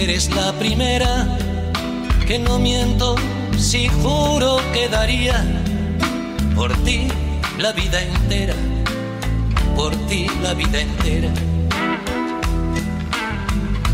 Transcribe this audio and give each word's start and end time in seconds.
eres 0.00 0.34
la 0.34 0.52
primera, 0.52 1.26
que 2.26 2.38
no 2.38 2.58
miento 2.58 3.16
si 3.58 3.88
juro 3.88 4.58
que 4.72 4.88
daría 4.88 5.44
por 6.54 6.72
ti 6.84 7.08
la 7.58 7.72
vida 7.72 8.02
entera, 8.02 8.54
por 9.76 9.94
ti 10.08 10.26
la 10.42 10.54
vida 10.54 10.80
entera. 10.80 11.30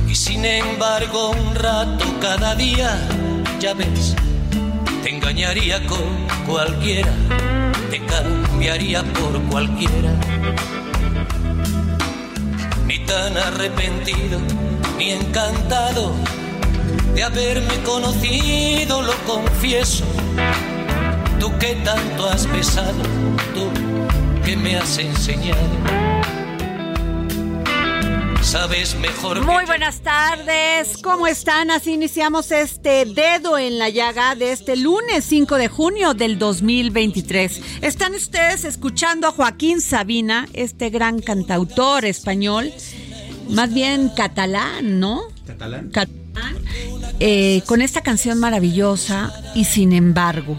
Y 0.08 0.14
sin 0.14 0.44
embargo 0.44 1.30
un 1.30 1.54
rato 1.54 2.04
cada 2.20 2.54
día, 2.54 2.98
ya 3.60 3.74
ves, 3.74 4.14
te 5.02 5.10
engañaría 5.10 5.84
con 5.86 6.28
cualquiera, 6.46 7.12
te 7.90 8.00
cambiaría 8.06 9.02
por 9.02 9.40
cualquiera. 9.50 10.12
Ni 12.86 12.98
tan 13.00 13.36
arrepentido, 13.36 14.38
ni 14.98 15.12
encantado 15.12 16.12
de 17.14 17.22
haberme 17.22 17.82
conocido, 17.84 19.00
lo 19.00 19.14
confieso. 19.26 20.04
Tú 21.38 21.56
que 21.58 21.76
tanto 21.84 22.28
has 22.28 22.50
besado, 22.52 23.02
tú 23.54 23.70
que 24.44 24.56
me 24.56 24.76
has 24.76 24.98
enseñado. 24.98 26.08
Sabes 28.42 28.94
mejor 28.94 29.44
Muy 29.44 29.66
buenas 29.66 30.00
tardes, 30.00 30.96
¿cómo 31.02 31.26
están? 31.26 31.70
Así 31.70 31.92
iniciamos 31.92 32.50
este 32.50 33.04
dedo 33.04 33.58
en 33.58 33.78
la 33.78 33.90
llaga 33.90 34.34
de 34.34 34.52
este 34.52 34.74
lunes 34.74 35.26
5 35.26 35.56
de 35.56 35.68
junio 35.68 36.14
del 36.14 36.38
2023. 36.38 37.60
Están 37.82 38.14
ustedes 38.14 38.64
escuchando 38.64 39.28
a 39.28 39.32
Joaquín 39.32 39.82
Sabina, 39.82 40.48
este 40.54 40.88
gran 40.88 41.20
cantautor 41.20 42.06
español, 42.06 42.72
más 43.50 43.72
bien 43.72 44.10
catalán, 44.10 45.00
¿no? 45.00 45.22
Catalán. 45.46 45.90
Catalán, 45.90 46.56
eh, 47.20 47.62
con 47.66 47.82
esta 47.82 48.02
canción 48.02 48.38
maravillosa 48.38 49.32
y 49.54 49.64
sin 49.64 49.92
embargo. 49.92 50.56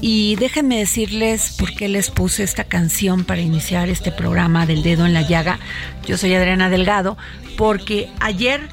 Y 0.00 0.36
déjenme 0.36 0.78
decirles 0.78 1.56
por 1.58 1.74
qué 1.74 1.88
les 1.88 2.10
puse 2.10 2.42
esta 2.42 2.64
canción 2.64 3.24
para 3.24 3.40
iniciar 3.40 3.88
este 3.88 4.12
programa 4.12 4.66
del 4.66 4.82
dedo 4.82 5.06
en 5.06 5.14
la 5.14 5.22
llaga. 5.22 5.58
Yo 6.06 6.18
soy 6.18 6.34
Adriana 6.34 6.68
Delgado, 6.68 7.16
porque 7.56 8.10
ayer 8.20 8.68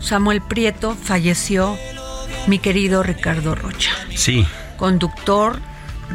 Samuel 0.00 0.40
Prieto 0.40 0.94
falleció 0.94 1.76
mi 2.46 2.58
querido 2.58 3.02
Ricardo 3.02 3.54
Rocha, 3.54 3.90
Sí, 4.14 4.46
conductor 4.76 5.60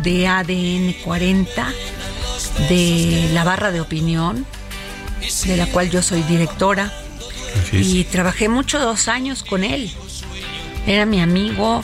de 0.04 0.28
ADN 0.28 0.96
40, 1.04 1.68
de 2.70 3.30
la 3.34 3.44
barra 3.44 3.72
de 3.72 3.82
opinión, 3.82 4.46
de 5.46 5.58
la 5.58 5.68
cual 5.68 5.90
yo 5.90 6.02
soy 6.02 6.22
directora. 6.24 6.94
Y 7.72 8.04
trabajé 8.06 8.48
muchos 8.50 8.82
dos 8.82 9.08
años 9.08 9.44
con 9.44 9.64
él. 9.64 9.92
Era 10.88 11.06
mi 11.06 11.22
amigo. 11.22 11.84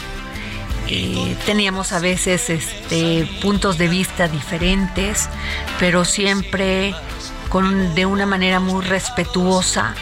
eh, 0.87 1.35
teníamos 1.45 1.91
a 1.91 1.99
veces 1.99 2.49
este, 2.49 3.27
puntos 3.41 3.77
de 3.77 3.87
vista 3.87 4.27
diferentes, 4.27 5.29
pero 5.79 6.05
siempre 6.05 6.93
con, 7.49 7.95
de 7.95 8.05
una 8.05 8.25
manera 8.25 8.59
muy 8.59 8.83
respetuosa. 8.83 9.95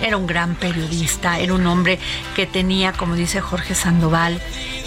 Era 0.00 0.16
un 0.16 0.26
gran 0.26 0.54
periodista, 0.54 1.38
era 1.38 1.54
un 1.54 1.66
hombre 1.66 1.98
que 2.36 2.46
tenía, 2.46 2.92
como 2.92 3.14
dice 3.14 3.40
Jorge 3.40 3.74
Sandoval, 3.74 4.40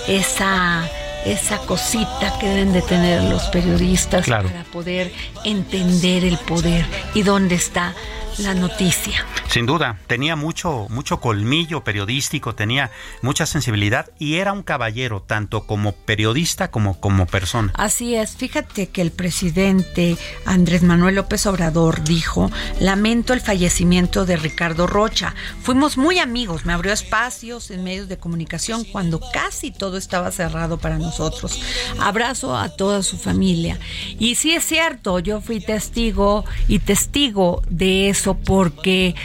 esa, 0.08 0.88
esa 1.26 1.58
cosita 1.60 2.34
que 2.40 2.48
deben 2.48 2.74
de 2.74 2.82
tener 2.82 3.24
los 3.24 3.44
periodistas 3.50 4.26
Claro. 4.26 4.50
para 4.50 4.64
poder 4.66 5.12
entender 5.44 6.26
el 6.26 6.38
poder 6.38 6.86
y 7.14 7.24
dónde 7.24 7.56
está 7.56 7.94
la 8.38 8.54
noticia. 8.54 9.26
Sin 9.50 9.66
duda, 9.66 10.00
tenía 10.08 10.36
mucho, 10.36 10.88
mucho 10.90 11.20
colmillo 11.20 11.84
periodístico, 11.84 12.56
tenía 12.56 12.92
mucha 13.22 13.46
sensibilidad 13.46 14.10
y 14.18 14.36
era 14.36 14.54
un 14.54 14.64
caballero, 14.64 15.22
tanto 15.22 15.68
como 15.68 15.92
periodista 15.92 16.72
como 16.72 17.00
como 17.00 17.26
persona. 17.26 17.74
Así 17.76 18.16
es, 18.16 18.36
fíjate 18.38 18.88
que 18.90 19.02
el 19.02 19.12
presidente 19.12 20.18
Andrés 20.46 20.84
Manuel 20.84 21.16
López 21.16 21.46
Obrador 21.46 22.04
dijo, 22.04 22.50
lamento 22.80 23.34
el 23.34 23.42
fallecimiento 23.42 24.26
de 24.26 24.38
Ricardo 24.38 24.88
Rocha. 24.88 25.36
Fuimos 25.62 25.98
muy 25.98 26.20
amigos, 26.20 26.66
me 26.66 26.74
abrió 26.74 26.94
espacios 26.94 27.72
en 27.72 27.84
medios 27.84 28.08
de 28.08 28.18
comunicación 28.18 28.86
cuando 28.86 29.20
casi 29.34 29.72
todo 29.72 29.98
estaba 29.98 30.32
cerrado 30.32 30.78
para 30.78 30.98
nosotros. 30.98 31.62
Abrazo 32.00 32.56
a 32.56 32.70
toda 32.70 33.04
su 33.04 33.18
familia. 33.18 33.80
Y 34.18 34.36
sí 34.36 34.54
es 34.54 34.64
cierto, 34.64 35.20
yo 35.20 35.42
fui 35.42 35.60
testigo 35.60 36.46
y 36.68 36.80
testigo 36.80 37.64
de 37.70 38.10
eso 38.10 38.21
porque 38.44 39.16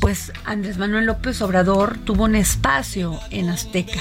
pues 0.00 0.32
Andrés 0.44 0.78
Manuel 0.78 1.06
López 1.06 1.40
Obrador 1.42 1.96
tuvo 1.98 2.24
un 2.24 2.34
espacio 2.34 3.20
en 3.30 3.48
Azteca 3.48 4.00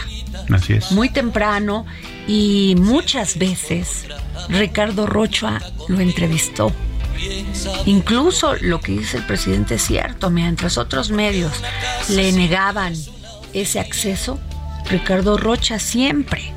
Así 0.52 0.74
es. 0.74 0.92
muy 0.92 1.10
temprano 1.10 1.86
y 2.28 2.76
muchas 2.80 3.38
veces 3.38 4.06
Ricardo 4.50 5.06
Rocha 5.06 5.60
lo 5.88 6.00
entrevistó. 6.00 6.72
Incluso 7.86 8.56
lo 8.62 8.80
que 8.80 8.94
dice 8.94 9.18
el 9.18 9.26
presidente 9.28 9.76
es 9.76 9.84
cierto, 9.84 10.32
mientras 10.32 10.80
otros 10.80 11.12
medios 11.12 11.52
le 12.10 12.32
negaban 12.32 12.94
ese 13.54 13.80
acceso, 13.80 14.40
Ricardo 14.90 15.38
Rocha 15.38 15.78
siempre 15.78 16.52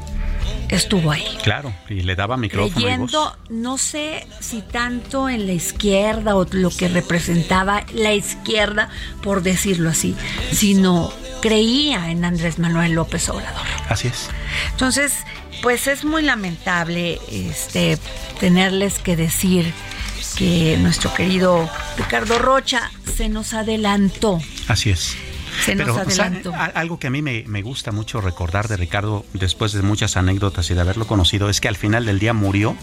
estuvo 0.68 1.10
ahí. 1.10 1.26
Claro, 1.42 1.72
y 1.88 2.00
le 2.02 2.14
daba 2.16 2.36
micrófono 2.36 2.80
y 2.80 2.82
Leyendo, 2.84 3.24
voz. 3.24 3.50
no 3.50 3.78
sé 3.78 4.26
si 4.40 4.62
tanto 4.62 5.28
en 5.28 5.46
la 5.46 5.52
izquierda 5.52 6.36
o 6.36 6.46
lo 6.50 6.70
que 6.70 6.88
representaba 6.88 7.84
la 7.94 8.12
izquierda, 8.12 8.88
por 9.22 9.42
decirlo 9.42 9.90
así, 9.90 10.16
sino 10.52 11.12
creía 11.40 12.10
en 12.10 12.24
Andrés 12.24 12.58
Manuel 12.58 12.92
López 12.92 13.28
Obrador. 13.28 13.66
Así 13.88 14.08
es. 14.08 14.28
Entonces, 14.72 15.12
pues 15.62 15.86
es 15.86 16.04
muy 16.04 16.22
lamentable 16.22 17.20
este 17.30 17.98
tenerles 18.40 18.98
que 18.98 19.16
decir 19.16 19.72
que 20.36 20.76
nuestro 20.80 21.12
querido 21.14 21.68
Ricardo 21.96 22.38
Rocha 22.38 22.90
se 23.16 23.28
nos 23.28 23.54
adelantó. 23.54 24.40
Así 24.68 24.90
es. 24.90 25.16
Se 25.64 25.74
nos 25.74 25.98
Pero, 26.06 26.52
algo 26.74 26.98
que 26.98 27.06
a 27.06 27.10
mí 27.10 27.22
me, 27.22 27.44
me 27.46 27.62
gusta 27.62 27.92
mucho 27.92 28.20
recordar 28.20 28.68
de 28.68 28.76
Ricardo, 28.76 29.24
después 29.32 29.72
de 29.72 29.82
muchas 29.82 30.16
anécdotas 30.16 30.70
y 30.70 30.74
de 30.74 30.80
haberlo 30.80 31.06
conocido, 31.06 31.48
es 31.48 31.60
que 31.60 31.68
al 31.68 31.76
final 31.76 32.06
del 32.06 32.18
día 32.18 32.32
murió 32.32 32.76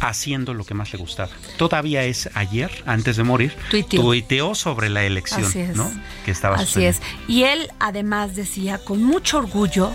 haciendo 0.00 0.54
lo 0.54 0.64
que 0.64 0.74
más 0.74 0.92
le 0.92 0.98
gustaba. 0.98 1.30
Todavía 1.56 2.04
es 2.04 2.30
ayer, 2.34 2.70
antes 2.86 3.16
de 3.16 3.24
morir, 3.24 3.54
Tuiteó. 3.70 4.02
tuiteó 4.02 4.54
sobre 4.54 4.88
la 4.88 5.04
elección, 5.04 5.44
Así 5.44 5.60
es. 5.60 5.76
¿no? 5.76 5.90
Que 6.24 6.30
estaba 6.30 6.56
Así 6.56 6.84
es. 6.84 7.00
Y 7.26 7.44
él 7.44 7.70
además 7.78 8.36
decía 8.36 8.78
con 8.78 9.02
mucho 9.02 9.38
orgullo 9.38 9.92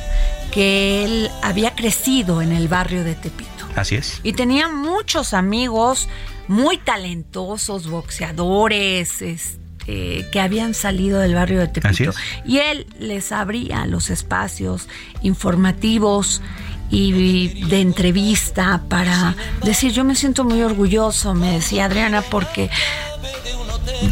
que 0.52 1.04
él 1.06 1.32
había 1.42 1.76
crecido 1.76 2.42
en 2.42 2.52
el 2.52 2.68
barrio 2.68 3.04
de 3.04 3.16
Tepito. 3.16 3.50
Así 3.76 3.96
es. 3.96 4.20
Y 4.24 4.34
tenía 4.34 4.68
muchos 4.68 5.34
amigos 5.34 6.08
muy 6.48 6.78
talentosos, 6.78 7.88
boxeadores, 7.88 9.22
este, 9.22 9.63
que 9.86 10.40
habían 10.40 10.74
salido 10.74 11.20
del 11.20 11.36
barrio 11.36 11.60
de 11.60 11.68
Tepito. 11.68 12.14
Y 12.46 12.60
él 12.60 12.88
les 13.00 13.32
abría 13.32 13.86
los 13.86 14.10
espacios 14.10 14.88
informativos 15.22 16.42
y 16.90 17.66
de 17.68 17.82
entrevista 17.82 18.84
para 18.88 19.36
decir, 19.64 19.92
yo 19.92 20.04
me 20.04 20.16
siento 20.16 20.44
muy 20.44 20.62
orgulloso, 20.62 21.34
me 21.34 21.54
decía 21.54 21.86
Adriana, 21.86 22.22
porque 22.22 22.70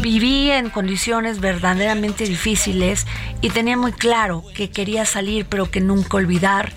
viví 0.00 0.50
en 0.50 0.68
condiciones 0.68 1.40
verdaderamente 1.40 2.24
difíciles 2.24 3.06
y 3.40 3.50
tenía 3.50 3.76
muy 3.76 3.92
claro 3.92 4.44
que 4.54 4.70
quería 4.70 5.04
salir, 5.04 5.46
pero 5.46 5.70
que 5.70 5.80
nunca 5.80 6.16
olvidar 6.16 6.72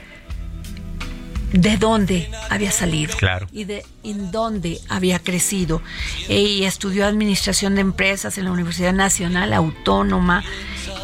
de 1.57 1.77
dónde 1.77 2.29
había 2.49 2.71
salido 2.71 3.15
Claro. 3.17 3.47
y 3.51 3.63
de 3.63 3.85
en 4.03 4.31
dónde 4.31 4.79
había 4.89 5.19
crecido. 5.19 5.81
Y 6.29 6.63
estudió 6.63 7.05
administración 7.07 7.75
de 7.75 7.81
empresas 7.81 8.37
en 8.37 8.45
la 8.45 8.51
Universidad 8.51 8.93
Nacional 8.93 9.53
Autónoma. 9.53 10.43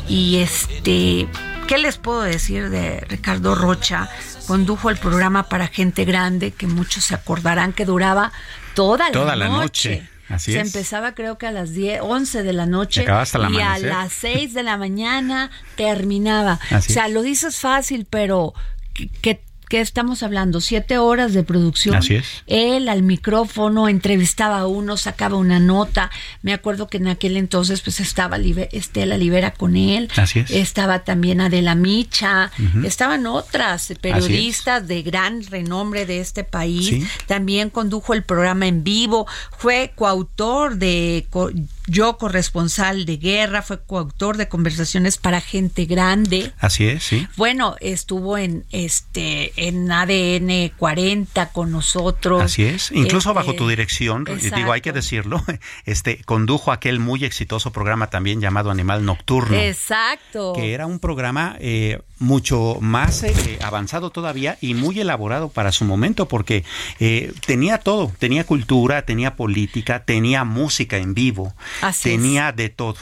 Y 0.07 0.37
este, 0.37 1.27
¿qué 1.67 1.77
les 1.77 1.97
puedo 1.97 2.21
decir 2.21 2.69
de 2.69 2.99
Ricardo 3.01 3.55
Rocha? 3.55 4.09
Condujo 4.47 4.89
el 4.89 4.97
programa 4.97 5.47
para 5.47 5.67
gente 5.67 6.03
grande, 6.05 6.51
que 6.51 6.67
muchos 6.67 7.05
se 7.05 7.15
acordarán 7.15 7.71
que 7.73 7.85
duraba 7.85 8.31
toda 8.73 9.05
la 9.07 9.11
Toda 9.13 9.35
noche. 9.35 9.37
la 9.37 9.47
noche, 9.49 10.09
así 10.29 10.51
se 10.53 10.59
es. 10.59 10.67
empezaba 10.67 11.13
creo 11.13 11.37
que 11.37 11.47
a 11.47 11.51
las 11.51 11.71
10, 11.73 12.01
11 12.03 12.43
de 12.43 12.51
la 12.53 12.65
noche 12.65 13.05
hasta 13.07 13.37
el 13.37 13.53
y 13.53 13.61
a 13.61 13.77
las 13.77 14.11
6 14.19 14.53
de 14.53 14.63
la 14.63 14.75
mañana 14.75 15.49
terminaba. 15.77 16.59
Así 16.71 16.91
o 16.91 16.93
sea, 16.93 17.05
es. 17.07 17.13
lo 17.13 17.21
dices 17.21 17.57
fácil, 17.59 18.05
pero 18.09 18.53
¿qué, 18.93 19.07
qué- 19.21 19.43
qué 19.71 19.79
estamos 19.79 20.21
hablando? 20.21 20.59
Siete 20.59 20.97
horas 20.97 21.31
de 21.33 21.43
producción. 21.43 21.95
Así 21.95 22.15
es. 22.15 22.25
Él 22.45 22.89
al 22.89 23.03
micrófono 23.03 23.87
entrevistaba 23.87 24.59
a 24.59 24.67
uno, 24.67 24.97
sacaba 24.97 25.37
una 25.37 25.61
nota. 25.61 26.11
Me 26.41 26.51
acuerdo 26.51 26.89
que 26.89 26.97
en 26.97 27.07
aquel 27.07 27.37
entonces 27.37 27.79
pues 27.79 28.01
estaba 28.01 28.35
Estela 28.73 29.17
Libera 29.17 29.53
con 29.53 29.77
él. 29.77 30.09
Así 30.17 30.39
es. 30.39 30.51
Estaba 30.51 31.05
también 31.05 31.39
Adela 31.39 31.73
Micha. 31.75 32.51
Estaban 32.83 33.25
otras 33.27 33.93
periodistas 34.01 34.89
de 34.89 35.03
gran 35.03 35.41
renombre 35.45 36.05
de 36.05 36.19
este 36.19 36.43
país. 36.43 36.87
Sí. 36.87 37.07
También 37.25 37.69
condujo 37.69 38.13
el 38.13 38.23
programa 38.23 38.67
en 38.67 38.83
vivo. 38.83 39.25
Fue 39.57 39.93
coautor 39.95 40.75
de 40.75 41.27
co- 41.29 41.49
Yo 41.87 42.17
corresponsal 42.17 43.05
de 43.05 43.17
guerra. 43.17 43.61
Fue 43.61 43.81
coautor 43.81 44.37
de 44.37 44.47
Conversaciones 44.47 45.17
para 45.17 45.41
gente 45.41 45.85
grande. 45.85 46.53
Así 46.59 46.85
es, 46.85 47.03
sí. 47.03 47.27
Bueno, 47.37 47.75
estuvo 47.79 48.37
en 48.37 48.65
este 48.71 49.53
en 49.67 49.91
ADN 49.91 50.71
40 50.77 51.51
con 51.51 51.71
nosotros. 51.71 52.41
Así 52.41 52.63
es, 52.63 52.91
incluso 52.91 53.29
Este, 53.29 53.33
bajo 53.33 53.55
tu 53.55 53.67
dirección, 53.67 54.25
y 54.27 54.49
digo, 54.49 54.71
hay 54.71 54.81
que 54.81 54.91
decirlo, 54.91 55.43
este 55.85 56.21
condujo 56.23 56.71
aquel 56.71 56.99
muy 56.99 57.23
exitoso 57.23 57.71
programa 57.71 58.09
también 58.09 58.41
llamado 58.41 58.71
Animal 58.71 59.05
Nocturno. 59.05 59.57
Exacto. 59.57 60.53
que 60.53 60.73
era 60.73 60.85
un 60.85 60.99
programa 60.99 61.55
eh, 61.59 62.01
mucho 62.21 62.77
más 62.81 63.23
eh, 63.23 63.59
avanzado 63.63 64.11
todavía 64.11 64.57
y 64.61 64.75
muy 64.75 64.99
elaborado 64.99 65.49
para 65.49 65.71
su 65.71 65.85
momento 65.85 66.27
porque 66.27 66.63
eh, 66.99 67.33
tenía 67.45 67.79
todo, 67.79 68.11
tenía 68.19 68.45
cultura, 68.45 69.01
tenía 69.05 69.35
política, 69.35 70.03
tenía 70.05 70.43
música 70.43 70.97
en 70.97 71.13
vivo, 71.13 71.53
Así 71.81 72.09
es. 72.09 72.15
tenía 72.15 72.51
de 72.51 72.69
todo. 72.69 72.95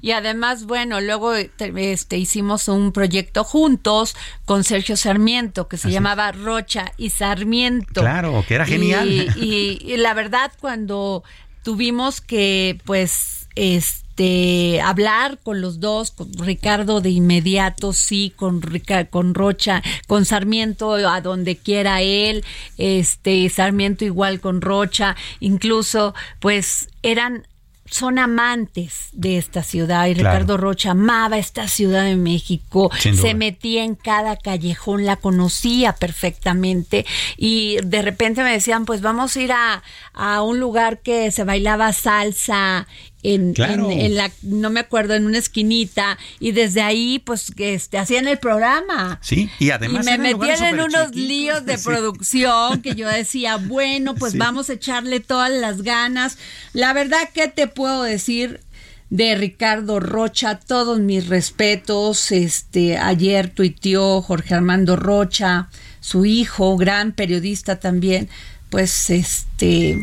Y 0.00 0.12
además, 0.12 0.64
bueno, 0.64 1.00
luego 1.00 1.32
te- 1.56 1.92
este, 1.92 2.16
hicimos 2.18 2.68
un 2.68 2.92
proyecto 2.92 3.44
juntos 3.44 4.16
con 4.44 4.62
Sergio 4.64 4.96
Sarmiento 4.96 5.68
que 5.68 5.76
se 5.76 5.90
llamaba 5.90 6.32
Rocha 6.32 6.92
y 6.96 7.10
Sarmiento. 7.10 8.00
Claro, 8.00 8.44
que 8.46 8.54
era 8.54 8.64
genial. 8.66 9.08
Y, 9.08 9.28
y- 9.36 9.78
y 9.92 9.96
la 9.96 10.14
verdad, 10.14 10.52
cuando 10.60 11.24
tuvimos 11.62 12.20
que, 12.20 12.78
pues, 12.84 13.48
este, 13.56 14.80
hablar 14.80 15.38
con 15.42 15.60
los 15.60 15.80
dos, 15.80 16.10
con 16.10 16.32
Ricardo 16.34 17.00
de 17.00 17.10
inmediato, 17.10 17.92
sí, 17.92 18.32
con 18.34 18.62
Rica- 18.62 19.06
con 19.06 19.34
Rocha, 19.34 19.82
con 20.06 20.24
Sarmiento 20.24 20.94
a 20.94 21.20
donde 21.20 21.56
quiera 21.56 22.00
él, 22.02 22.44
este, 22.78 23.48
Sarmiento 23.50 24.04
igual 24.04 24.40
con 24.40 24.60
Rocha, 24.60 25.16
incluso, 25.40 26.14
pues, 26.40 26.88
eran 27.02 27.46
son 27.90 28.18
amantes 28.18 29.08
de 29.12 29.38
esta 29.38 29.62
ciudad. 29.62 30.06
Y 30.06 30.14
Claro. 30.14 30.30
Ricardo 30.30 30.56
Rocha 30.56 30.90
amaba 30.92 31.38
esta 31.38 31.68
ciudad 31.68 32.04
de 32.04 32.16
México, 32.16 32.90
se 32.98 33.34
metía 33.34 33.84
en 33.84 33.94
cada 33.94 34.36
callejón, 34.36 35.04
la 35.04 35.16
conocía 35.16 35.92
perfectamente. 35.92 37.06
Y 37.36 37.78
de 37.84 38.02
repente 38.02 38.42
me 38.42 38.52
decían, 38.52 38.84
pues 38.84 39.00
vamos 39.00 39.36
a 39.36 39.40
ir 39.40 39.52
a, 39.52 39.82
a 40.12 40.42
un 40.42 40.60
lugar 40.60 41.00
que 41.00 41.30
se 41.30 41.44
bailaba 41.44 41.92
salsa 41.92 42.86
en, 43.34 43.52
Claro. 43.54 43.90
en- 43.90 44.00
en 44.00 44.14
la, 44.16 44.30
no 44.42 44.70
me 44.70 44.80
acuerdo, 44.80 45.14
en 45.14 45.26
una 45.26 45.38
esquinita 45.38 46.18
y 46.40 46.52
desde 46.52 46.82
ahí 46.82 47.18
pues 47.18 47.50
que 47.56 47.74
este, 47.74 47.98
hacían 47.98 48.28
el 48.28 48.38
programa. 48.38 49.18
Sí, 49.22 49.50
y 49.58 49.70
además 49.70 50.06
y 50.06 50.10
me 50.10 50.18
metían 50.18 50.62
en 50.64 50.80
unos 50.80 51.14
líos 51.14 51.64
de 51.66 51.76
Sí. 51.78 51.84
producción 51.84 52.82
que 52.82 52.94
yo 52.94 53.08
decía, 53.08 53.56
bueno, 53.56 54.14
pues 54.14 54.32
Sí. 54.32 54.38
vamos 54.38 54.70
a 54.70 54.74
echarle 54.74 55.20
todas 55.20 55.50
las 55.50 55.82
ganas. 55.82 56.38
La 56.72 56.92
verdad, 56.92 57.28
¿qué 57.34 57.48
te 57.48 57.66
puedo 57.66 58.02
decir? 58.02 58.60
de 59.08 59.36
Ricardo 59.36 60.00
Rocha, 60.00 60.58
todos 60.58 60.98
mis 60.98 61.28
respetos. 61.28 62.32
Este, 62.32 62.98
ayer 62.98 63.50
tuiteó 63.50 64.20
Jorge 64.20 64.52
Armando 64.54 64.96
Rocha, 64.96 65.68
su 66.00 66.24
hijo, 66.26 66.76
gran 66.76 67.12
periodista 67.12 67.78
también, 67.78 68.28
pues 68.68 69.08
este 69.10 69.96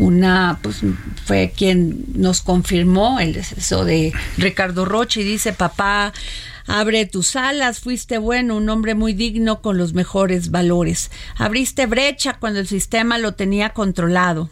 una 0.00 0.58
pues 0.62 0.80
fue 1.26 1.52
quien 1.54 2.04
nos 2.14 2.40
confirmó 2.40 3.20
el 3.20 3.34
deceso 3.34 3.84
de 3.84 4.14
Ricardo 4.38 4.86
Rocha 4.86 5.20
y 5.20 5.24
dice 5.24 5.52
papá 5.52 6.14
abre 6.66 7.04
tus 7.04 7.36
alas 7.36 7.80
fuiste 7.80 8.16
bueno 8.16 8.56
un 8.56 8.68
hombre 8.70 8.94
muy 8.94 9.12
digno 9.12 9.60
con 9.60 9.76
los 9.76 9.92
mejores 9.92 10.50
valores. 10.50 11.10
Abriste 11.36 11.84
brecha 11.86 12.38
cuando 12.40 12.60
el 12.60 12.66
sistema 12.66 13.18
lo 13.18 13.34
tenía 13.34 13.70
controlado. 13.70 14.48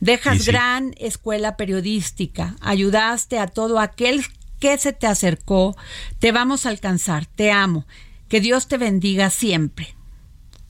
Dejas 0.00 0.42
sí. 0.42 0.50
gran 0.50 0.94
escuela 0.98 1.56
periodística. 1.56 2.56
Ayudaste 2.60 3.38
a 3.38 3.46
todo 3.46 3.78
aquel 3.80 4.24
que 4.60 4.76
se 4.76 4.92
te 4.92 5.06
acercó. 5.06 5.74
Te 6.18 6.32
vamos 6.32 6.66
a 6.66 6.68
alcanzar. 6.68 7.24
Te 7.26 7.50
amo. 7.50 7.86
Que 8.28 8.40
Dios 8.40 8.68
te 8.68 8.76
bendiga 8.76 9.30
siempre. 9.30 9.94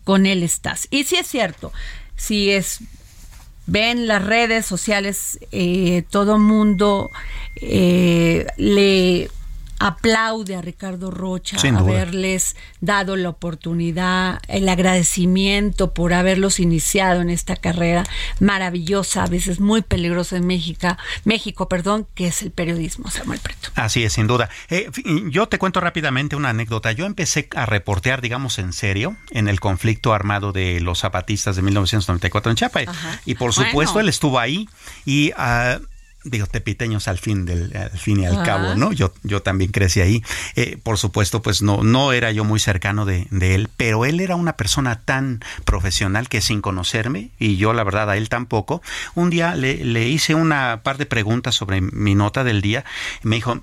Con 0.05 0.27
él 0.27 0.43
estás 0.43 0.87
y 0.91 1.05
si 1.05 1.17
es 1.17 1.27
cierto 1.29 1.73
si 2.17 2.51
es 2.51 2.81
ven 3.67 4.07
las 4.07 4.25
redes 4.25 4.67
sociales, 4.67 5.39
eh, 5.53 6.05
todo 6.11 6.39
mundo 6.39 7.11
eh, 7.57 8.47
le 8.57 9.31
aplaude 9.79 10.55
a 10.57 10.63
Ricardo 10.63 11.11
Rocha 11.11 11.59
Sin 11.59 11.77
duda. 11.77 11.91
haberles 11.93 12.57
dado 12.81 13.17
la 13.17 13.31
oportunidad, 13.31 14.41
el 14.49 14.69
agradecimiento 14.69 15.93
por 15.93 16.13
haberlos 16.15 16.61
iniciado 16.61 17.21
en 17.21 17.31
esta 17.31 17.57
carrera 17.57 18.05
maravillosa, 18.41 19.25
a 19.25 19.27
veces 19.27 19.61
muy 19.61 19.83
peligrosa 19.83 20.37
en 20.37 20.47
México, 20.47 20.97
México, 21.25 21.69
perdón, 21.69 22.07
que 22.15 22.29
es 22.29 22.43
el 22.43 22.51
periodismo, 22.51 23.11
Samuel 23.11 23.41
Preto. 23.41 23.71
Así 23.75 24.05
es, 24.05 24.13
sin 24.13 24.27
duda. 24.27 24.49
Eh, 24.69 24.91
yo 25.31 25.49
te 25.49 25.59
cuento 25.59 25.81
rápidamente 25.81 26.37
una 26.37 26.51
anécdota. 26.51 26.93
Yo 26.93 27.07
empecé 27.07 27.49
a 27.57 27.67
reportear, 27.67 28.21
digamos, 28.21 28.59
en 28.59 28.73
serio, 28.73 29.17
en 29.31 29.49
el 29.49 29.61
conflicto 29.61 30.13
armado 30.15 30.53
de 30.53 30.81
los 30.81 31.01
zapatistas 31.01 31.57
de 31.57 31.63
1994 31.63 32.51
en 32.51 32.57
Chiapas. 32.57 32.89
Ajá. 32.89 33.21
Y 33.25 33.35
por 33.35 33.53
Bueno. 33.55 33.71
supuesto, 33.71 34.01
él 34.01 34.09
estuvo 34.09 34.39
ahí 34.39 34.69
y... 35.05 35.33
ah, 35.37 35.79
Digo, 36.25 36.47
tepiteños 36.47 37.09
al 37.09 37.19
fin 37.19 37.45
del 37.45 37.77
al 37.77 37.99
fin 37.99 38.21
y 38.21 38.27
al 38.27 38.35
Ajá. 38.35 38.43
cabo, 38.45 38.75
¿no? 38.77 38.93
Yo, 38.93 39.13
yo 39.23 39.43
también 39.43 39.73
crecí 39.73 40.01
ahí. 40.01 40.23
Eh, 40.55 40.79
por 40.83 40.99
supuesto, 40.99 41.43
pues 41.43 41.63
no, 41.63 41.83
no 41.83 42.13
era 42.13 42.31
yo 42.31 42.45
muy 42.45 42.61
cercano 42.61 43.05
de, 43.05 43.27
de 43.31 43.55
él, 43.55 43.69
pero 43.77 44.05
él 44.05 44.21
era 44.21 44.37
una 44.37 44.57
persona 44.57 45.01
tan 45.01 45.41
profesional 45.65 46.29
que 46.29 46.41
sin 46.41 46.61
conocerme, 46.61 47.31
y 47.39 47.57
yo 47.57 47.73
la 47.73 47.85
verdad 47.85 48.09
a 48.11 48.17
él 48.17 48.29
tampoco, 48.29 48.83
un 49.15 49.31
día 49.31 49.55
le, 49.57 49.85
le 49.85 50.09
hice 50.09 50.35
una 50.35 50.83
par 50.83 50.99
de 50.99 51.07
preguntas 51.07 51.55
sobre 51.55 51.81
mi 51.81 52.15
nota 52.15 52.45
del 52.45 52.61
día. 52.61 52.85
y 53.25 53.29
me 53.29 53.37
dijo, 53.37 53.63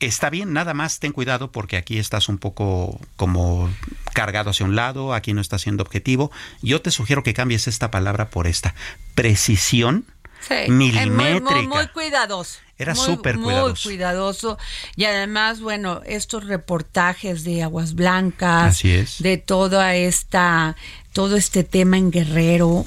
Está 0.00 0.28
bien, 0.28 0.52
nada 0.52 0.74
más 0.74 0.98
ten 0.98 1.12
cuidado 1.12 1.50
porque 1.50 1.76
aquí 1.78 1.98
estás 1.98 2.28
un 2.28 2.36
poco 2.36 3.00
como 3.16 3.70
cargado 4.12 4.50
hacia 4.50 4.66
un 4.66 4.76
lado, 4.76 5.14
aquí 5.14 5.32
no 5.32 5.40
estás 5.40 5.62
siendo 5.62 5.82
objetivo. 5.82 6.30
Yo 6.60 6.82
te 6.82 6.90
sugiero 6.90 7.22
que 7.22 7.32
cambies 7.32 7.68
esta 7.68 7.90
palabra 7.90 8.28
por 8.28 8.46
esta. 8.46 8.74
Precisión 9.14 10.04
milimétrica. 10.68 11.54
Muy, 11.54 11.66
muy, 11.66 11.88
cuidadoso. 11.88 12.58
Era 12.76 12.94
súper 12.94 13.36
cuidadoso. 13.36 13.88
Muy 13.88 13.96
cuidadoso. 13.96 14.58
Y 14.96 15.04
además, 15.04 15.60
bueno, 15.60 16.00
estos 16.04 16.44
reportajes 16.44 17.44
de 17.44 17.62
Aguas 17.62 17.94
Blancas, 17.94 18.82
de 18.82 19.36
toda 19.44 19.94
esta, 19.94 20.76
todo 21.12 21.36
este 21.36 21.64
tema 21.64 21.98
en 21.98 22.10
Guerrero, 22.10 22.84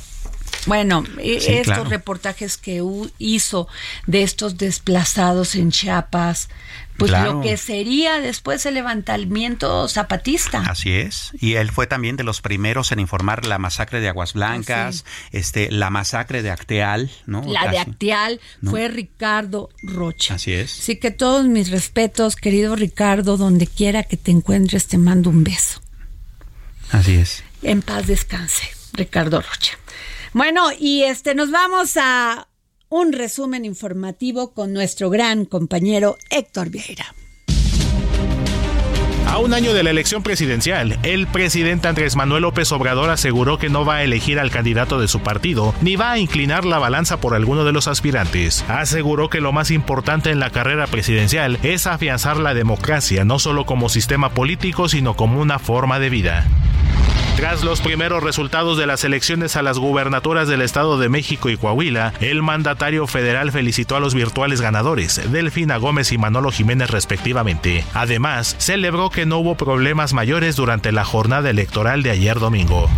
bueno, 0.68 1.04
e, 1.18 1.60
estos 1.60 1.90
reportajes 1.90 2.58
que 2.58 2.84
hizo 3.18 3.68
de 4.06 4.24
estos 4.24 4.58
desplazados 4.58 5.56
en 5.56 5.72
Chiapas, 5.72 6.50
pues 6.98 7.12
lo 7.12 7.42
que 7.42 7.58
sería 7.58 8.20
después 8.20 8.66
el 8.66 8.74
levantamiento 8.74 9.88
zapatista. 9.88 10.62
Así 10.62 10.92
es. 10.92 11.32
Y 11.40 11.54
él 11.54 11.72
fue 11.72 11.88
también 11.88 12.18
de 12.18 12.24
los 12.24 12.42
primeros 12.42 12.92
en 12.92 13.00
informar 13.00 13.46
la 13.46 13.60
masacre 13.60 14.02
de 14.02 14.10
Aguas 14.10 14.34
Blancas, 14.34 15.06
este, 15.32 15.72
la 15.72 15.90
masacre 15.90 16.42
de 16.42 16.52
Acteal, 16.52 17.10
¿no? 17.26 17.44
La 17.46 17.70
de 17.70 17.80
Acteal 17.80 18.42
fue 18.64 18.88
Ricardo 18.88 19.70
Rocha. 19.84 20.36
Así 20.36 20.54
es. 20.54 20.80
Así 20.80 20.98
que 20.98 21.12
todos 21.12 21.46
mis 21.46 21.70
respetos, 21.70 22.36
querido 22.36 22.76
Ricardo, 22.76 23.38
donde 23.38 23.68
quiera 23.68 24.04
que 24.04 24.18
te 24.18 24.32
encuentres, 24.32 24.88
te 24.88 24.98
mando 24.98 25.30
un 25.30 25.44
beso. 25.44 25.82
Así 26.92 27.16
es. 27.16 27.44
En 27.62 27.82
paz 27.82 28.08
descanse, 28.08 28.70
Ricardo 28.94 29.42
Rocha. 29.42 29.78
Bueno, 30.34 30.70
y 30.78 31.04
este 31.04 31.36
nos 31.36 31.52
vamos 31.52 31.98
a 31.98 32.48
un 32.90 33.14
resumen 33.14 33.66
informativo 33.66 34.54
con 34.54 34.74
nuestro 34.74 35.10
gran 35.10 35.46
compañero 35.46 36.18
Héctor 36.30 36.70
Vieira. 36.70 37.14
A 39.28 39.40
un 39.40 39.54
año 39.54 39.74
de 39.74 39.84
la 39.84 39.92
elección 39.92 40.24
presidencial, 40.24 40.98
el 41.04 41.28
presidente 41.28 41.88
Andrés 41.88 42.16
Manuel 42.16 42.44
López 42.44 42.72
Obrador 42.72 43.10
aseguró 43.10 43.60
que 43.60 43.70
no 43.70 43.86
va 43.86 43.98
a 43.98 44.04
elegir 44.04 44.40
al 44.40 44.52
candidato 44.52 45.00
de 45.00 45.08
su 45.08 45.20
partido, 45.20 45.76
ni 45.82 45.96
va 45.96 46.14
a 46.14 46.18
inclinar 46.18 46.66
la 46.66 46.80
balanza 46.80 47.20
por 47.20 47.36
alguno 47.36 47.66
de 47.66 47.74
los 47.74 47.88
aspirantes. 47.88 48.64
Aseguró 48.70 49.30
que 49.30 49.42
lo 49.42 49.52
más 49.52 49.70
importante 49.70 50.32
en 50.32 50.40
la 50.40 50.50
carrera 50.50 50.88
presidencial 50.88 51.60
es 51.62 51.88
afianzar 51.88 52.38
la 52.38 52.54
democracia, 52.54 53.26
no 53.26 53.38
solo 53.38 53.66
como 53.66 53.90
sistema 53.90 54.30
político, 54.30 54.88
sino 54.88 55.16
como 55.16 55.42
una 55.42 55.60
forma 55.60 56.00
de 56.00 56.10
vida. 56.10 56.48
Tras 57.38 57.64
los 57.64 57.82
primeros 57.82 58.24
resultados 58.24 58.80
de 58.80 58.88
las 58.88 59.04
elecciones 59.04 59.58
a 59.58 59.62
las 59.62 59.78
gubernaturas 59.78 60.48
del 60.48 60.64
Estado 60.64 60.98
de 60.98 61.08
México 61.08 61.50
y 61.50 61.56
Coahuila, 61.56 62.12
el 62.20 62.42
mandatario 62.42 63.06
federal 63.06 63.52
felicitó 63.52 63.96
a 63.96 64.00
los 64.00 64.16
virtuales 64.16 64.60
ganadores, 64.60 65.22
Delfina 65.32 65.78
Gómez 65.78 66.12
y 66.12 66.18
Manolo 66.18 66.52
Jiménez 66.52 66.90
respectivamente. 66.90 67.86
Además, 67.94 68.56
celebró 68.58 69.12
que 69.12 69.28
no 69.28 69.38
hubo 69.38 69.54
problemas 69.54 70.14
mayores 70.14 70.56
durante 70.56 70.92
la 70.92 71.06
jornada 71.06 71.52
electoral 71.52 72.02
de 72.02 72.10
ayer 72.10 72.40
domingo. 72.40 72.90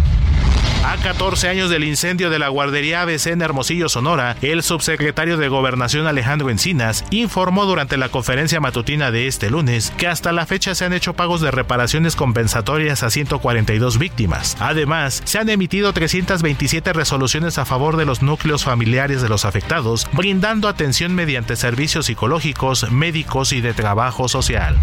A 0.83 0.95
14 0.95 1.49
años 1.49 1.69
del 1.69 1.83
incendio 1.83 2.29
de 2.29 2.39
la 2.39 2.47
guardería 2.47 3.01
ABC 3.01 3.27
en 3.27 3.41
Hermosillo, 3.41 3.89
Sonora, 3.89 4.37
el 4.41 4.63
subsecretario 4.63 5.35
de 5.35 5.49
Gobernación 5.49 6.07
Alejandro 6.07 6.49
Encinas 6.49 7.03
informó 7.11 7.65
durante 7.65 7.97
la 7.97 8.07
conferencia 8.07 8.61
matutina 8.61 9.11
de 9.11 9.27
este 9.27 9.49
lunes 9.49 9.91
que 9.97 10.07
hasta 10.07 10.31
la 10.31 10.45
fecha 10.45 10.75
se 10.75 10.85
han 10.85 10.93
hecho 10.93 11.13
pagos 11.13 11.41
de 11.41 11.51
reparaciones 11.51 12.15
compensatorias 12.15 13.03
a 13.03 13.09
142 13.09 13.99
víctimas. 13.99 14.55
Además, 14.59 15.21
se 15.25 15.37
han 15.37 15.49
emitido 15.49 15.91
327 15.91 16.93
resoluciones 16.93 17.57
a 17.57 17.65
favor 17.65 17.97
de 17.97 18.05
los 18.05 18.21
núcleos 18.21 18.63
familiares 18.63 19.21
de 19.21 19.29
los 19.29 19.43
afectados, 19.43 20.07
brindando 20.13 20.69
atención 20.69 21.13
mediante 21.13 21.57
servicios 21.57 22.05
psicológicos, 22.05 22.89
médicos 22.89 23.51
y 23.51 23.59
de 23.59 23.73
trabajo 23.73 24.29
social. 24.29 24.77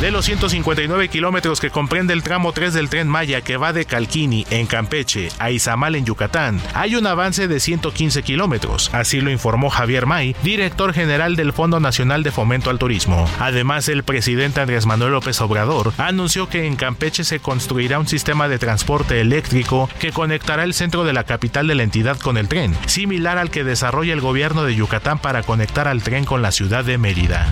De 0.00 0.10
los 0.10 0.24
159 0.24 1.08
kilómetros 1.08 1.60
que 1.60 1.68
comprende 1.68 2.14
el 2.14 2.22
tramo 2.22 2.54
3 2.54 2.72
del 2.72 2.88
tren 2.88 3.06
Maya 3.06 3.42
que 3.42 3.58
va 3.58 3.74
de 3.74 3.84
Calquini, 3.84 4.46
en 4.48 4.66
Campeche, 4.66 5.09
a 5.38 5.50
Izamal, 5.50 5.96
en 5.96 6.04
Yucatán, 6.04 6.60
hay 6.74 6.94
un 6.94 7.06
avance 7.06 7.48
de 7.48 7.60
115 7.60 8.22
kilómetros. 8.22 8.90
Así 8.92 9.20
lo 9.20 9.30
informó 9.30 9.70
Javier 9.70 10.06
May, 10.06 10.36
director 10.42 10.92
general 10.92 11.36
del 11.36 11.52
Fondo 11.52 11.80
Nacional 11.80 12.22
de 12.22 12.30
Fomento 12.30 12.70
al 12.70 12.78
Turismo. 12.78 13.28
Además, 13.38 13.88
el 13.88 14.04
presidente 14.04 14.60
Andrés 14.60 14.86
Manuel 14.86 15.12
López 15.12 15.40
Obrador 15.40 15.92
anunció 15.98 16.48
que 16.48 16.66
en 16.66 16.76
Campeche 16.76 17.24
se 17.24 17.40
construirá 17.40 17.98
un 17.98 18.06
sistema 18.06 18.48
de 18.48 18.58
transporte 18.58 19.20
eléctrico 19.20 19.88
que 19.98 20.12
conectará 20.12 20.62
el 20.64 20.74
centro 20.74 21.04
de 21.04 21.12
la 21.12 21.24
capital 21.24 21.66
de 21.66 21.74
la 21.74 21.82
entidad 21.82 22.18
con 22.18 22.36
el 22.36 22.48
tren, 22.48 22.76
similar 22.86 23.38
al 23.38 23.50
que 23.50 23.64
desarrolla 23.64 24.12
el 24.12 24.20
gobierno 24.20 24.64
de 24.64 24.74
Yucatán 24.74 25.18
para 25.18 25.42
conectar 25.42 25.88
al 25.88 26.02
tren 26.02 26.24
con 26.24 26.42
la 26.42 26.52
ciudad 26.52 26.84
de 26.84 26.98
Mérida. 26.98 27.48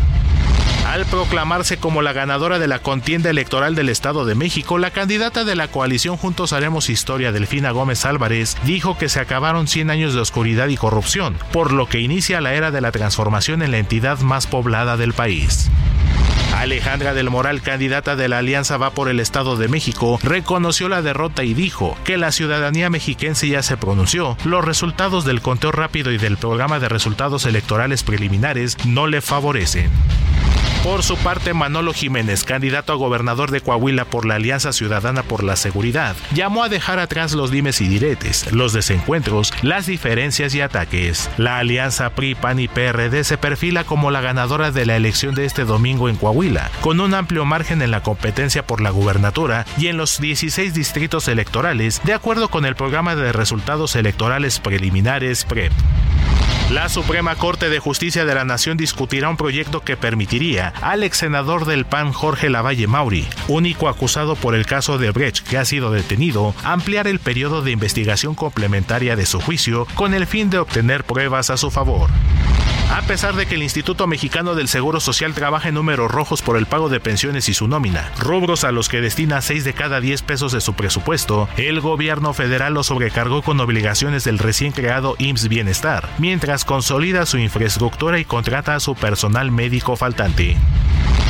Al 0.99 1.07
proclamarse 1.07 1.77
como 1.77 2.03
la 2.03 2.13
ganadora 2.13 2.59
de 2.59 2.67
la 2.67 2.81
contienda 2.81 3.31
electoral 3.31 3.77
del 3.77 3.89
Estado 3.89 4.25
de 4.25 4.35
México, 4.35 4.79
la 4.79 4.91
candidata 4.91 5.45
de 5.45 5.55
la 5.55 5.69
coalición 5.69 6.17
Juntos 6.17 6.53
Haremos 6.53 6.91
Historia, 6.91 7.31
Delfina 7.31 7.71
Gómez 7.71 8.05
Álvarez, 8.05 8.57
dijo 8.65 8.99
que 8.99 9.09
se 9.09 9.21
acabaron 9.21 9.69
100 9.69 9.91
años 9.91 10.13
de 10.13 10.21
oscuridad 10.21 10.67
y 10.67 10.77
corrupción, 10.77 11.39
por 11.53 11.73
lo 11.73 11.87
que 11.87 12.01
inicia 12.01 12.41
la 12.41 12.55
era 12.55 12.73
de 12.73 12.81
la 12.81 12.91
transformación 12.91 13.63
en 13.63 13.71
la 13.71 13.79
entidad 13.79 14.19
más 14.19 14.49
poblada 14.49 14.97
del 14.97 15.13
país. 15.13 15.71
Alejandra 16.57 17.15
del 17.15 17.31
Moral, 17.31 17.63
candidata 17.63 18.17
de 18.17 18.29
la 18.29 18.39
Alianza 18.39 18.77
Va 18.77 18.91
por 18.91 19.09
el 19.09 19.21
Estado 19.21 19.55
de 19.55 19.69
México, 19.69 20.19
reconoció 20.25 20.89
la 20.89 21.01
derrota 21.01 21.45
y 21.45 21.55
dijo 21.55 21.97
que 22.03 22.17
la 22.17 22.33
ciudadanía 22.33 22.91
mexiquense 22.91 23.47
ya 23.47 23.63
se 23.63 23.77
pronunció. 23.77 24.37
Los 24.45 24.65
resultados 24.65 25.25
del 25.25 25.43
conteo 25.43 25.71
rápido 25.71 26.11
y 26.11 26.19
del 26.19 26.39
programa 26.39 26.81
de 26.81 26.89
resultados 26.89 27.47
electorales 27.47 28.03
preliminares 28.03 28.77
no 28.85 29.07
le 29.07 29.21
favorecen. 29.21 29.93
Por 30.85 31.03
su 31.03 31.17
parte, 31.17 31.55
Manolo 31.55 31.93
Jiménez, 31.93 32.45
candidato 32.45 32.93
a 32.93 32.97
gobernador 32.97 33.51
de 33.51 33.61
Coahuila 33.61 34.05
por 34.05 34.25
la 34.25 34.37
Alianza 34.37 34.73
Ciudadana 34.73 35.25
por 35.25 35.43
la 35.43 35.57
Seguridad, 35.57 36.15
llamó 36.33 36.63
a 36.63 36.69
dejar 36.69 37.01
atrás 37.01 37.33
los 37.33 37.51
dimes 37.51 37.81
y 37.81 37.89
diretes, 37.89 38.53
los 38.53 38.73
desencuentros, 38.73 39.53
las 39.63 39.87
diferencias 39.87 40.55
y 40.55 40.61
ataques. 40.61 41.29
La 41.37 41.59
alianza 41.59 42.11
PRI, 42.11 42.37
PAN 42.37 42.61
y 42.61 42.69
PRD 42.69 43.25
se 43.25 43.37
perfila 43.37 43.85
como 43.85 44.13
la 44.13 44.21
ganadora 44.21 44.71
de 44.71 44.87
la 44.87 44.97
elección 44.97 45.35
de 45.35 45.47
este 45.47 45.65
domingo 45.65 46.09
en 46.09 46.17
Coahuila, 46.17 46.71
con 46.81 47.01
un 47.01 47.13
amplio 47.13 47.45
margen 47.45 47.83
en 47.83 47.91
la 47.91 48.03
competencia 48.03 48.65
por 48.65 48.81
la 48.81 48.91
gubernatura 48.91 49.67
y 49.79 49.89
en 49.89 49.97
los 49.97 50.21
16 50.21 50.75
distritos 50.75 51.27
electorales, 51.27 52.01
de 52.05 52.15
acuerdo 52.15 52.49
con 52.49 52.65
el 52.65 52.77
programa 52.77 53.17
de 53.17 53.33
resultados 53.33 53.97
electorales 53.97 54.61
preliminares 54.61 55.45
PREP. 55.45 55.73
La 56.71 56.91
Suprema 56.91 57.35
Corte 57.35 57.71
de 57.71 57.79
Justicia 57.79 58.27
de 58.27 58.35
la 58.35 58.45
Nación 58.45 58.77
discutirá 58.77 59.31
un 59.31 59.39
proyecto 59.39 59.81
que 59.81 59.97
permitiría 59.97 60.75
al 60.83 61.03
ex 61.03 61.17
senador 61.17 61.65
del 61.65 61.87
PAN 61.87 62.13
Jorge 62.13 62.51
Lavalle 62.51 62.87
Mauri, 62.87 63.27
único 63.49 63.89
acusado 63.89 64.37
por 64.37 64.55
el 64.55 64.67
caso 64.67 64.99
de 64.99 65.11
Brecht 65.11 65.49
que 65.49 65.57
ha 65.57 65.65
sido 65.65 65.91
detenido, 65.91 66.55
ampliar 66.65 67.07
el 67.07 67.21
periodo 67.21 67.63
de 67.63 67.71
investigación 67.71 68.35
complementaria 68.35 69.17
de 69.17 69.25
su 69.25 69.41
juicio 69.41 69.87
con 69.95 70.13
el 70.13 70.27
fin 70.27 70.51
de 70.51 70.59
obtener 70.59 71.05
pruebas 71.05 71.49
a 71.49 71.57
su 71.57 71.71
favor. 71.71 72.11
A 72.91 73.03
pesar 73.03 73.37
de 73.37 73.45
que 73.47 73.55
el 73.55 73.63
Instituto 73.63 74.07
Mexicano 74.07 74.55
del 74.55 74.67
Seguro 74.67 74.99
Social 74.99 75.35
trabaja 75.35 75.69
en 75.69 75.75
números 75.75 76.11
rojos 76.11 76.41
por 76.41 76.57
el 76.57 76.65
pago 76.65 76.89
de 76.89 77.01
pensiones 77.01 77.49
y 77.51 77.55
su 77.55 77.69
nómina, 77.69 78.11
rubros 78.19 78.65
a 78.65 78.73
los 78.73 78.89
que 78.89 79.03
destina 79.03 79.43
6 79.43 79.65
de 79.65 79.75
cada 79.75 80.01
10 80.01 80.23
pesos 80.23 80.53
de 80.53 80.63
su 80.63 80.73
presupuesto, 80.73 81.49
el 81.59 81.81
gobierno 81.81 82.33
federal 82.33 82.73
lo 82.73 82.83
sobrecargó 82.83 83.43
con 83.43 83.61
obligaciones 83.61 84.25
del 84.25 84.39
recién 84.39 84.73
creado 84.73 85.17
IMSS 85.19 85.49
Bienestar, 85.49 86.09
mientras 86.19 86.65
consolida 86.65 87.27
su 87.27 87.37
infraestructura 87.37 88.19
y 88.19 88.25
contrata 88.25 88.75
a 88.75 88.81
su 88.81 88.95
personal 88.95 89.51
médico 89.51 89.95
faltante. 89.95 90.57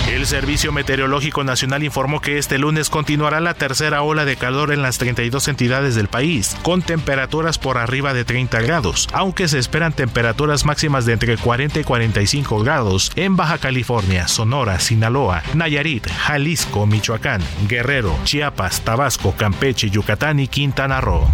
El 0.08 0.26
Servicio 0.26 0.72
Meteorológico 0.72 1.44
Nacional 1.44 1.84
informó 1.84 2.20
que 2.20 2.38
este 2.38 2.56
lunes 2.56 2.88
continuará 2.88 3.40
la 3.40 3.52
tercera 3.52 4.00
ola 4.00 4.24
de 4.24 4.36
calor 4.36 4.72
en 4.72 4.80
las 4.80 4.96
32 4.96 5.48
entidades 5.48 5.96
del 5.96 6.08
país, 6.08 6.56
con 6.62 6.80
temperaturas 6.80 7.58
por 7.58 7.76
arriba 7.76 8.14
de 8.14 8.24
30 8.24 8.62
grados, 8.62 9.08
aunque 9.12 9.48
se 9.48 9.58
esperan 9.58 9.92
temperaturas 9.92 10.64
máximas 10.64 11.04
de 11.04 11.12
entre 11.12 11.36
40 11.36 11.47
y 11.48 11.82
45 11.82 12.62
grados 12.62 13.10
en 13.16 13.34
Baja 13.34 13.56
California, 13.56 14.28
Sonora, 14.28 14.78
Sinaloa, 14.80 15.42
Nayarit, 15.54 16.06
Jalisco, 16.06 16.86
Michoacán, 16.86 17.40
Guerrero, 17.66 18.14
Chiapas, 18.24 18.82
Tabasco, 18.82 19.32
Campeche, 19.32 19.88
Yucatán 19.88 20.40
y 20.40 20.48
Quintana 20.48 21.00
Roo. 21.00 21.26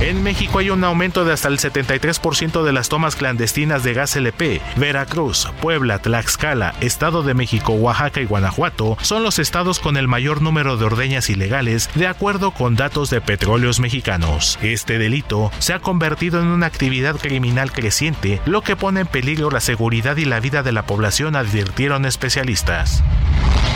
En 0.00 0.22
México 0.22 0.60
hay 0.60 0.70
un 0.70 0.84
aumento 0.84 1.24
de 1.24 1.32
hasta 1.32 1.48
el 1.48 1.58
73% 1.58 2.62
de 2.62 2.72
las 2.72 2.88
tomas 2.88 3.16
clandestinas 3.16 3.82
de 3.82 3.94
gas 3.94 4.14
LP. 4.14 4.60
Veracruz, 4.76 5.48
Puebla, 5.60 5.98
Tlaxcala, 5.98 6.76
Estado 6.80 7.24
de 7.24 7.34
México, 7.34 7.72
Oaxaca 7.72 8.20
y 8.20 8.24
Guanajuato 8.24 8.96
son 9.02 9.24
los 9.24 9.40
estados 9.40 9.80
con 9.80 9.96
el 9.96 10.06
mayor 10.06 10.40
número 10.40 10.76
de 10.76 10.84
ordeñas 10.84 11.30
ilegales, 11.30 11.90
de 11.96 12.06
acuerdo 12.06 12.52
con 12.52 12.76
datos 12.76 13.10
de 13.10 13.20
petróleos 13.20 13.80
mexicanos. 13.80 14.56
Este 14.62 14.98
delito 14.98 15.50
se 15.58 15.72
ha 15.72 15.80
convertido 15.80 16.40
en 16.40 16.46
una 16.46 16.66
actividad 16.66 17.16
criminal 17.16 17.72
creciente, 17.72 18.40
lo 18.46 18.62
que 18.62 18.76
pone 18.76 19.00
en 19.00 19.08
peligro 19.08 19.50
la 19.50 19.60
seguridad 19.60 20.16
y 20.16 20.26
la 20.26 20.38
vida 20.38 20.62
de 20.62 20.70
la 20.70 20.86
población, 20.86 21.34
advirtieron 21.34 22.04
especialistas. 22.04 23.02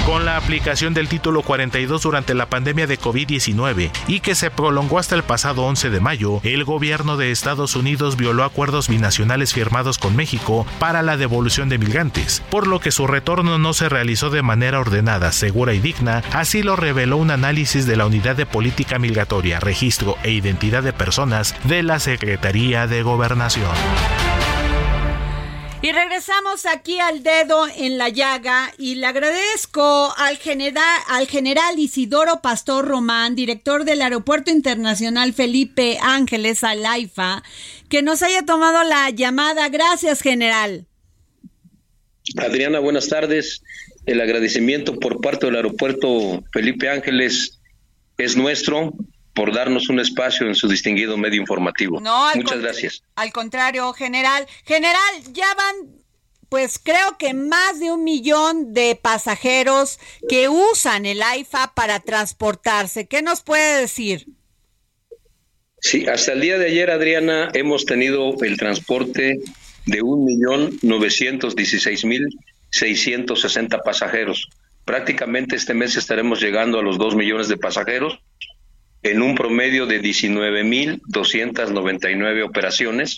Con 0.07 0.25
la 0.25 0.37
aplicación 0.37 0.95
del 0.95 1.09
título 1.09 1.43
42 1.43 2.03
durante 2.03 2.35
la 2.35 2.47
pandemia 2.47 2.89
de 2.89 2.99
COVID-19 2.99 3.91
y 4.09 4.19
que 4.19 4.35
se 4.35 4.51
prolongó 4.51 4.99
hasta 4.99 5.15
el 5.15 5.23
pasado 5.23 5.63
11 5.63 5.91
de 5.91 6.01
mayo, 6.01 6.12
el 6.13 6.65
gobierno 6.65 7.17
de 7.17 7.31
Estados 7.31 7.75
Unidos 7.75 8.17
violó 8.17 8.45
acuerdos 8.45 8.89
binacionales 8.89 9.55
firmados 9.55 9.97
con 9.97 10.15
México 10.15 10.67
para 10.79 11.01
la 11.01 11.17
devolución 11.17 11.71
de 11.71 11.79
migrantes, 11.79 12.43
por 12.51 12.67
lo 12.67 12.81
que 12.81 12.91
su 12.91 13.07
retorno 13.07 13.59
no 13.59 13.73
se 13.73 13.89
realizó 13.89 14.29
de 14.29 14.43
manera 14.43 14.79
ordenada, 14.79 15.33
segura 15.33 15.73
y 15.73 15.81
digna, 15.81 16.23
así 16.33 16.63
lo 16.63 16.77
reveló 16.77 17.17
un 17.17 17.31
análisis 17.31 17.87
de 17.87 17.97
la 17.97 18.05
Unidad 18.05 18.37
de 18.37 18.45
Política 18.45 18.99
Migratoria, 18.99 19.59
Registro 19.59 20.17
e 20.23 20.33
Identidad 20.33 20.83
de 20.83 20.93
Personas 20.93 21.55
de 21.65 21.83
la 21.83 21.99
Secretaría 21.99 22.87
de 22.87 23.03
Gobernación. 23.03 23.71
Y 25.85 25.91
regresamos 25.91 26.65
aquí 26.65 27.01
al 27.01 27.25
dedo 27.25 27.67
en 27.77 27.99
la 27.99 28.09
llaga 28.09 28.73
y 28.79 28.95
le 28.95 29.07
agradezco 29.07 30.15
al 30.17 30.37
general, 30.37 31.01
al 31.09 31.27
general 31.27 31.77
Isidoro 31.77 32.41
Pastor 32.41 32.87
Román, 32.87 33.35
director 33.35 33.85
del 33.85 34.01
Aeropuerto 34.03 34.53
Internacional 34.53 35.33
Felipe 35.33 35.99
Ángeles 36.01 36.63
Alaifa, 36.63 37.43
que 37.89 38.01
nos 38.01 38.23
haya 38.23 38.45
tomado 38.45 38.85
la 38.85 39.11
llamada. 39.11 39.69
Gracias, 39.71 40.21
general. 40.21 40.87
Adriana, 42.37 42.79
buenas 42.79 43.09
tardes. 43.09 43.65
El 44.07 44.21
agradecimiento 44.21 45.01
por 45.01 45.21
parte 45.21 45.47
del 45.47 45.57
Aeropuerto 45.57 46.45
Felipe 46.53 46.89
Ángeles 46.89 47.61
es 48.19 48.37
nuestro 48.37 48.95
por 49.35 49.55
darnos 49.55 49.89
un 49.89 50.01
espacio 50.01 50.47
en 50.47 50.55
su 50.55 50.69
distinguido 50.69 51.17
medio 51.17 51.41
informativo. 51.41 52.01
Muchas 52.35 52.61
gracias. 52.61 53.03
Al 53.17 53.33
contrario, 53.33 53.93
general. 53.93 54.47
General, 54.65 55.15
ya 55.33 55.47
van, 55.55 55.97
pues 56.49 56.79
creo 56.83 57.17
que 57.19 57.33
más 57.33 57.81
de 57.81 57.91
un 57.91 58.05
millón 58.05 58.75
de 58.75 58.99
pasajeros 59.01 59.99
que 60.29 60.49
usan 60.49 61.07
el 61.07 61.23
AIFA 61.23 61.73
para 61.75 62.01
transportarse. 62.01 63.07
¿Qué 63.07 63.23
nos 63.23 63.43
puede 63.43 63.81
decir? 63.81 64.27
Sí, 65.81 66.07
hasta 66.07 66.33
el 66.33 66.41
día 66.41 66.59
de 66.59 66.67
ayer, 66.67 66.91
Adriana, 66.91 67.51
hemos 67.55 67.87
tenido 67.87 68.37
el 68.43 68.57
transporte 68.57 69.41
de 69.87 70.03
un 70.03 70.25
millón 70.25 70.79
novecientos 70.83 71.57
dieciséis 71.57 72.05
mil 72.05 72.25
seiscientos 72.71 73.41
sesenta 73.41 73.79
pasajeros. 73.79 74.49
Prácticamente 74.85 75.57
este 75.57 75.75
mes 75.75 75.97
estaremos 75.97 76.41
llegando 76.41 76.79
a 76.79 76.83
los 76.83 76.99
dos 76.99 77.17
millones 77.17 77.49
de 77.49 77.57
pasajeros 77.57 78.21
en 79.03 79.23
un 79.23 79.35
promedio 79.35 79.87
de 79.87 80.01
19.299 80.01 82.45
operaciones 82.45 83.17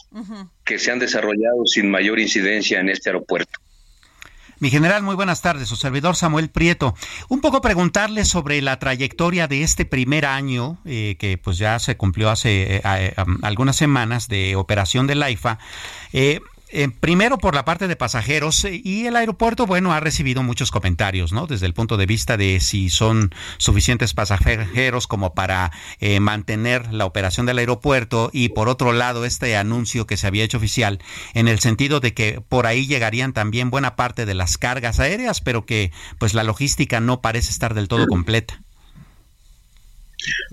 que 0.64 0.78
se 0.78 0.90
han 0.90 0.98
desarrollado 0.98 1.66
sin 1.66 1.90
mayor 1.90 2.18
incidencia 2.20 2.80
en 2.80 2.88
este 2.88 3.10
aeropuerto. 3.10 3.60
Mi 4.60 4.70
general, 4.70 5.02
muy 5.02 5.14
buenas 5.14 5.42
tardes. 5.42 5.68
Su 5.68 5.76
servidor 5.76 6.16
Samuel 6.16 6.48
Prieto. 6.48 6.94
Un 7.28 7.40
poco 7.40 7.60
preguntarle 7.60 8.24
sobre 8.24 8.62
la 8.62 8.78
trayectoria 8.78 9.48
de 9.48 9.62
este 9.62 9.84
primer 9.84 10.24
año, 10.24 10.78
eh, 10.84 11.16
que 11.18 11.36
pues 11.36 11.58
ya 11.58 11.78
se 11.78 11.96
cumplió 11.96 12.30
hace 12.30 12.76
eh, 12.76 12.82
eh, 12.82 13.14
algunas 13.42 13.76
semanas 13.76 14.28
de 14.28 14.56
operación 14.56 15.06
del 15.06 15.22
AIFA. 15.22 15.58
Eh, 16.12 16.40
primero 17.00 17.38
por 17.38 17.54
la 17.54 17.64
parte 17.64 17.88
de 17.88 17.96
pasajeros 17.96 18.64
eh, 18.64 18.80
y 18.82 19.06
el 19.06 19.16
aeropuerto, 19.16 19.66
bueno, 19.66 19.92
ha 19.92 20.00
recibido 20.00 20.42
muchos 20.42 20.70
comentarios, 20.70 21.32
¿no? 21.32 21.46
Desde 21.46 21.66
el 21.66 21.74
punto 21.74 21.96
de 21.96 22.06
vista 22.06 22.36
de 22.36 22.60
si 22.60 22.90
son 22.90 23.32
suficientes 23.58 24.14
pasajeros 24.14 25.06
como 25.06 25.34
para 25.34 25.70
eh, 26.00 26.20
mantener 26.20 26.92
la 26.92 27.06
operación 27.06 27.46
del 27.46 27.58
aeropuerto 27.58 28.30
y 28.32 28.48
por 28.50 28.68
otro 28.68 28.92
lado 28.92 29.24
este 29.24 29.56
anuncio 29.56 30.06
que 30.06 30.16
se 30.16 30.26
había 30.26 30.44
hecho 30.44 30.58
oficial 30.58 31.00
en 31.34 31.48
el 31.48 31.60
sentido 31.60 32.00
de 32.00 32.12
que 32.14 32.40
por 32.48 32.66
ahí 32.66 32.86
llegarían 32.86 33.32
también 33.32 33.70
buena 33.70 33.94
parte 33.94 34.26
de 34.26 34.34
las 34.34 34.58
cargas 34.58 35.00
aéreas, 35.00 35.40
pero 35.40 35.66
que 35.66 35.92
pues 36.18 36.34
la 36.34 36.42
logística 36.42 37.00
no 37.00 37.20
parece 37.20 37.50
estar 37.50 37.74
del 37.74 37.88
todo 37.88 38.06
completa. 38.06 38.60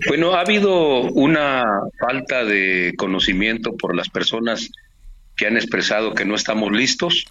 Bueno, 0.06 0.34
ha 0.34 0.40
habido 0.40 1.02
una 1.02 1.64
falta 1.98 2.44
de 2.44 2.92
conocimiento 2.96 3.76
por 3.76 3.96
las 3.96 4.08
personas 4.08 4.70
que 5.36 5.46
han 5.46 5.56
expresado 5.56 6.14
que 6.14 6.24
no 6.24 6.34
estamos 6.34 6.70
listos. 6.72 7.24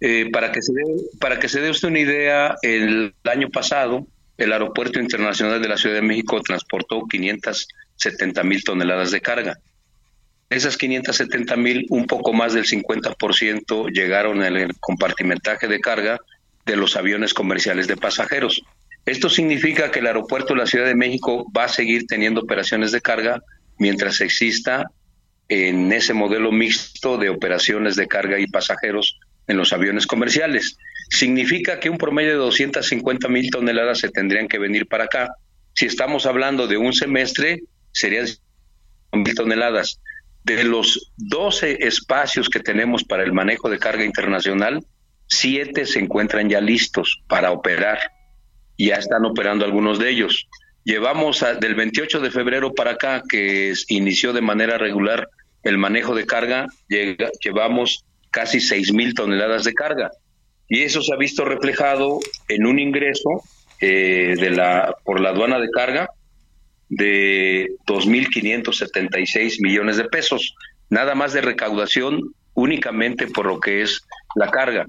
Eh, 0.00 0.30
para, 0.32 0.52
que 0.52 0.62
se 0.62 0.72
dé, 0.72 0.82
para 1.20 1.38
que 1.38 1.48
se 1.48 1.60
dé 1.60 1.70
usted 1.70 1.88
una 1.88 2.00
idea, 2.00 2.56
el 2.62 3.14
año 3.24 3.48
pasado 3.50 4.06
el 4.36 4.52
Aeropuerto 4.52 5.00
Internacional 5.00 5.62
de 5.62 5.68
la 5.68 5.76
Ciudad 5.76 5.96
de 5.96 6.02
México 6.02 6.40
transportó 6.42 7.06
570 7.06 8.42
mil 8.42 8.62
toneladas 8.64 9.10
de 9.10 9.20
carga. 9.20 9.58
Esas 10.50 10.76
570 10.76 11.56
mil, 11.56 11.86
un 11.90 12.06
poco 12.06 12.32
más 12.32 12.52
del 12.52 12.66
50% 12.66 13.90
llegaron 13.90 14.44
en 14.44 14.56
el 14.56 14.78
compartimentaje 14.78 15.66
de 15.66 15.80
carga 15.80 16.20
de 16.66 16.76
los 16.76 16.96
aviones 16.96 17.34
comerciales 17.34 17.86
de 17.86 17.96
pasajeros. 17.96 18.62
Esto 19.06 19.28
significa 19.30 19.90
que 19.90 20.00
el 20.00 20.06
aeropuerto 20.06 20.52
de 20.52 20.60
la 20.60 20.66
Ciudad 20.66 20.86
de 20.86 20.94
México 20.94 21.50
va 21.56 21.64
a 21.64 21.68
seguir 21.68 22.06
teniendo 22.06 22.42
operaciones 22.42 22.92
de 22.92 23.00
carga 23.00 23.42
mientras 23.78 24.20
exista 24.20 24.90
en 25.48 25.92
ese 25.92 26.14
modelo 26.14 26.50
mixto 26.52 27.18
de 27.18 27.30
operaciones 27.30 27.96
de 27.96 28.08
carga 28.08 28.38
y 28.38 28.46
pasajeros 28.46 29.18
en 29.46 29.56
los 29.56 29.72
aviones 29.72 30.06
comerciales. 30.06 30.76
Significa 31.10 31.78
que 31.78 31.90
un 31.90 31.98
promedio 31.98 32.30
de 32.30 32.36
250 32.38 33.28
mil 33.28 33.50
toneladas 33.50 33.98
se 33.98 34.08
tendrían 34.08 34.48
que 34.48 34.58
venir 34.58 34.86
para 34.86 35.04
acá. 35.04 35.30
Si 35.74 35.86
estamos 35.86 36.26
hablando 36.26 36.66
de 36.66 36.76
un 36.76 36.92
semestre, 36.92 37.62
serían 37.92 38.26
mil 39.12 39.34
toneladas. 39.34 40.00
De 40.42 40.64
los 40.64 41.12
12 41.16 41.86
espacios 41.86 42.48
que 42.48 42.60
tenemos 42.60 43.04
para 43.04 43.24
el 43.24 43.32
manejo 43.32 43.68
de 43.68 43.78
carga 43.78 44.04
internacional, 44.04 44.84
siete 45.26 45.86
se 45.86 45.98
encuentran 45.98 46.48
ya 46.48 46.60
listos 46.60 47.22
para 47.28 47.50
operar. 47.50 47.98
Ya 48.78 48.96
están 48.96 49.24
operando 49.24 49.64
algunos 49.64 49.98
de 49.98 50.10
ellos. 50.10 50.48
Llevamos 50.86 51.44
del 51.58 51.74
28 51.74 52.20
de 52.20 52.30
febrero 52.30 52.72
para 52.72 52.92
acá, 52.92 53.20
que 53.28 53.74
inició 53.88 54.32
de 54.32 54.40
manera 54.40 54.78
regular 54.78 55.28
el 55.64 55.78
manejo 55.78 56.14
de 56.14 56.26
carga, 56.26 56.68
llevamos 56.88 58.04
casi 58.30 58.60
6 58.60 58.92
mil 58.92 59.12
toneladas 59.12 59.64
de 59.64 59.74
carga. 59.74 60.12
Y 60.68 60.82
eso 60.82 61.02
se 61.02 61.12
ha 61.12 61.16
visto 61.16 61.44
reflejado 61.44 62.20
en 62.48 62.66
un 62.66 62.78
ingreso 62.78 63.42
eh, 63.80 64.34
de 64.38 64.50
la, 64.50 64.94
por 65.04 65.18
la 65.18 65.30
aduana 65.30 65.58
de 65.58 65.70
carga 65.70 66.08
de 66.88 67.68
2.576 67.88 69.60
millones 69.60 69.96
de 69.96 70.04
pesos, 70.04 70.54
nada 70.88 71.16
más 71.16 71.32
de 71.32 71.40
recaudación 71.40 72.32
únicamente 72.54 73.26
por 73.26 73.46
lo 73.46 73.58
que 73.58 73.82
es 73.82 74.02
la 74.36 74.52
carga. 74.52 74.86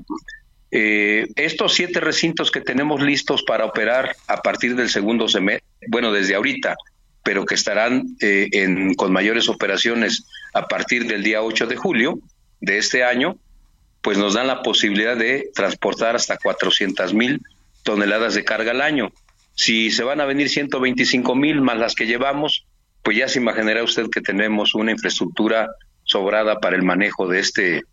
Eh, 0.69 1.25
estos 1.37 1.73
siete 1.73 2.01
recintos 2.01 2.51
que 2.51 2.61
tenemos 2.61 3.01
listos 3.01 3.41
para 3.41 3.65
operar 3.65 4.15
a 4.27 4.43
partir 4.43 4.75
del 4.75 4.89
segundo 4.89 5.27
semestre, 5.27 5.66
bueno, 5.87 6.11
desde 6.11 6.35
ahorita, 6.35 6.75
pero 7.23 7.45
que 7.45 7.55
estarán 7.55 8.15
eh, 8.21 8.47
en, 8.51 8.93
con 8.93 9.11
mayores 9.11 9.49
operaciones 9.49 10.25
a 10.53 10.67
partir 10.67 11.07
del 11.07 11.23
día 11.23 11.41
8 11.41 11.67
de 11.67 11.75
julio 11.75 12.19
de 12.61 12.77
este 12.77 13.03
año, 13.03 13.37
pues 14.01 14.17
nos 14.17 14.33
dan 14.33 14.47
la 14.47 14.63
posibilidad 14.63 15.17
de 15.17 15.49
transportar 15.53 16.15
hasta 16.15 16.37
400 16.37 17.13
mil 17.13 17.41
toneladas 17.83 18.33
de 18.35 18.45
carga 18.45 18.71
al 18.71 18.81
año. 18.81 19.11
Si 19.53 19.91
se 19.91 20.03
van 20.03 20.21
a 20.21 20.25
venir 20.25 20.49
125 20.49 21.35
mil 21.35 21.61
más 21.61 21.77
las 21.77 21.95
que 21.95 22.05
llevamos, 22.05 22.65
pues 23.03 23.17
ya 23.17 23.27
se 23.27 23.39
imaginará 23.39 23.83
usted 23.83 24.09
que 24.09 24.21
tenemos 24.21 24.75
una 24.75 24.91
infraestructura 24.91 25.67
sobrada 26.03 26.59
para 26.59 26.75
el 26.75 26.83
manejo 26.83 27.27
de 27.27 27.39
este 27.39 27.83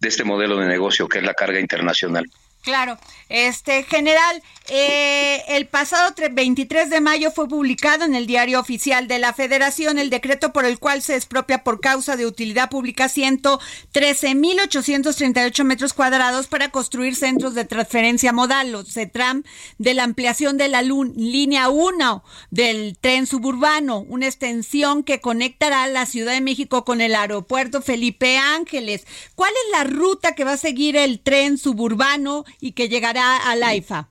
de 0.00 0.08
este 0.08 0.24
modelo 0.24 0.58
de 0.58 0.66
negocio 0.66 1.08
que 1.08 1.18
es 1.18 1.24
la 1.24 1.34
carga 1.34 1.60
internacional. 1.60 2.26
Claro, 2.64 2.98
este 3.28 3.82
general, 3.82 4.42
eh, 4.70 5.42
el 5.48 5.66
pasado 5.66 6.14
23 6.32 6.88
de 6.88 7.02
mayo 7.02 7.30
fue 7.30 7.46
publicado 7.46 8.06
en 8.06 8.14
el 8.14 8.26
Diario 8.26 8.58
Oficial 8.58 9.06
de 9.06 9.18
la 9.18 9.34
Federación 9.34 9.98
el 9.98 10.08
decreto 10.08 10.54
por 10.54 10.64
el 10.64 10.78
cual 10.78 11.02
se 11.02 11.14
expropia 11.14 11.62
por 11.62 11.82
causa 11.82 12.16
de 12.16 12.24
utilidad 12.24 12.70
pública 12.70 13.10
113.838 13.10 15.64
metros 15.64 15.92
cuadrados 15.92 16.46
para 16.46 16.70
construir 16.70 17.16
centros 17.16 17.54
de 17.54 17.66
transferencia 17.66 18.32
modal, 18.32 18.72
los 18.72 18.94
CETRAM, 18.94 19.42
de 19.76 19.92
la 19.92 20.04
ampliación 20.04 20.56
de 20.56 20.68
la 20.68 20.80
línea 20.80 21.68
1 21.68 22.24
del 22.50 22.96
tren 22.98 23.26
suburbano, 23.26 24.06
una 24.08 24.24
extensión 24.24 25.04
que 25.04 25.20
conectará 25.20 25.86
la 25.88 26.06
Ciudad 26.06 26.32
de 26.32 26.40
México 26.40 26.86
con 26.86 27.02
el 27.02 27.14
aeropuerto 27.14 27.82
Felipe 27.82 28.38
Ángeles. 28.38 29.06
¿Cuál 29.34 29.52
es 29.52 29.72
la 29.72 29.84
ruta 29.84 30.34
que 30.34 30.44
va 30.44 30.52
a 30.52 30.56
seguir 30.56 30.96
el 30.96 31.20
tren 31.20 31.58
suburbano? 31.58 32.46
Y 32.60 32.72
que 32.72 32.88
llegará 32.88 33.36
a 33.36 33.56
Laifa? 33.56 34.08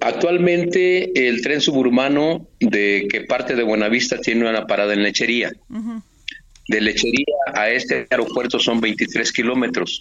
Actualmente 0.00 1.28
el 1.28 1.40
tren 1.40 1.60
suburbano 1.60 2.46
de 2.60 3.06
que 3.10 3.22
parte 3.22 3.54
de 3.54 3.62
Buenavista 3.62 4.18
tiene 4.18 4.48
una 4.48 4.66
parada 4.66 4.92
en 4.92 5.02
Lechería. 5.02 5.50
De 6.68 6.80
Lechería 6.80 7.36
a 7.54 7.70
este 7.70 8.06
aeropuerto 8.10 8.58
son 8.58 8.80
23 8.80 9.32
kilómetros. 9.32 10.00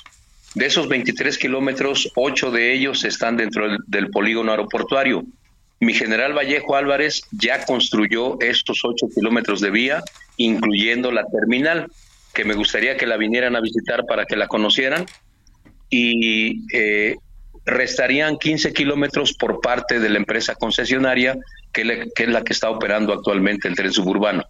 De 0.56 0.66
esos 0.66 0.88
23 0.88 1.38
kilómetros, 1.38 2.12
8 2.16 2.52
de 2.52 2.74
ellos 2.74 3.06
están 3.06 3.38
dentro 3.38 3.70
del, 3.70 3.80
del, 3.88 4.10
polígono 4.10 4.52
aeroportuario. 4.52 5.24
Mi 5.80 5.94
general 5.94 6.38
Vallejo 6.38 6.76
Álvarez 6.76 7.22
ya 7.32 7.66
construyó 7.66 8.40
estos 8.40 8.82
8 8.84 9.08
kilómetros 9.16 9.62
de 9.62 9.72
vía, 9.72 10.02
incluyendo 10.38 11.12
la 11.12 11.26
terminal, 11.26 11.88
que 12.34 12.46
me 12.46 12.56
gustaría 12.56 12.98
que 12.98 13.08
la 13.08 13.18
vinieran 13.18 13.56
a 13.56 13.62
visitar 13.62 14.06
para 14.06 14.26
que 14.26 14.36
la 14.36 14.48
conocieran 14.48 15.06
y 15.96 16.66
eh, 16.74 17.16
restarían 17.66 18.40
15 18.40 18.74
kilómetros 18.74 19.34
por 19.34 19.62
parte 19.62 20.00
de 20.00 20.10
la 20.10 20.18
empresa 20.18 20.56
concesionaria, 20.56 21.38
que, 21.72 22.10
es 22.16 22.28
la 22.28 22.44
que 22.44 22.54
está 22.54 22.72
operando 22.72 23.14
actualmente 23.14 23.68
el 23.68 23.76
tren 23.76 23.94
suburbano. 23.94 24.44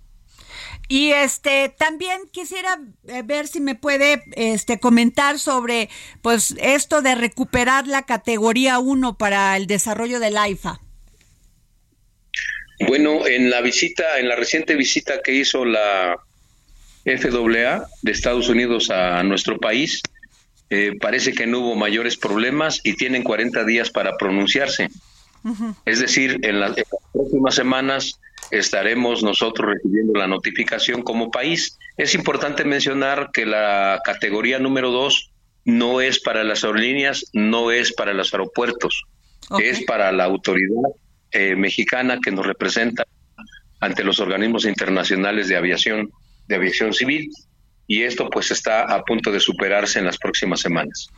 Y 0.88 1.12
este 1.12 1.74
también 1.78 2.22
quisiera 2.32 2.80
eh, 3.08 3.24
ver 3.26 3.48
si 3.48 3.60
me 3.60 3.76
puede 3.76 4.24
este 4.38 4.80
comentar 4.80 5.38
sobre 5.38 5.90
pues 6.22 6.56
esto 6.62 7.02
de 7.02 7.16
recuperar 7.16 7.88
la 7.88 8.04
categoría 8.04 8.80
1 8.80 9.18
para 9.18 9.58
el 9.58 9.68
desarrollo 9.68 10.22
del 10.22 10.38
AIFA. 10.38 10.80
Bueno, 12.88 13.28
en 13.28 13.50
la 13.50 13.60
visita, 13.60 14.18
en 14.18 14.30
la 14.30 14.36
reciente 14.36 14.76
visita 14.76 15.22
que 15.22 15.34
hizo 15.34 15.66
la 15.66 16.18
FAA 17.06 17.88
de 18.02 18.12
Estados 18.12 18.48
Unidos 18.48 18.90
a 18.90 19.24
nuestro 19.24 19.58
país. 19.58 20.02
Eh, 20.76 20.98
parece 21.00 21.34
que 21.34 21.46
no 21.46 21.60
hubo 21.60 21.76
mayores 21.76 22.18
problemas 22.18 22.82
y 22.84 22.96
tienen 22.96 23.22
40 23.22 23.64
días 23.64 23.92
para 23.92 24.18
pronunciarse. 24.18 24.90
Es 25.86 26.00
decir, 26.00 26.40
en, 26.42 26.60
las 26.60 26.76
próximas 27.14 27.54
semanas 27.54 28.20
estaremos 28.50 29.22
nosotros 29.22 29.76
recibiendo 29.76 30.18
la 30.18 30.26
notificación 30.26 31.04
como 31.04 31.30
país. 31.30 31.78
Es 31.96 32.16
importante 32.16 32.66
mencionar 32.66 33.30
que 33.32 33.46
la 33.46 34.02
categoría 34.04 34.58
número 34.58 34.90
dos 34.90 35.30
no 35.64 36.02
es 36.02 36.20
para 36.20 36.44
las 36.44 36.64
aerolíneas, 36.64 37.28
no 37.34 37.70
es 37.70 37.94
para 37.94 38.16
los 38.16 38.34
aeropuertos, 38.34 39.04
es 39.60 39.84
para 39.86 40.12
la 40.12 40.24
autoridad 40.24 40.90
eh, 41.34 41.56
mexicana 41.56 42.18
que 42.20 42.32
nos 42.32 42.48
representa 42.48 43.06
ante 43.80 44.04
los 44.04 44.20
organismos 44.20 44.66
internacionales 44.66 45.48
de 45.50 45.56
aviación, 45.56 46.10
de 46.48 46.56
aviación 46.56 46.96
civil, 46.96 47.30
y 47.88 48.04
esto 48.04 48.30
pues 48.30 48.52
está 48.52 48.84
a 48.84 49.04
punto 49.04 49.32
de 49.32 49.40
superarse 49.40 50.00
en 50.00 50.06
las 50.06 50.18
próximas 50.18 50.62
semanas. 50.62 51.10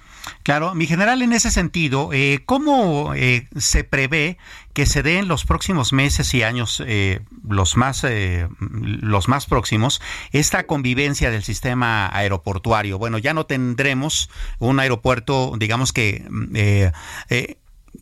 Claro, 0.43 0.73
mi 0.73 0.88
general, 0.88 1.21
en 1.21 1.34
ese 1.34 1.51
sentido, 1.51 2.10
eh, 2.12 2.39
¿cómo 2.45 3.13
eh, 3.13 3.47
se 3.56 3.84
prevé 3.84 4.38
que 4.73 4.86
se 4.86 5.04
dé 5.04 5.19
en 5.19 5.28
los 5.28 5.45
próximos 5.45 5.93
meses 5.93 6.34
y 6.34 6.43
años, 6.43 6.84
eh, 6.86 7.21
los, 7.47 7.78
más, 7.78 8.04
eh, 8.04 8.47
los 8.60 9.28
más 9.28 9.45
próximos, 9.45 10.01
esta 10.32 10.65
convivencia 10.65 11.30
del 11.30 11.43
sistema 11.43 12.10
aeroportuario? 12.12 12.97
Bueno, 12.97 13.19
ya 13.19 13.34
no 13.34 13.45
tendremos 13.45 14.30
un 14.60 14.80
aeropuerto, 14.80 15.54
digamos 15.58 15.93
que 15.93 16.28
eh, 16.56 16.91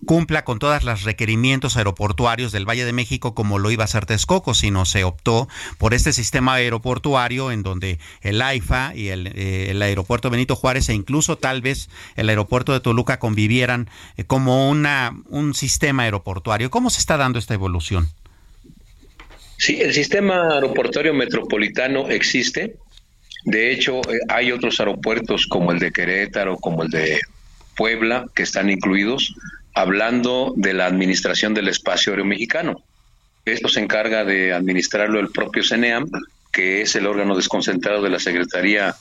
cumpla 0.05 0.43
con 0.43 0.59
todos 0.59 0.83
los 0.83 1.03
requerimientos 1.03 1.77
aeroportuarios 1.77 2.51
del 2.51 2.67
Valle 2.67 2.85
de 2.85 2.93
México 2.93 3.33
como 3.33 3.59
lo 3.59 3.71
iba 3.71 3.83
a 3.83 3.85
hacer 3.85 4.05
Texcoco, 4.05 4.53
sino 4.53 4.85
se 4.85 5.03
optó 5.03 5.47
por 5.77 5.93
este 5.93 6.13
sistema 6.13 6.55
aeroportuario 6.55 7.51
en 7.51 7.63
donde 7.63 7.99
el 8.21 8.41
AIFA 8.41 8.93
y 8.95 9.09
el, 9.09 9.31
eh, 9.35 9.77
aeropuerto 9.81 10.29
Benito 10.29 10.55
Juárez 10.55 10.89
e 10.89 10.93
incluso 10.93 11.37
tal 11.37 11.61
vez 11.61 11.89
el 12.15 12.29
aeropuerto 12.29 12.73
de 12.73 12.79
Toluca 12.79 13.19
convivieran 13.19 13.89
eh, 14.17 14.23
como 14.23 14.69
una, 14.69 15.13
un 15.29 15.53
sistema 15.53 16.03
aeroportuario. 16.03 16.69
¿Cómo 16.69 16.89
se 16.89 16.99
está 16.99 17.17
dando 17.17 17.39
esta 17.39 17.53
evolución? 17.53 18.09
Sí, 19.57 19.79
el 19.81 19.93
sistema 19.93 20.55
aeroportuario 20.55 21.13
metropolitano 21.13 22.09
existe. 22.09 22.75
De 23.45 23.71
hecho, 23.71 24.01
eh, 24.09 24.19
hay 24.29 24.51
otros 24.51 24.79
aeropuertos 24.79 25.47
como 25.47 25.71
el 25.71 25.79
de 25.79 25.91
Querétaro, 25.91 26.57
como 26.57 26.83
el 26.83 26.89
de 26.89 27.19
Puebla, 27.75 28.25
que 28.35 28.43
están 28.43 28.69
incluidos 28.69 29.35
hablando 29.73 30.53
de 30.55 30.73
la 30.73 30.85
administración 30.85 31.53
del 31.53 31.67
espacio 31.67 32.11
aéreo 32.11 32.25
mexicano. 32.25 32.83
Esto 33.45 33.67
se 33.67 33.81
encarga 33.81 34.23
de 34.23 34.53
administrarlo 34.53 35.19
el 35.19 35.29
propio 35.29 35.63
CENEAM, 35.63 36.09
que 36.51 36.81
es 36.81 36.95
el 36.95 37.07
órgano 37.07 37.35
desconcentrado 37.35 38.01
de 38.01 38.09
la 38.09 38.19
Secretaría 38.19 38.95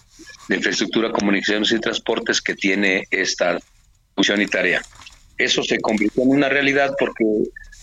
de 0.48 0.56
Infraestructura, 0.56 1.12
Comunicaciones 1.12 1.70
y 1.72 1.78
Transportes 1.78 2.40
que 2.40 2.54
tiene 2.54 3.04
esta 3.10 3.58
función 4.14 4.40
y 4.40 4.46
tarea. 4.46 4.82
Eso 5.38 5.62
se 5.62 5.78
convirtió 5.80 6.22
en 6.22 6.30
una 6.30 6.48
realidad 6.48 6.94
porque 6.98 7.24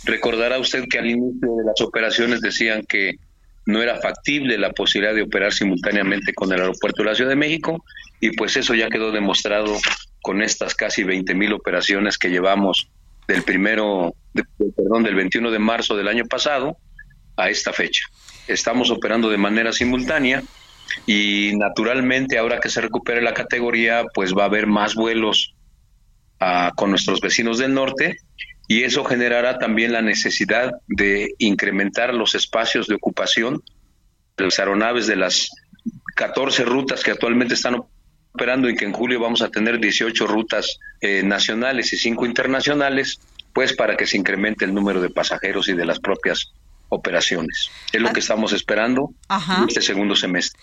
recordará 0.05 0.59
usted 0.59 0.85
que 0.89 0.99
al 0.99 1.09
inicio 1.09 1.55
de 1.55 1.65
las 1.65 1.79
operaciones 1.81 2.41
decían 2.41 2.83
que 2.87 3.15
no 3.65 3.81
era 3.81 3.99
factible 4.01 4.57
la 4.57 4.71
posibilidad 4.71 5.13
de 5.13 5.21
operar 5.21 5.53
simultáneamente 5.53 6.33
con 6.33 6.51
el 6.51 6.59
aeropuerto 6.59 7.03
de 7.03 7.09
la 7.09 7.15
Ciudad 7.15 7.29
de 7.29 7.35
México 7.35 7.83
y 8.19 8.31
pues 8.31 8.57
eso 8.57 8.73
ya 8.73 8.89
quedó 8.89 9.11
demostrado 9.11 9.77
con 10.21 10.41
estas 10.41 10.75
casi 10.75 11.03
20 11.03 11.33
mil 11.35 11.53
operaciones 11.53 12.17
que 12.17 12.29
llevamos 12.29 12.89
del 13.27 13.43
primero, 13.43 14.15
perdón, 14.75 15.03
del 15.03 15.15
21 15.15 15.51
de 15.51 15.59
marzo 15.59 15.95
del 15.95 16.07
año 16.07 16.25
pasado 16.25 16.77
a 17.37 17.49
esta 17.49 17.73
fecha. 17.73 18.01
Estamos 18.47 18.89
operando 18.89 19.29
de 19.29 19.37
manera 19.37 19.71
simultánea 19.71 20.43
y 21.05 21.51
naturalmente 21.55 22.37
ahora 22.37 22.59
que 22.59 22.69
se 22.69 22.81
recupere 22.81 23.21
la 23.21 23.33
categoría, 23.33 24.03
pues 24.13 24.33
va 24.33 24.43
a 24.43 24.47
haber 24.47 24.67
más 24.67 24.95
vuelos 24.95 25.55
ah, 26.39 26.71
con 26.75 26.89
nuestros 26.89 27.21
vecinos 27.21 27.59
del 27.59 27.73
norte 27.73 28.17
y 28.67 28.83
eso 28.83 29.03
generará 29.03 29.57
también 29.57 29.93
la 29.93 30.01
necesidad 30.01 30.71
de 30.87 31.33
incrementar 31.37 32.13
los 32.13 32.35
espacios 32.35 32.87
de 32.87 32.95
ocupación 32.95 33.63
de 34.37 34.45
las 34.45 34.59
aeronaves 34.59 35.07
de 35.07 35.15
las 35.15 35.49
14 36.15 36.65
rutas 36.65 37.03
que 37.03 37.11
actualmente 37.11 37.53
están 37.53 37.81
esperando 38.33 38.69
y 38.69 38.75
que 38.75 38.85
en 38.85 38.93
julio 38.93 39.19
vamos 39.19 39.41
a 39.41 39.49
tener 39.49 39.79
18 39.79 40.27
rutas 40.27 40.79
eh, 41.01 41.23
nacionales 41.23 41.91
y 41.93 41.97
5 41.97 42.25
internacionales, 42.25 43.19
pues 43.53 43.73
para 43.73 43.97
que 43.97 44.05
se 44.05 44.17
incremente 44.17 44.65
el 44.65 44.73
número 44.73 45.01
de 45.01 45.09
pasajeros 45.09 45.67
y 45.69 45.73
de 45.73 45.85
las 45.85 45.99
propias 45.99 46.51
operaciones. 46.89 47.69
Es 47.91 48.01
lo 48.01 48.09
ah. 48.09 48.13
que 48.13 48.19
estamos 48.19 48.53
esperando 48.53 49.11
en 49.29 49.67
este 49.67 49.81
segundo 49.81 50.15
semestre. 50.15 50.59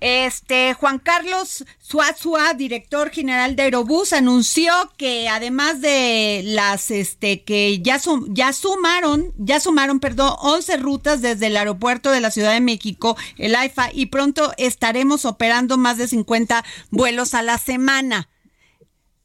Este 0.00 0.74
Juan 0.74 0.98
Carlos 0.98 1.64
Suazua, 1.78 2.54
director 2.54 3.10
general 3.10 3.56
de 3.56 3.62
Aerobús, 3.62 4.12
anunció 4.12 4.72
que 4.96 5.28
además 5.28 5.80
de 5.80 6.42
las 6.44 6.90
este 6.90 7.42
que 7.42 7.80
ya 7.80 8.00
ya 8.28 8.52
sumaron, 8.52 9.32
ya 9.38 9.60
sumaron, 9.60 10.00
perdón, 10.00 10.34
11 10.40 10.76
rutas 10.78 11.22
desde 11.22 11.46
el 11.46 11.56
aeropuerto 11.56 12.10
de 12.10 12.20
la 12.20 12.30
Ciudad 12.30 12.52
de 12.52 12.60
México, 12.60 13.16
el 13.38 13.54
AIFA 13.54 13.90
y 13.92 14.06
pronto 14.06 14.52
estaremos 14.58 15.24
operando 15.24 15.78
más 15.78 15.98
de 15.98 16.08
50 16.08 16.64
vuelos 16.90 17.34
a 17.34 17.42
la 17.42 17.58
semana. 17.58 18.28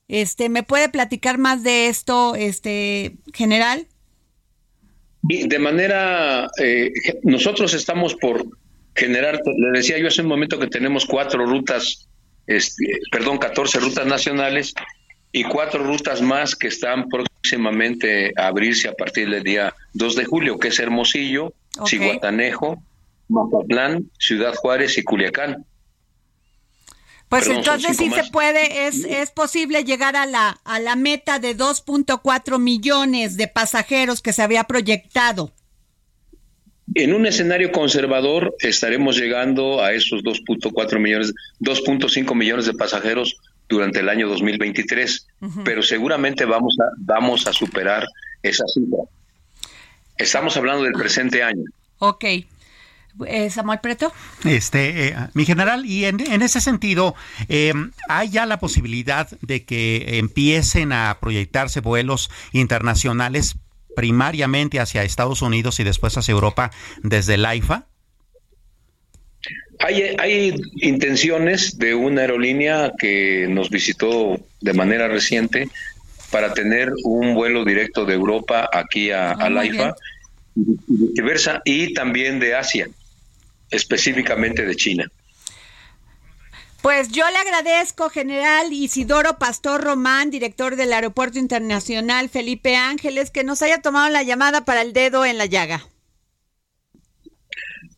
Este, 0.08 0.49
¿me 0.49 0.63
puede 0.63 0.89
platicar 0.89 1.38
más 1.38 1.63
de 1.63 1.88
esto, 1.88 2.36
este 2.36 3.17
general? 3.34 3.88
De 5.21 5.60
manera, 5.60 6.49
eh, 6.58 6.91
nosotros 7.23 7.73
estamos 7.73 8.15
por 8.15 8.45
generar, 8.99 9.39
le 9.57 9.71
decía 9.71 9.97
yo 9.97 10.07
hace 10.07 10.21
un 10.21 10.27
momento 10.27 10.59
que 10.59 10.67
tenemos 10.67 11.05
cuatro 11.05 11.45
rutas, 11.45 12.07
este, 12.45 12.99
perdón, 13.12 13.38
14 13.38 13.79
rutas 13.79 14.05
nacionales 14.05 14.73
y 15.31 15.43
cuatro 15.43 15.83
rutas 15.83 16.21
más 16.21 16.55
que 16.55 16.67
están 16.67 17.07
próximamente 17.07 18.33
a 18.35 18.47
abrirse 18.47 18.89
a 18.89 18.93
partir 18.93 19.29
del 19.29 19.43
día 19.43 19.73
2 19.93 20.15
de 20.15 20.25
julio, 20.25 20.59
que 20.59 20.67
es 20.67 20.79
Hermosillo, 20.79 21.53
okay. 21.77 21.99
Ciguatanejo, 21.99 22.83
Mazatlán, 23.29 24.09
Ciudad 24.19 24.53
Juárez 24.55 24.97
y 24.97 25.03
Culiacán. 25.03 25.65
Pues 27.29 27.47
entonces 27.47 27.95
sí 27.95 28.09
se 28.09 28.23
puede, 28.31 28.88
es, 28.88 29.05
es 29.05 29.29
posible 29.29 29.83
llegar 29.83 30.15
a 30.15 30.25
la, 30.25 30.59
a 30.63 30.79
la 30.79 30.95
meta 30.95 31.38
de 31.38 31.55
2.4 31.55 32.57
millones 32.59 33.38
de 33.38 33.47
pasajeros 33.47 34.21
que 34.21 34.33
se 34.33 34.41
había 34.41 34.63
proyectado. 34.63 35.53
En 36.95 37.13
un 37.13 37.25
escenario 37.25 37.71
conservador 37.71 38.56
estaremos 38.60 39.17
llegando 39.17 39.84
a 39.84 39.93
esos 39.93 40.23
2.4 40.23 40.99
millones, 40.99 41.34
2.5 41.60 42.36
millones 42.36 42.65
de 42.65 42.73
pasajeros 42.73 43.38
durante 43.67 43.99
el 43.99 44.10
año 44.10 44.28
2023, 44.28 45.28
pero 45.63 45.84
seguramente 45.84 46.45
vamos 46.45 46.75
a 46.80 46.86
vamos 46.97 47.45
a 47.47 47.54
superar 47.54 48.08
esa 48.41 48.63
cifra. 48.73 49.04
Estamos 50.17 50.58
hablando 50.58 50.84
del 50.84 50.93
presente 50.93 51.43
año. 51.43 51.63
Ok. 51.99 52.25
Eh, 53.28 53.49
Samuel 53.49 53.80
Preto. 53.80 54.13
Este, 54.45 55.08
eh, 55.08 55.15
mi 55.34 55.45
general, 55.45 55.86
y 55.86 56.06
en, 56.06 56.19
ese 56.41 56.62
sentido, 56.62 57.15
eh, 57.47 57.73
¿hay 58.08 58.30
ya 58.30 58.45
la 58.45 58.60
posibilidad 58.60 59.30
de 59.41 59.65
que 59.65 60.19
empiecen 60.19 60.93
a 60.93 61.17
proyectarse 61.19 61.82
vuelos 61.82 62.30
internacionales 62.54 63.56
primariamente 63.99 64.79
hacia 64.79 65.03
Estados 65.03 65.41
Unidos 65.41 65.81
y 65.81 65.83
después 65.83 66.17
hacia 66.17 66.31
Europa 66.31 66.71
desde 67.03 67.33
el 67.33 67.45
AIFA? 67.45 67.85
Hay, 69.79 70.15
hay, 70.17 70.55
intenciones 70.77 71.77
de 71.77 71.95
una 71.95 72.21
aerolínea 72.21 72.93
que 72.97 73.47
nos 73.49 73.69
visitó 73.69 74.39
de 74.62 74.73
manera 74.73 75.09
reciente 75.09 75.67
para 76.31 76.53
tener 76.53 76.93
un 77.03 77.35
vuelo 77.35 77.65
directo 77.65 78.05
de 78.05 78.13
Europa 78.13 78.69
aquí 78.71 79.12
a, 79.12 79.31
ah, 79.31 79.49
la 79.49 79.62
AIFA 79.62 79.95
y 80.55 80.63
viceversa, 80.88 81.62
y 81.65 81.93
también 81.93 82.39
de 82.39 82.55
Asia, 82.55 82.88
específicamente 83.69 84.65
de 84.65 84.77
China. 84.77 85.12
Pues 86.82 87.10
yo 87.10 87.26
le 87.30 87.38
agradezco, 87.38 88.10
general 88.10 88.72
Isidoro 88.72 89.38
Pastor 89.38 89.84
Román, 89.84 90.32
director 90.32 90.78
del 90.78 90.94
Aeropuerto 90.94 91.38
Internacional 91.38 92.30
Felipe 92.30 92.78
Ángeles, 92.78 93.32
que 93.32 93.44
nos 93.44 93.62
haya 93.62 93.82
tomado 93.82 94.10
la 94.10 94.24
llamada 94.24 94.63
para 94.63 94.82
el 94.82 94.94
dedo 94.94 95.26
en 95.26 95.38
la 95.38 95.46
llaga. 95.46 95.86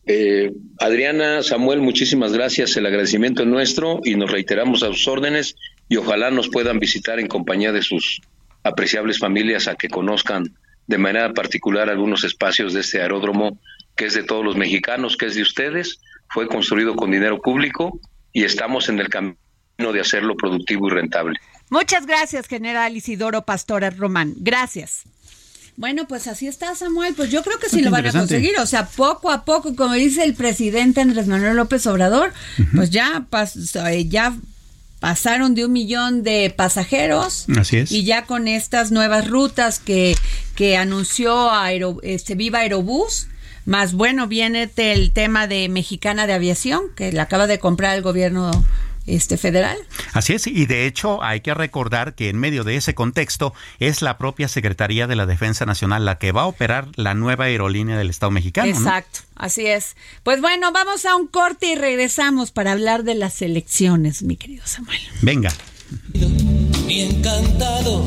Eh, 0.04 0.50
Adriana, 0.80 1.44
Samuel, 1.44 1.80
muchísimas 1.80 2.32
gracias. 2.32 2.76
El 2.76 2.86
agradecimiento 2.86 3.42
es 3.42 3.48
nuestro 3.48 4.00
y 4.02 4.16
nos 4.16 4.32
reiteramos 4.32 4.82
a 4.82 4.88
sus 4.88 5.06
órdenes 5.06 5.54
y 5.88 5.96
ojalá 5.96 6.32
nos 6.32 6.48
puedan 6.48 6.80
visitar 6.80 7.20
en 7.20 7.28
compañía 7.28 7.70
de 7.70 7.82
sus 7.82 8.20
apreciables 8.64 9.20
familias 9.20 9.68
a 9.68 9.76
que 9.76 9.88
conozcan 9.88 10.56
de 10.88 10.98
manera 10.98 11.32
particular 11.32 11.88
algunos 11.88 12.24
espacios 12.24 12.72
de 12.72 12.80
este 12.80 13.00
aeródromo 13.00 13.60
que 13.94 14.06
es 14.06 14.14
de 14.14 14.24
todos 14.24 14.44
los 14.44 14.56
mexicanos, 14.56 15.16
que 15.16 15.26
es 15.26 15.36
de 15.36 15.42
ustedes, 15.42 16.00
fue 16.30 16.48
construido 16.48 16.96
con 16.96 17.12
dinero 17.12 17.40
público 17.40 18.00
y 18.32 18.44
estamos 18.44 18.88
en 18.88 18.98
el 19.00 19.08
camino 19.08 19.36
de 19.92 20.00
hacerlo 20.00 20.36
productivo 20.36 20.88
y 20.88 20.90
rentable. 20.90 21.38
Muchas 21.70 22.06
gracias, 22.06 22.46
general 22.46 22.96
Isidoro 22.96 23.42
Pastora 23.42 23.90
Román. 23.90 24.34
Gracias. 24.36 25.04
Bueno, 25.76 26.06
pues 26.06 26.26
así 26.26 26.46
está 26.46 26.74
Samuel, 26.74 27.14
pues 27.14 27.30
yo 27.30 27.42
creo 27.42 27.58
que 27.58 27.70
sí 27.70 27.80
lo 27.80 27.90
van 27.90 28.06
a 28.06 28.12
conseguir, 28.12 28.58
o 28.58 28.66
sea, 28.66 28.86
poco 28.86 29.30
a 29.30 29.46
poco, 29.46 29.74
como 29.74 29.94
dice 29.94 30.22
el 30.22 30.34
presidente 30.34 31.00
Andrés 31.00 31.26
Manuel 31.26 31.56
López 31.56 31.86
Obrador, 31.86 32.32
pues 32.74 32.90
ya, 32.90 33.26
eh, 33.86 34.06
ya 34.06 34.36
pasaron 35.00 35.54
de 35.54 35.64
un 35.64 35.72
millón 35.72 36.22
de 36.22 36.52
pasajeros. 36.54 37.46
Así 37.58 37.78
es. 37.78 37.90
Y 37.90 38.04
ya 38.04 38.26
con 38.26 38.48
estas 38.48 38.92
nuevas 38.92 39.28
rutas 39.28 39.78
que, 39.78 40.14
que 40.54 40.76
anunció 40.76 41.50
Aero, 41.50 41.98
este, 42.02 42.34
Viva 42.34 42.60
Aerobús, 42.60 43.28
más 43.64 43.94
bueno, 43.94 44.26
viene 44.26 44.70
el 44.76 45.12
tema 45.12 45.46
de 45.46 45.68
Mexicana 45.68 46.26
de 46.26 46.34
Aviación, 46.34 46.82
que 46.96 47.12
la 47.12 47.22
acaba 47.22 47.46
de 47.46 47.58
comprar 47.58 47.96
el 47.96 48.02
gobierno 48.02 48.50
este 49.06 49.36
federal. 49.36 49.76
Así 50.12 50.32
es, 50.32 50.46
y 50.46 50.66
de 50.66 50.86
hecho 50.86 51.22
hay 51.22 51.40
que 51.40 51.54
recordar 51.54 52.14
que 52.14 52.28
en 52.28 52.38
medio 52.38 52.64
de 52.64 52.76
ese 52.76 52.94
contexto 52.94 53.52
es 53.78 54.02
la 54.02 54.18
propia 54.18 54.48
Secretaría 54.48 55.06
de 55.06 55.16
la 55.16 55.26
Defensa 55.26 55.66
Nacional 55.66 56.04
la 56.04 56.18
que 56.18 56.32
va 56.32 56.42
a 56.42 56.46
operar 56.46 56.88
la 56.96 57.14
nueva 57.14 57.44
aerolínea 57.46 57.96
del 57.96 58.10
Estado 58.10 58.30
mexicano. 58.30 58.70
Exacto, 58.70 59.20
así 59.34 59.66
es. 59.66 59.96
Pues 60.22 60.40
bueno, 60.40 60.72
vamos 60.72 61.04
a 61.04 61.16
un 61.16 61.26
corte 61.26 61.66
y 61.66 61.74
regresamos 61.74 62.52
para 62.52 62.72
hablar 62.72 63.02
de 63.02 63.14
las 63.14 63.42
elecciones, 63.42 64.22
mi 64.22 64.36
querido 64.36 64.66
Samuel. 64.66 65.00
Venga. 65.20 65.52
Y 66.88 67.00
encantado 67.02 68.04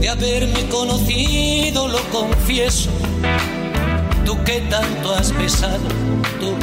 de 0.00 0.08
haberme 0.08 0.68
conocido, 0.68 1.88
lo 1.88 2.00
confieso. 2.10 2.90
Tú 4.28 4.36
que 4.44 4.60
tanto 4.68 5.14
has 5.14 5.32
besado, 5.38 5.88
tú 6.38 6.54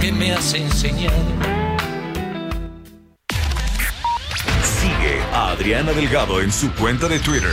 que 0.00 0.10
me 0.10 0.32
has 0.32 0.52
enseñado. 0.52 1.14
A 5.32 5.50
Adriana 5.50 5.92
Delgado 5.92 6.40
en 6.40 6.50
su 6.50 6.72
cuenta 6.74 7.06
de 7.06 7.20
Twitter, 7.20 7.52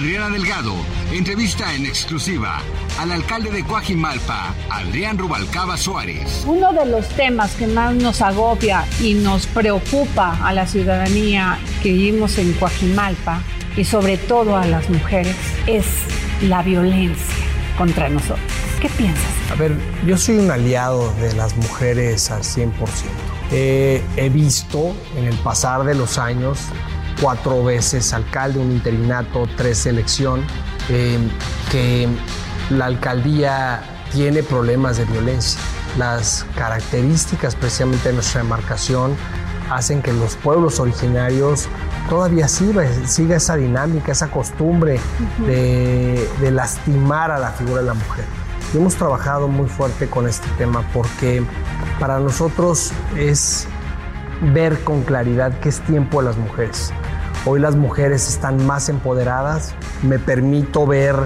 Adriana 0.00 0.30
Delgado 0.30 0.72
entrevista 1.12 1.74
en 1.74 1.84
exclusiva 1.84 2.62
al 2.98 3.12
alcalde 3.12 3.50
de 3.50 3.62
Coajimalpa, 3.62 4.54
Adrián 4.70 5.18
Rubalcaba 5.18 5.76
Suárez. 5.76 6.42
Uno 6.46 6.72
de 6.72 6.86
los 6.86 7.06
temas 7.10 7.54
que 7.54 7.66
más 7.66 7.94
nos 7.94 8.22
agobia 8.22 8.86
y 9.02 9.12
nos 9.12 9.46
preocupa 9.46 10.38
a 10.42 10.54
la 10.54 10.66
ciudadanía 10.66 11.58
que 11.82 11.92
vivimos 11.92 12.38
en 12.38 12.54
Coajimalpa 12.54 13.42
y 13.76 13.84
sobre 13.84 14.16
todo 14.16 14.56
a 14.56 14.64
las 14.64 14.88
mujeres 14.88 15.36
es 15.66 15.84
la 16.48 16.62
violencia 16.62 17.36
contra 17.76 18.08
nosotros. 18.08 18.40
¿Qué 18.80 18.88
piensas? 18.88 19.22
A 19.52 19.54
ver, 19.56 19.76
yo 20.06 20.16
soy 20.16 20.38
un 20.38 20.50
aliado 20.50 21.12
de 21.20 21.34
las 21.34 21.54
mujeres 21.58 22.30
al 22.30 22.40
100%. 22.40 22.72
he 23.50 24.30
visto 24.32 24.96
en 25.18 25.26
el 25.26 25.36
pasar 25.40 25.84
de 25.84 25.94
los 25.94 26.16
años 26.16 26.58
cuatro 27.20 27.62
veces 27.64 28.12
alcalde, 28.12 28.58
un 28.58 28.72
interinato, 28.72 29.48
tres 29.56 29.86
elección, 29.86 30.42
eh, 30.88 31.18
que 31.70 32.08
la 32.70 32.86
alcaldía 32.86 33.82
tiene 34.12 34.42
problemas 34.42 34.96
de 34.96 35.04
violencia. 35.04 35.60
Las 35.98 36.46
características 36.56 37.54
precisamente 37.54 38.08
de 38.08 38.14
nuestra 38.14 38.42
demarcación 38.42 39.16
hacen 39.70 40.02
que 40.02 40.12
los 40.12 40.36
pueblos 40.36 40.80
originarios 40.80 41.68
todavía 42.08 42.48
siga, 42.48 42.84
siga 43.06 43.36
esa 43.36 43.56
dinámica, 43.56 44.12
esa 44.12 44.30
costumbre 44.30 44.98
de, 45.46 46.28
de, 46.40 46.50
lastimar 46.50 47.30
a 47.30 47.38
la 47.38 47.50
figura 47.52 47.80
de 47.80 47.86
la 47.86 47.94
mujer. 47.94 48.24
Y 48.72 48.78
hemos 48.78 48.94
trabajado 48.96 49.48
muy 49.48 49.68
fuerte 49.68 50.08
con 50.08 50.28
este 50.28 50.48
tema 50.58 50.84
porque 50.92 51.42
para 52.00 52.18
nosotros 52.18 52.92
es 53.16 53.66
ver 54.52 54.82
con 54.84 55.02
claridad 55.02 55.58
que 55.60 55.68
es 55.68 55.80
tiempo 55.80 56.20
de 56.20 56.28
las 56.28 56.36
mujeres. 56.36 56.92
Hoy 57.46 57.58
las 57.58 57.74
mujeres 57.74 58.28
están 58.28 58.66
más 58.66 58.90
empoderadas, 58.90 59.74
me 60.02 60.18
permito 60.18 60.86
ver 60.86 61.16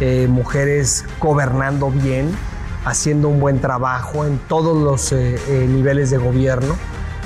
eh, 0.00 0.26
mujeres 0.26 1.04
gobernando 1.20 1.90
bien, 1.90 2.30
haciendo 2.86 3.28
un 3.28 3.38
buen 3.38 3.60
trabajo 3.60 4.24
en 4.24 4.38
todos 4.38 4.74
los 4.82 5.12
eh, 5.12 5.38
eh, 5.48 5.66
niveles 5.68 6.08
de 6.08 6.16
gobierno. 6.16 6.74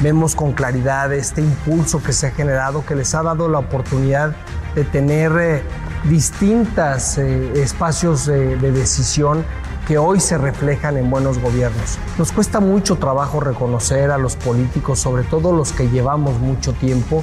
Vemos 0.01 0.35
con 0.35 0.55
claridad 0.55 1.13
este 1.13 1.41
impulso 1.41 2.03
que 2.03 2.13
se 2.13 2.27
ha 2.27 2.31
generado, 2.33 2.85
que 2.85 2.97
les 2.97 3.15
ha 3.15 3.23
dado 3.23 3.49
la 3.49 3.61
oportunidad 3.61 4.35
de 4.75 4.83
tener 4.83 5.63
distintos 6.03 7.19
espacios 7.19 8.27
de 8.27 8.57
decisión 8.73 9.45
que 9.87 9.99
hoy 9.99 10.19
se 10.19 10.39
reflejan 10.39 10.97
en 10.97 11.11
buenos 11.11 11.39
gobiernos. 11.39 11.99
Nos 12.19 12.33
cuesta 12.33 12.59
mucho 12.59 12.97
trabajo 12.97 13.39
reconocer 13.39 14.11
a 14.11 14.19
los 14.19 14.35
políticos, 14.35 14.99
sobre 14.99 15.23
todo 15.23 15.53
los 15.53 15.71
que 15.73 15.89
llevamos 15.89 16.41
mucho 16.41 16.73
tiempo, 16.73 17.23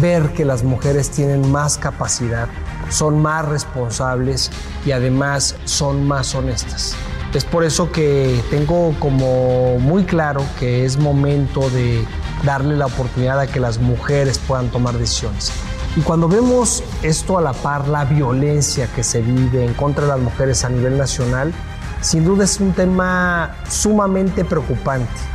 ver 0.00 0.32
que 0.32 0.44
las 0.44 0.62
mujeres 0.62 1.10
tienen 1.10 1.50
más 1.50 1.78
capacidad, 1.78 2.48
son 2.90 3.20
más 3.20 3.46
responsables 3.46 4.50
y 4.84 4.92
además 4.92 5.56
son 5.64 6.06
más 6.06 6.34
honestas. 6.34 6.94
Es 7.34 7.44
por 7.44 7.64
eso 7.64 7.90
que 7.90 8.42
tengo 8.50 8.94
como 8.98 9.78
muy 9.78 10.04
claro 10.04 10.44
que 10.58 10.84
es 10.84 10.98
momento 10.98 11.70
de 11.70 12.04
darle 12.44 12.76
la 12.76 12.86
oportunidad 12.86 13.40
a 13.40 13.46
que 13.46 13.58
las 13.58 13.78
mujeres 13.78 14.38
puedan 14.38 14.68
tomar 14.68 14.98
decisiones. 14.98 15.52
Y 15.96 16.00
cuando 16.00 16.28
vemos 16.28 16.82
esto 17.02 17.38
a 17.38 17.40
la 17.40 17.52
par, 17.52 17.88
la 17.88 18.04
violencia 18.04 18.86
que 18.94 19.02
se 19.02 19.22
vive 19.22 19.64
en 19.64 19.74
contra 19.74 20.04
de 20.04 20.10
las 20.10 20.20
mujeres 20.20 20.64
a 20.64 20.68
nivel 20.68 20.98
nacional, 20.98 21.52
sin 22.00 22.24
duda 22.24 22.44
es 22.44 22.60
un 22.60 22.72
tema 22.72 23.56
sumamente 23.68 24.44
preocupante 24.44 25.31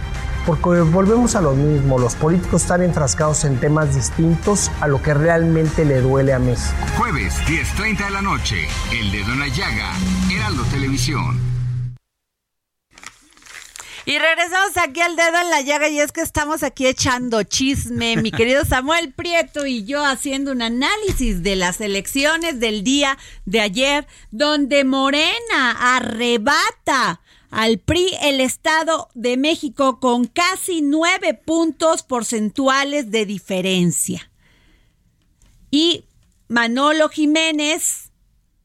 porque 0.48 0.80
volvemos 0.80 1.36
a 1.36 1.42
lo 1.42 1.52
mismo, 1.52 2.00
los 2.00 2.16
políticos 2.16 2.62
están 2.62 2.82
enfrascados 2.82 3.44
en 3.44 3.60
temas 3.60 3.94
distintos 3.94 4.72
a 4.80 4.88
lo 4.88 5.02
que 5.04 5.14
realmente 5.14 5.84
le 5.84 6.00
duele 6.00 6.32
a 6.32 6.40
México. 6.40 6.74
Jueves, 6.98 7.36
10.30 7.46 8.06
de 8.06 8.12
la 8.12 8.22
noche, 8.22 8.68
El 8.94 9.12
Dedo 9.12 9.34
en 9.34 9.40
la 9.40 9.48
Llaga, 9.50 9.92
Heraldo 10.32 10.64
Televisión. 10.72 11.38
Y 14.06 14.20
regresamos 14.20 14.78
aquí 14.78 15.02
al 15.02 15.18
dedo 15.18 15.38
en 15.38 15.50
la 15.50 15.60
llaga 15.60 15.90
y 15.90 16.00
es 16.00 16.14
que 16.14 16.22
estamos 16.22 16.64
aquí 16.64 16.88
echando 16.88 17.44
chisme, 17.44 18.16
mi 18.16 18.32
querido 18.32 18.64
Samuel 18.64 19.12
Prieto 19.12 19.66
y 19.66 19.84
yo 19.84 20.06
haciendo 20.06 20.54
un 20.54 20.62
análisis 20.62 21.44
de 21.44 21.58
las 21.58 21.82
elecciones 21.82 22.62
del 22.62 22.86
día 22.86 23.18
de 23.44 23.60
ayer, 23.60 24.08
donde 24.32 24.86
Morena 24.86 25.98
arrebata 25.98 27.20
al 27.50 27.80
PRI 27.80 28.10
el 28.22 28.42
Estado 28.42 29.10
de 29.14 29.38
México 29.38 30.00
con 30.00 30.26
casi 30.26 30.82
nueve 30.82 31.34
puntos 31.34 32.04
porcentuales 32.04 33.12
de 33.12 33.26
diferencia. 33.26 34.32
Y 35.72 36.06
Manolo 36.48 37.10
Jiménez 37.10 38.12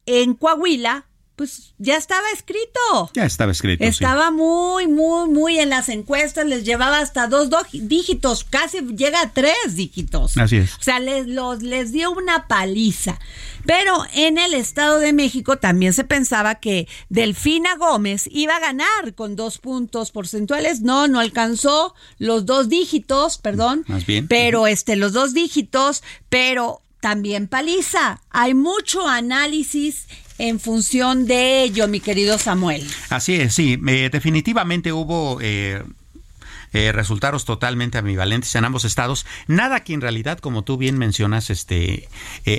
en 0.06 0.34
Coahuila 0.34 1.06
pues 1.36 1.74
ya 1.78 1.96
estaba 1.96 2.28
escrito. 2.34 3.10
Ya 3.14 3.24
estaba 3.24 3.52
escrito. 3.52 3.84
Estaba 3.84 4.30
muy, 4.30 4.86
muy, 4.86 5.28
muy 5.28 5.58
en 5.58 5.70
las 5.70 5.88
encuestas, 5.88 6.46
les 6.46 6.64
llevaba 6.64 6.98
hasta 6.98 7.26
dos, 7.26 7.48
dígitos, 7.72 8.44
casi 8.44 8.80
llega 8.96 9.22
a 9.22 9.32
tres 9.32 9.74
dígitos. 9.74 10.36
Así 10.36 10.56
es. 10.58 10.74
O 10.74 10.82
sea, 10.82 11.00
les, 11.00 11.26
los, 11.26 11.62
les 11.62 11.92
dio 11.92 12.10
una 12.10 12.46
paliza. 12.46 13.18
Pero 13.64 14.04
en 14.12 14.38
el 14.38 14.54
Estado 14.54 14.98
de 14.98 15.12
México 15.12 15.56
también 15.56 15.92
se 15.92 16.04
pensaba 16.04 16.56
que 16.56 16.88
Delfina 17.08 17.76
Gómez 17.76 18.28
iba 18.30 18.56
a 18.56 18.60
ganar 18.60 19.14
con 19.14 19.36
dos 19.36 19.58
puntos 19.58 20.10
porcentuales. 20.10 20.80
No, 20.80 21.06
no 21.08 21.20
alcanzó 21.20 21.94
los 22.18 22.44
dos 22.44 22.68
dígitos, 22.68 23.38
perdón. 23.38 23.84
Más 23.86 24.04
bien. 24.04 24.26
Pero 24.26 24.66
este, 24.66 24.96
los 24.96 25.12
dos 25.12 25.32
dígitos, 25.32 26.02
pero 26.28 26.82
también 27.00 27.48
paliza. 27.48 28.20
Hay 28.30 28.54
mucho 28.54 29.08
análisis 29.08 30.06
en 30.42 30.58
función 30.58 31.26
de 31.26 31.62
ello, 31.62 31.86
mi 31.86 32.00
querido 32.00 32.36
Samuel. 32.36 32.84
Así 33.10 33.36
es, 33.36 33.54
sí, 33.54 33.78
eh, 33.86 34.10
definitivamente 34.12 34.92
hubo... 34.92 35.38
Eh, 35.40 35.82
eh, 36.74 36.90
resultados 36.90 37.44
totalmente 37.44 37.98
ambivalentes 37.98 38.54
en 38.54 38.64
ambos 38.64 38.86
estados. 38.86 39.26
Nada 39.46 39.84
que 39.84 39.92
en 39.92 40.00
realidad, 40.00 40.38
como 40.38 40.64
tú 40.64 40.78
bien 40.78 40.96
mencionas, 40.96 41.50
este, 41.50 42.08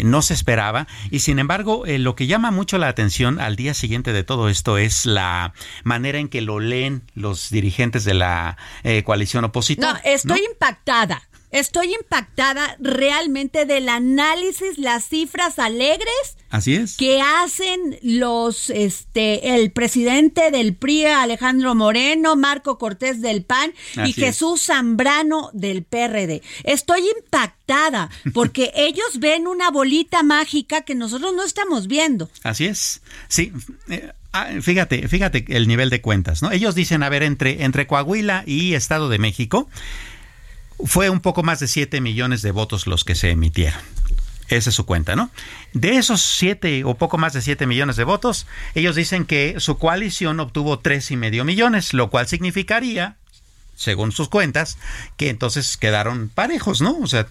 no 0.03 0.21
se 0.21 0.35
esperaba. 0.35 0.85
Y 1.09 1.21
sin 1.21 1.39
embargo, 1.39 1.83
lo 1.87 2.15
que 2.15 2.27
llama 2.27 2.51
mucho 2.51 2.77
la 2.77 2.89
atención 2.89 3.39
al 3.39 3.55
día 3.55 3.73
siguiente 3.73 4.13
de 4.13 4.23
todo 4.23 4.49
esto 4.49 4.77
es 4.77 5.07
la 5.07 5.55
manera 5.83 6.19
en 6.19 6.29
que 6.29 6.41
lo 6.41 6.59
leen 6.59 7.01
los 7.15 7.49
dirigentes 7.49 8.05
de 8.05 8.13
la 8.13 8.55
coalición 9.03 9.45
opositora. 9.45 9.93
No, 9.93 9.99
estoy 10.03 10.41
impactada. 10.47 11.23
Estoy 11.53 11.93
impactada 11.93 12.75
realmente 12.79 13.67
del 13.67 13.87
análisis, 13.87 14.79
las 14.79 15.07
cifras 15.07 15.59
alegres. 15.59 16.35
Así 16.49 16.73
es. 16.73 16.97
Que 16.97 17.21
hacen 17.21 17.99
los, 18.01 18.71
este, 18.71 19.55
el 19.55 19.71
presidente 19.71 20.49
del 20.49 20.75
PRI, 20.75 21.05
Alejandro 21.05 21.75
Moreno, 21.75 22.35
Marco 22.35 22.79
Cortés 22.79 23.21
del 23.21 23.43
PAN 23.43 23.71
y 24.03 24.13
Jesús 24.13 24.63
Zambrano 24.63 25.51
del 25.53 25.83
PRD. 25.83 26.41
Estoy 26.63 27.01
impactada 27.17 28.09
porque 28.33 28.71
ellos 28.75 29.19
ven 29.19 29.45
una 29.45 29.69
bolita 29.69 30.23
mágica 30.23 30.81
que 30.81 30.95
nosotros 30.95 31.35
no 31.35 31.43
estamos 31.43 31.87
viendo. 31.87 32.31
Así 32.41 32.65
es. 32.65 33.03
Sí. 33.27 33.53
Eh, 33.89 34.11
ah, 34.31 34.49
fíjate, 34.59 35.07
fíjate 35.07 35.45
el 35.49 35.67
nivel 35.67 35.91
de 35.91 36.01
cuentas, 36.01 36.41
¿no? 36.41 36.51
Ellos 36.51 36.73
dicen, 36.73 37.03
a 37.03 37.09
ver, 37.09 37.21
entre, 37.21 37.63
entre 37.63 37.85
Coahuila 37.85 38.43
y 38.47 38.73
Estado 38.73 39.07
de 39.07 39.19
México, 39.19 39.69
fue 40.85 41.09
un 41.09 41.19
poco 41.19 41.43
más 41.43 41.59
de 41.59 41.67
7 41.67 42.01
millones 42.01 42.41
de 42.41 42.51
votos 42.51 42.87
los 42.87 43.03
que 43.03 43.15
se 43.15 43.31
emitieron. 43.31 43.79
Esa 44.49 44.69
es 44.69 44.75
su 44.75 44.85
cuenta, 44.85 45.15
¿no? 45.15 45.31
De 45.73 45.97
esos 45.97 46.21
7 46.21 46.83
o 46.83 46.95
poco 46.95 47.17
más 47.17 47.33
de 47.33 47.41
7 47.41 47.65
millones 47.65 47.95
de 47.95 48.03
votos, 48.03 48.45
ellos 48.75 48.95
dicen 48.95 49.25
que 49.25 49.55
su 49.57 49.77
coalición 49.77 50.39
obtuvo 50.39 50.79
tres 50.79 51.11
y 51.11 51.17
medio 51.17 51.45
millones, 51.45 51.93
lo 51.93 52.09
cual 52.09 52.27
significaría 52.27 53.17
según 53.83 54.11
sus 54.11 54.29
cuentas, 54.29 54.77
que 55.17 55.29
entonces 55.29 55.77
quedaron 55.77 56.29
parejos, 56.29 56.81
¿no? 56.81 56.97
O 56.99 57.07
sea, 57.07 57.27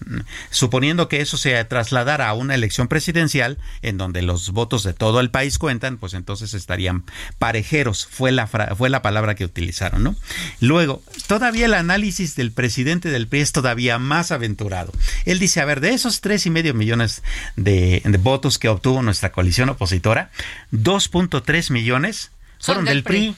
suponiendo 0.49 1.07
que 1.09 1.21
eso 1.21 1.37
se 1.37 1.63
trasladara 1.65 2.29
a 2.29 2.33
una 2.33 2.55
elección 2.55 2.87
presidencial 2.87 3.57
en 3.81 3.97
donde 3.97 4.21
los 4.21 4.51
votos 4.51 4.83
de 4.83 4.93
todo 4.93 5.19
el 5.19 5.29
país 5.29 5.57
cuentan, 5.57 5.97
pues 5.97 6.13
entonces 6.13 6.53
estarían 6.53 7.03
parejeros, 7.39 8.07
fue 8.09 8.31
la, 8.31 8.47
fue 8.47 8.89
la 8.89 9.01
palabra 9.01 9.35
que 9.35 9.45
utilizaron, 9.45 10.03
¿no? 10.03 10.15
Luego, 10.59 11.01
todavía 11.27 11.65
el 11.65 11.73
análisis 11.73 12.35
del 12.35 12.51
presidente 12.51 13.09
del 13.09 13.27
PRI 13.27 13.41
es 13.41 13.51
todavía 13.51 13.99
más 13.99 14.31
aventurado. 14.31 14.93
Él 15.25 15.39
dice, 15.39 15.61
a 15.61 15.65
ver, 15.65 15.81
de 15.81 15.93
esos 15.93 16.21
tres 16.21 16.45
y 16.45 16.49
medio 16.49 16.73
millones 16.73 17.23
de, 17.55 18.01
votos 18.19 18.59
que 18.59 18.69
obtuvo 18.69 19.01
nuestra 19.01 19.31
coalición 19.31 19.69
opositora, 19.69 20.31
2.3 20.71 21.71
millones 21.71 22.31
fueron 22.59 22.85
del, 22.85 23.03
PRI 23.03 23.35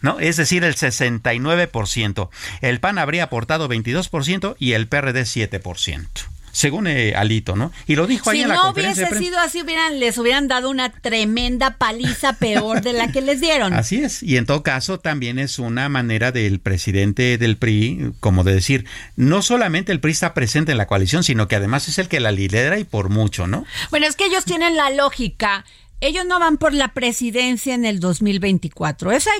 ¿no? 0.00 0.18
Es 0.18 0.36
decir, 0.36 0.64
el 0.64 0.74
69%. 0.74 2.28
El 2.60 2.80
PAN 2.80 2.98
habría 2.98 3.24
aportado 3.24 3.68
22% 3.68 4.56
y 4.58 4.72
el 4.72 4.88
PRD 4.88 5.22
7% 5.22 6.06
según 6.52 6.86
eh, 6.86 7.14
Alito, 7.16 7.56
¿no? 7.56 7.72
Y 7.86 7.96
lo 7.96 8.06
dijo 8.06 8.30
ahí 8.30 8.42
en 8.42 8.48
la 8.48 8.56
no 8.56 8.62
conferencia. 8.62 9.06
Si 9.06 9.12
no 9.12 9.18
hubiese 9.18 9.30
sido 9.30 9.40
así, 9.40 9.62
les 9.98 10.18
hubieran 10.18 10.48
dado 10.48 10.70
una 10.70 10.90
tremenda 10.90 11.76
paliza 11.76 12.34
peor 12.34 12.82
de 12.82 12.92
la 12.92 13.12
que 13.12 13.20
les 13.20 13.40
dieron. 13.40 13.72
Así 13.72 14.02
es. 14.02 14.22
Y 14.22 14.36
en 14.36 14.46
todo 14.46 14.62
caso, 14.62 14.98
también 14.98 15.38
es 15.38 15.58
una 15.58 15.88
manera 15.88 16.32
del 16.32 16.60
presidente 16.60 17.38
del 17.38 17.56
PRI, 17.56 18.12
como 18.20 18.44
de 18.44 18.54
decir, 18.54 18.86
no 19.16 19.42
solamente 19.42 19.92
el 19.92 20.00
PRI 20.00 20.12
está 20.12 20.34
presente 20.34 20.72
en 20.72 20.78
la 20.78 20.86
coalición, 20.86 21.22
sino 21.22 21.48
que 21.48 21.56
además 21.56 21.88
es 21.88 21.98
el 21.98 22.08
que 22.08 22.20
la 22.20 22.32
lidera 22.32 22.78
y 22.78 22.84
por 22.84 23.08
mucho, 23.08 23.46
¿no? 23.46 23.64
Bueno, 23.90 24.06
es 24.06 24.16
que 24.16 24.26
ellos 24.26 24.44
tienen 24.44 24.76
la 24.76 24.90
lógica 24.90 25.64
ellos 26.00 26.24
no 26.26 26.38
van 26.38 26.56
por 26.56 26.72
la 26.72 26.94
presidencia 26.94 27.74
en 27.74 27.84
el 27.84 28.00
2024. 28.00 29.12
Eso 29.12 29.30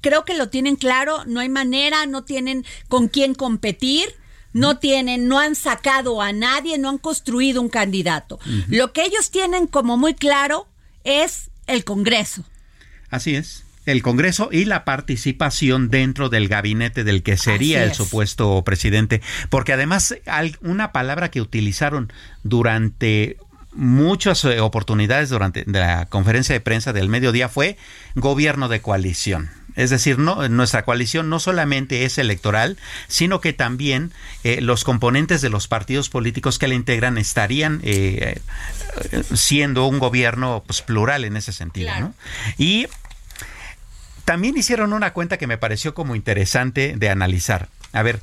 creo 0.00 0.24
que 0.24 0.36
lo 0.36 0.48
tienen 0.48 0.76
claro, 0.76 1.24
no 1.26 1.40
hay 1.40 1.48
manera, 1.48 2.06
no 2.06 2.24
tienen 2.24 2.64
con 2.88 3.08
quién 3.08 3.34
competir. 3.34 4.14
No 4.54 4.76
tienen, 4.76 5.28
no 5.28 5.38
han 5.38 5.54
sacado 5.54 6.20
a 6.20 6.34
nadie, 6.34 6.76
no 6.76 6.90
han 6.90 6.98
construido 6.98 7.62
un 7.62 7.70
candidato. 7.70 8.38
Lo 8.68 8.92
que 8.92 9.02
ellos 9.02 9.30
tienen 9.30 9.66
como 9.66 9.96
muy 9.96 10.12
claro 10.12 10.68
es 11.04 11.50
el 11.66 11.84
Congreso. 11.84 12.44
Así 13.08 13.34
es 13.34 13.64
el 13.86 14.02
Congreso 14.02 14.48
y 14.52 14.64
la 14.64 14.84
participación 14.84 15.88
dentro 15.88 16.28
del 16.28 16.48
gabinete 16.48 17.04
del 17.04 17.22
que 17.22 17.36
sería 17.36 17.82
el 17.82 17.94
supuesto 17.94 18.62
presidente, 18.64 19.20
porque 19.50 19.72
además 19.72 20.14
hay 20.26 20.56
una 20.60 20.92
palabra 20.92 21.30
que 21.30 21.40
utilizaron 21.40 22.12
durante 22.44 23.38
muchas 23.74 24.44
eh, 24.44 24.60
oportunidades 24.60 25.30
durante 25.30 25.64
la 25.66 26.06
conferencia 26.06 26.54
de 26.54 26.60
prensa 26.60 26.92
del 26.92 27.08
mediodía 27.08 27.48
fue 27.48 27.76
gobierno 28.14 28.68
de 28.68 28.80
coalición. 28.80 29.50
Es 29.74 29.88
decir, 29.88 30.18
no, 30.18 30.48
nuestra 30.50 30.84
coalición 30.84 31.30
no 31.30 31.40
solamente 31.40 32.04
es 32.04 32.18
electoral, 32.18 32.76
sino 33.08 33.40
que 33.40 33.54
también 33.54 34.12
eh, 34.44 34.60
los 34.60 34.84
componentes 34.84 35.40
de 35.40 35.48
los 35.48 35.66
partidos 35.66 36.10
políticos 36.10 36.58
que 36.58 36.68
la 36.68 36.74
integran 36.74 37.16
estarían 37.16 37.80
eh, 37.82 38.40
siendo 39.32 39.86
un 39.86 39.98
gobierno 39.98 40.62
pues, 40.66 40.82
plural 40.82 41.24
en 41.24 41.38
ese 41.38 41.52
sentido. 41.52 41.90
Y 42.58 42.86
también 44.26 44.58
hicieron 44.58 44.92
una 44.92 45.14
cuenta 45.14 45.38
que 45.38 45.46
me 45.46 45.56
pareció 45.56 45.94
como 45.94 46.14
interesante 46.14 46.94
de 46.96 47.08
analizar. 47.08 47.68
A 47.94 48.02
ver, 48.02 48.20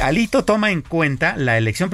Alito 0.00 0.44
toma 0.44 0.70
en 0.70 0.82
cuenta 0.82 1.36
la 1.36 1.58
elección, 1.58 1.90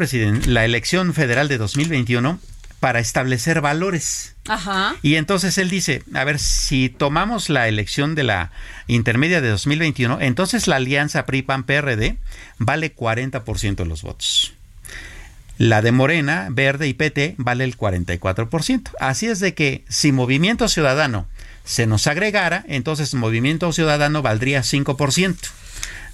la 0.46 0.66
elección 0.66 1.14
federal 1.14 1.48
de 1.48 1.56
2021 1.56 2.38
para 2.80 2.98
establecer 2.98 3.60
valores. 3.60 4.34
Ajá. 4.48 4.96
Y 5.02 5.16
entonces 5.16 5.58
él 5.58 5.68
dice, 5.68 6.02
a 6.14 6.24
ver, 6.24 6.38
si 6.38 6.88
tomamos 6.88 7.50
la 7.50 7.68
elección 7.68 8.14
de 8.14 8.24
la 8.24 8.50
intermedia 8.86 9.40
de 9.40 9.50
2021, 9.50 10.18
entonces 10.20 10.66
la 10.66 10.76
alianza 10.76 11.26
PRI-PAN-PRD 11.26 12.16
vale 12.58 12.96
40% 12.96 13.76
de 13.76 13.84
los 13.84 14.02
votos. 14.02 14.54
La 15.58 15.82
de 15.82 15.92
Morena, 15.92 16.48
Verde 16.50 16.88
y 16.88 16.94
PT 16.94 17.34
vale 17.36 17.64
el 17.64 17.76
44%. 17.76 18.92
Así 18.98 19.26
es 19.26 19.40
de 19.40 19.52
que 19.52 19.84
si 19.90 20.10
Movimiento 20.10 20.68
Ciudadano 20.68 21.26
se 21.64 21.86
nos 21.86 22.06
agregara, 22.06 22.64
entonces 22.66 23.12
Movimiento 23.12 23.70
Ciudadano 23.72 24.22
valdría 24.22 24.62
5%, 24.62 25.36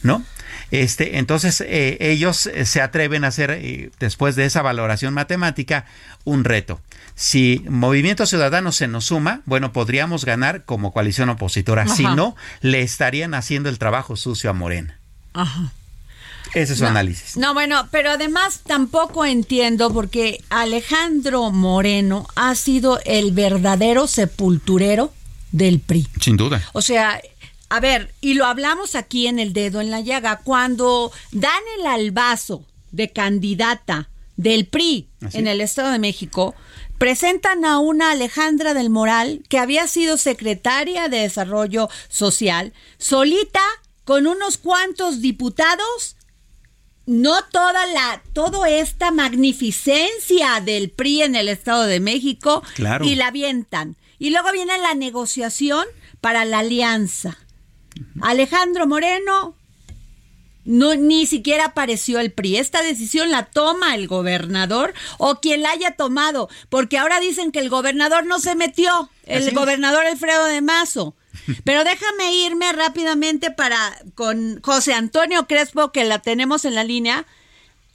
¿no? 0.02 0.24
Este, 0.70 1.18
entonces 1.18 1.60
eh, 1.60 1.96
ellos 2.00 2.46
eh, 2.46 2.64
se 2.64 2.80
atreven 2.80 3.24
a 3.24 3.28
hacer, 3.28 3.50
eh, 3.52 3.90
después 4.00 4.36
de 4.36 4.44
esa 4.44 4.62
valoración 4.62 5.14
matemática, 5.14 5.86
un 6.24 6.44
reto. 6.44 6.80
Si 7.14 7.64
Movimiento 7.68 8.26
Ciudadano 8.26 8.72
se 8.72 8.88
nos 8.88 9.06
suma, 9.06 9.42
bueno, 9.46 9.72
podríamos 9.72 10.24
ganar 10.24 10.64
como 10.64 10.92
coalición 10.92 11.28
opositora. 11.30 11.88
Si 11.88 12.02
no, 12.02 12.36
le 12.60 12.82
estarían 12.82 13.34
haciendo 13.34 13.68
el 13.68 13.78
trabajo 13.78 14.16
sucio 14.16 14.50
a 14.50 14.52
Morena. 14.52 14.98
Ajá. 15.32 15.72
Ese 16.54 16.72
es 16.72 16.78
su 16.78 16.86
análisis. 16.86 17.36
No, 17.36 17.54
bueno, 17.54 17.88
pero 17.90 18.10
además 18.10 18.60
tampoco 18.66 19.24
entiendo 19.24 19.92
porque 19.92 20.42
Alejandro 20.48 21.50
Moreno 21.50 22.26
ha 22.34 22.54
sido 22.54 23.00
el 23.04 23.32
verdadero 23.32 24.06
sepulturero 24.06 25.12
del 25.52 25.80
PRI. 25.80 26.06
Sin 26.20 26.36
duda. 26.36 26.62
O 26.72 26.82
sea, 26.82 27.20
a 27.68 27.80
ver, 27.80 28.14
y 28.20 28.34
lo 28.34 28.46
hablamos 28.46 28.94
aquí 28.94 29.26
en 29.26 29.38
el 29.38 29.52
dedo 29.52 29.80
en 29.80 29.90
la 29.90 30.00
llaga, 30.00 30.40
cuando 30.44 31.12
dan 31.32 31.62
el 31.78 31.86
albazo 31.86 32.64
de 32.92 33.12
candidata 33.12 34.08
del 34.36 34.66
PRI 34.66 35.08
en 35.32 35.48
el 35.48 35.60
Estado 35.60 35.90
de 35.90 35.98
México, 35.98 36.54
presentan 36.98 37.64
a 37.64 37.78
una 37.78 38.12
Alejandra 38.12 38.74
del 38.74 38.90
Moral 38.90 39.42
que 39.48 39.58
había 39.58 39.86
sido 39.88 40.16
secretaria 40.16 41.08
de 41.08 41.18
Desarrollo 41.18 41.88
Social, 42.08 42.72
solita 42.98 43.62
con 44.04 44.26
unos 44.26 44.58
cuantos 44.58 45.20
diputados, 45.20 46.16
no 47.06 47.34
toda 47.50 47.86
la, 47.86 48.22
toda 48.32 48.68
esta 48.68 49.10
magnificencia 49.10 50.60
del 50.60 50.90
PRI 50.90 51.22
en 51.22 51.36
el 51.36 51.48
Estado 51.48 51.84
de 51.84 52.00
México 52.00 52.62
y 53.02 53.14
la 53.16 53.28
avientan. 53.28 53.96
Y 54.18 54.30
luego 54.30 54.52
viene 54.52 54.78
la 54.78 54.94
negociación 54.94 55.84
para 56.20 56.44
la 56.44 56.60
alianza. 56.60 57.36
Alejandro 58.20 58.86
Moreno 58.86 59.54
no, 60.66 60.96
ni 60.96 61.26
siquiera 61.26 61.66
apareció 61.66 62.18
el 62.18 62.32
PRI. 62.32 62.56
Esta 62.56 62.82
decisión 62.82 63.30
la 63.30 63.44
toma 63.44 63.94
el 63.94 64.08
gobernador 64.08 64.94
o 65.16 65.36
quien 65.36 65.62
la 65.62 65.70
haya 65.70 65.92
tomado, 65.92 66.48
porque 66.68 66.98
ahora 66.98 67.20
dicen 67.20 67.52
que 67.52 67.60
el 67.60 67.70
gobernador 67.70 68.26
no 68.26 68.40
se 68.40 68.56
metió, 68.56 69.08
el 69.24 69.54
gobernador 69.54 70.04
Alfredo 70.04 70.44
de 70.46 70.60
Mazo. 70.60 71.14
Pero 71.64 71.84
déjame 71.84 72.34
irme 72.34 72.72
rápidamente 72.72 73.52
para 73.52 73.78
con 74.14 74.60
José 74.62 74.94
Antonio 74.94 75.46
Crespo, 75.46 75.92
que 75.92 76.04
la 76.04 76.18
tenemos 76.18 76.64
en 76.64 76.74
la 76.74 76.82
línea. 76.82 77.26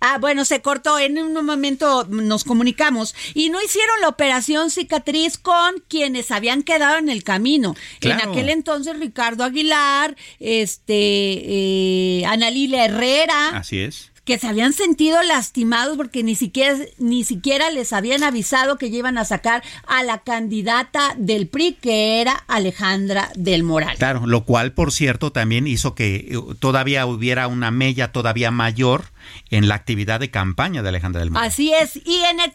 Ah, 0.02 0.18
bueno, 0.20 0.45
se 0.45 0.62
cortó. 0.62 0.99
En 0.99 1.18
un 1.18 1.45
momento 1.45 2.06
nos 2.06 2.43
comunicamos 2.43 3.16
y 3.34 3.49
no 3.49 3.62
hicieron 3.62 4.02
la 4.02 4.10
operación 4.10 4.70
cicatriz 4.70 5.38
con 5.38 5.76
quienes 5.88 6.32
habían 6.32 6.64
quedado 6.64 6.97
en 6.97 7.10
el 7.10 7.24
camino. 7.24 7.76
En 8.02 8.14
aquel 8.14 8.49
entonces 8.49 8.97
Ricardo 8.99 9.43
Aguilar, 9.43 10.18
este, 10.39 10.93
eh, 10.93 12.26
Herrera. 12.26 13.49
Así 13.58 13.80
es 13.80 14.11
que 14.32 14.39
se 14.39 14.47
habían 14.47 14.71
sentido 14.71 15.21
lastimados 15.23 15.97
porque 15.97 16.23
ni 16.23 16.36
siquiera, 16.36 16.77
ni 16.97 17.25
siquiera 17.25 17.69
les 17.69 17.91
habían 17.91 18.23
avisado 18.23 18.77
que 18.77 18.88
iban 18.88 19.17
a 19.17 19.25
sacar 19.25 19.61
a 19.86 20.03
la 20.03 20.19
candidata 20.19 21.15
del 21.17 21.47
PRI, 21.47 21.73
que 21.73 22.21
era 22.21 22.32
Alejandra 22.47 23.29
del 23.36 23.63
Moral. 23.63 23.97
Claro, 23.97 24.25
lo 24.25 24.45
cual, 24.45 24.71
por 24.71 24.93
cierto, 24.93 25.34
también 25.34 25.67
hizo 25.67 25.95
que 25.95 26.38
uh, 26.38 26.55
todavía 26.55 27.05
hubiera 27.05 27.47
una 27.47 27.71
mella 27.71 28.13
todavía 28.13 28.51
mayor 28.51 29.03
en 29.49 29.67
la 29.67 29.75
actividad 29.75 30.21
de 30.21 30.32
campaña 30.32 30.82
de 30.82 30.88
Alejandra 30.88 31.19
del 31.19 31.32
Moral. 31.32 31.49
Así 31.49 31.73
es, 31.73 31.97
y 31.97 32.23
en 32.23 32.39
el, 32.39 32.53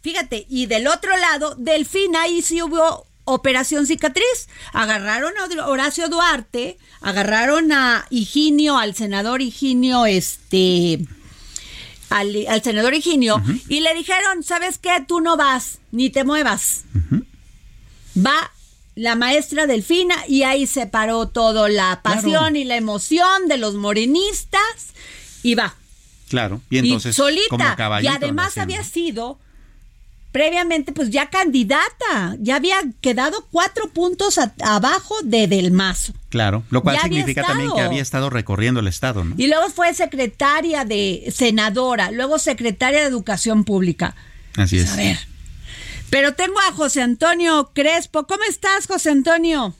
fíjate, 0.00 0.46
y 0.48 0.66
del 0.66 0.86
otro 0.86 1.16
lado, 1.16 1.56
Delfín, 1.56 2.14
ahí 2.14 2.40
sí 2.40 2.62
hubo 2.62 3.04
Operación 3.24 3.86
Cicatriz. 3.86 4.48
Agarraron 4.72 5.32
a 5.38 5.66
Horacio 5.66 6.08
Duarte, 6.08 6.78
agarraron 7.00 7.72
a 7.72 8.06
Higinio, 8.10 8.78
al 8.78 8.94
senador 8.94 9.42
Higinio, 9.42 10.06
este, 10.06 11.00
al, 12.10 12.62
senador 12.62 12.94
Higinio, 12.94 13.42
y 13.68 13.80
le 13.80 13.94
dijeron, 13.94 14.42
¿sabes 14.42 14.78
qué? 14.78 15.04
Tú 15.06 15.20
no 15.20 15.36
vas, 15.36 15.78
ni 15.90 16.10
te 16.10 16.24
muevas. 16.24 16.84
Va 18.16 18.50
la 18.94 19.16
maestra 19.16 19.66
Delfina 19.66 20.14
y 20.28 20.44
ahí 20.44 20.66
se 20.66 20.86
paró 20.86 21.28
todo 21.28 21.68
la 21.68 22.00
pasión 22.02 22.56
y 22.56 22.64
la 22.64 22.76
emoción 22.76 23.48
de 23.48 23.56
los 23.56 23.74
morenistas 23.74 24.60
y 25.42 25.54
va. 25.54 25.74
Claro, 26.28 26.60
y 26.70 26.78
entonces 26.78 27.14
solita. 27.16 27.76
y 28.02 28.06
además 28.06 28.58
había 28.58 28.82
sido 28.84 29.38
previamente 30.34 30.90
pues 30.90 31.10
ya 31.10 31.30
candidata, 31.30 32.34
ya 32.40 32.56
había 32.56 32.78
quedado 33.00 33.46
cuatro 33.52 33.88
puntos 33.90 34.40
abajo 34.64 35.14
de 35.22 35.46
Del 35.46 35.70
Mazo. 35.70 36.12
Claro, 36.28 36.64
lo 36.70 36.82
cual 36.82 36.98
significa 36.98 37.44
también 37.44 37.70
que 37.72 37.80
había 37.80 38.02
estado 38.02 38.30
recorriendo 38.30 38.80
el 38.80 38.88
estado, 38.88 39.24
¿no? 39.24 39.36
Y 39.38 39.46
luego 39.46 39.70
fue 39.70 39.94
secretaria 39.94 40.84
de 40.84 41.32
senadora, 41.32 42.10
luego 42.10 42.40
secretaria 42.40 43.02
de 43.02 43.06
Educación 43.06 43.62
Pública. 43.62 44.16
Así 44.56 44.78
es. 44.78 44.92
A 44.92 44.96
ver. 44.96 45.18
Pero 46.10 46.34
tengo 46.34 46.58
a 46.68 46.72
José 46.72 47.02
Antonio 47.02 47.70
Crespo. 47.72 48.26
¿Cómo 48.26 48.42
estás, 48.48 48.88
José 48.88 49.10
Antonio? 49.10 49.72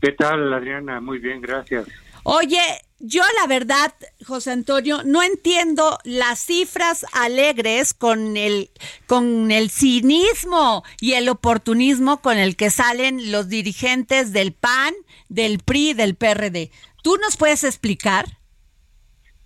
¿Qué 0.00 0.12
tal, 0.12 0.52
Adriana? 0.52 1.00
Muy 1.00 1.18
bien, 1.18 1.40
gracias. 1.40 1.86
Oye, 2.22 2.60
yo 3.02 3.22
la 3.40 3.48
verdad, 3.48 3.92
José 4.24 4.52
Antonio, 4.52 4.98
no 5.04 5.24
entiendo 5.24 5.98
las 6.04 6.38
cifras 6.38 7.04
alegres 7.12 7.94
con 7.94 8.36
el 8.36 8.70
con 9.08 9.50
el 9.50 9.70
cinismo 9.70 10.84
y 11.00 11.14
el 11.14 11.28
oportunismo 11.28 12.22
con 12.22 12.38
el 12.38 12.54
que 12.56 12.70
salen 12.70 13.32
los 13.32 13.48
dirigentes 13.48 14.32
del 14.32 14.52
PAN, 14.52 14.94
del 15.28 15.58
PRI, 15.58 15.94
del 15.94 16.14
PRD. 16.14 16.70
¿Tú 17.02 17.16
nos 17.16 17.36
puedes 17.36 17.64
explicar? 17.64 18.26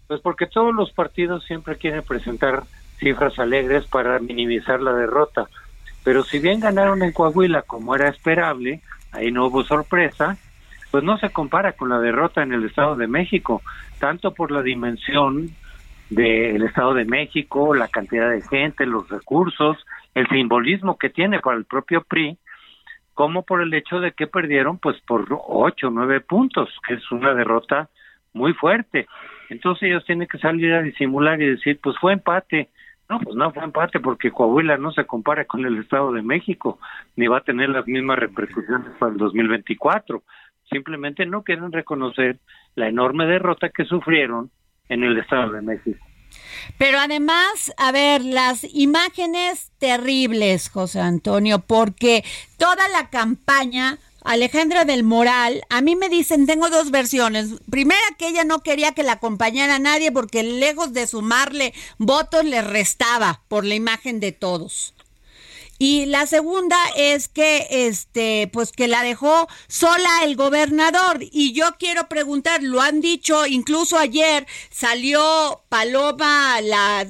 Pues 0.07 0.20
porque 0.20 0.46
todos 0.46 0.74
los 0.74 0.92
partidos 0.92 1.42
siempre 1.46 1.78
quieren 1.78 2.02
presentar 2.02 2.64
cifras 2.98 3.38
alegres 3.38 3.86
para 3.86 4.18
minimizar 4.18 4.82
la 4.82 4.92
derrota. 4.92 5.48
Pero 6.04 6.24
si 6.24 6.38
bien 6.38 6.61
ganaron 6.61 7.02
en 7.02 7.12
Coahuila 7.12 7.62
como 7.62 7.94
era 7.94 8.11
esperable, 8.11 8.82
ahí 9.12 9.32
no 9.32 9.46
hubo 9.46 9.64
sorpresa, 9.64 10.36
pues 10.97 11.05
no 11.05 11.18
se 11.18 11.28
compara 11.28 11.72
con 11.72 11.90
la 11.90 11.99
derrota 11.99 12.42
en 12.42 12.55
el 12.55 12.64
Estado 12.64 12.97
de 12.97 13.07
México, 13.07 13.61
tanto 13.99 14.32
por 14.32 14.51
la 14.51 14.62
dimensión 14.62 15.51
del 16.09 16.62
Estado 16.62 16.94
de 16.94 17.05
México, 17.05 17.74
la 17.74 17.88
cantidad 17.88 18.30
de 18.30 18.40
gente, 18.40 18.86
los 18.86 19.07
recursos, 19.11 19.76
el 20.14 20.26
simbolismo 20.28 20.97
que 20.97 21.11
tiene 21.11 21.40
para 21.40 21.59
el 21.59 21.66
propio 21.66 22.03
PRI, 22.03 22.38
como 23.12 23.42
por 23.42 23.61
el 23.61 23.74
hecho 23.74 24.01
de 24.01 24.12
que 24.12 24.26
perdieron 24.26 24.78
pues 24.78 24.99
por 25.03 25.26
ocho, 25.28 25.90
nueve 25.90 26.20
puntos, 26.20 26.70
que 26.88 26.94
es 26.94 27.12
una 27.12 27.34
derrota 27.34 27.90
muy 28.32 28.55
fuerte. 28.55 29.07
Entonces 29.51 29.90
ellos 29.90 30.07
tienen 30.07 30.26
que 30.28 30.38
salir 30.38 30.72
a 30.72 30.80
disimular 30.80 31.42
y 31.42 31.51
decir, 31.51 31.78
pues 31.82 31.94
fue 32.01 32.14
empate. 32.14 32.70
No, 33.11 33.20
pues 33.20 33.36
no 33.36 33.53
fue 33.53 33.64
empate 33.64 34.01
porque 34.01 34.30
Coahuila 34.30 34.78
no 34.78 34.92
se 34.92 35.05
compara 35.05 35.44
con 35.44 35.62
el 35.66 35.76
Estado 35.76 36.11
de 36.12 36.22
México, 36.22 36.78
ni 37.16 37.26
va 37.26 37.36
a 37.36 37.44
tener 37.44 37.68
las 37.68 37.86
mismas 37.86 38.18
repercusiones 38.18 38.92
para 38.99 39.12
el 39.12 39.18
2024 39.18 40.22
simplemente 40.71 41.27
no 41.27 41.43
quieren 41.43 41.73
reconocer 41.73 42.39
la 42.75 42.89
enorme 42.89 43.27
derrota 43.27 43.71
que 43.71 43.85
sufrieron 43.85 44.51
en 44.89 45.05
el 45.05 45.19
Estado 45.19 45.53
de 45.53 45.62
México. 45.62 46.05
Pero 46.79 46.99
además, 46.99 47.73
a 47.77 47.93
ver, 47.93 48.25
las 48.25 48.64
imágenes 48.75 49.73
terribles, 49.79 50.69
José 50.69 51.01
Antonio, 51.01 51.61
porque 51.61 52.25
toda 52.59 52.89
la 52.89 53.09
campaña, 53.09 53.99
Alejandra 54.25 54.85
del 54.85 55.05
Moral, 55.05 55.62
a 55.71 55.81
mí 55.81 55.97
me 55.97 56.09
dicen, 56.09 56.47
tengo 56.47 56.69
dos 56.69 56.91
versiones. 56.91 57.61
Primera, 57.71 58.01
que 58.19 58.29
ella 58.29 58.45
no 58.45 58.61
quería 58.61 58.93
que 58.93 59.05
la 59.05 59.12
acompañara 59.12 59.79
nadie 59.79 60.11
porque 60.11 60.43
lejos 60.43 60.93
de 60.93 61.07
sumarle 61.07 61.73
votos 61.99 62.45
le 62.45 62.61
restaba 62.62 63.41
por 63.49 63.64
la 63.64 63.77
imagen 63.77 64.21
de 64.21 64.33
todos. 64.33 64.95
Y 65.79 66.07
la 66.07 66.27
segunda 66.27 66.77
es 66.97 67.29
que, 67.29 67.66
este, 67.70 68.49
pues 68.53 68.72
que 68.72 68.89
la 68.89 69.03
dejó 69.03 69.49
sola 69.68 70.11
el 70.24 70.37
gobernador. 70.37 71.18
Y 71.20 71.53
yo 71.53 71.77
quiero 71.79 72.09
preguntar, 72.09 72.62
lo 72.62 72.81
han 72.81 73.01
dicho, 73.01 73.47
incluso 73.47 73.99
ayer 73.99 74.47
salió 74.70 75.62
Paloma, 75.68 76.61
la, 76.62 77.07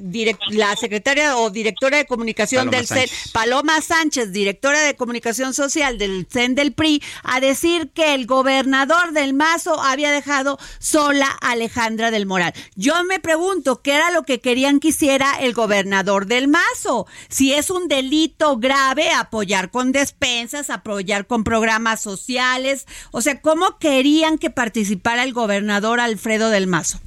la 0.50 0.76
secretaria 0.76 1.36
o 1.36 1.50
directora 1.50 1.98
de 1.98 2.06
comunicación 2.06 2.70
del 2.70 2.86
CEN, 2.86 3.08
Paloma 3.32 3.80
Sánchez, 3.80 4.32
directora 4.32 4.80
de 4.80 4.96
comunicación 4.96 5.54
social 5.54 5.98
del 5.98 6.26
CEN 6.30 6.54
del 6.54 6.72
PRI, 6.72 7.02
a 7.22 7.40
decir 7.40 7.90
que 7.94 8.14
el 8.14 8.26
gobernador 8.26 9.12
del 9.12 9.34
Mazo 9.34 9.80
había 9.80 10.10
dejado 10.10 10.58
sola 10.78 11.28
a 11.40 11.52
Alejandra 11.52 12.10
del 12.10 12.26
Moral. 12.26 12.52
Yo 12.74 13.04
me 13.04 13.20
pregunto, 13.20 13.82
¿qué 13.82 13.92
era 13.92 14.10
lo 14.10 14.24
que 14.24 14.40
querían 14.40 14.80
que 14.80 14.88
hiciera 14.88 15.38
el 15.40 15.54
gobernador 15.54 16.26
del 16.26 16.48
Mazo? 16.48 17.06
Si 17.28 17.52
es 17.52 17.70
un 17.70 17.88
delito 17.88 18.55
grave 18.58 19.10
apoyar 19.10 19.70
con 19.70 19.92
despensas, 19.92 20.70
apoyar 20.70 21.26
con 21.26 21.44
programas 21.44 22.00
sociales. 22.00 22.86
O 23.12 23.20
sea, 23.20 23.40
¿cómo 23.40 23.78
querían 23.78 24.38
que 24.38 24.50
participara 24.50 25.24
el 25.24 25.32
gobernador 25.32 26.00
Alfredo 26.00 26.50
del 26.50 26.66
Mazo? 26.66 27.00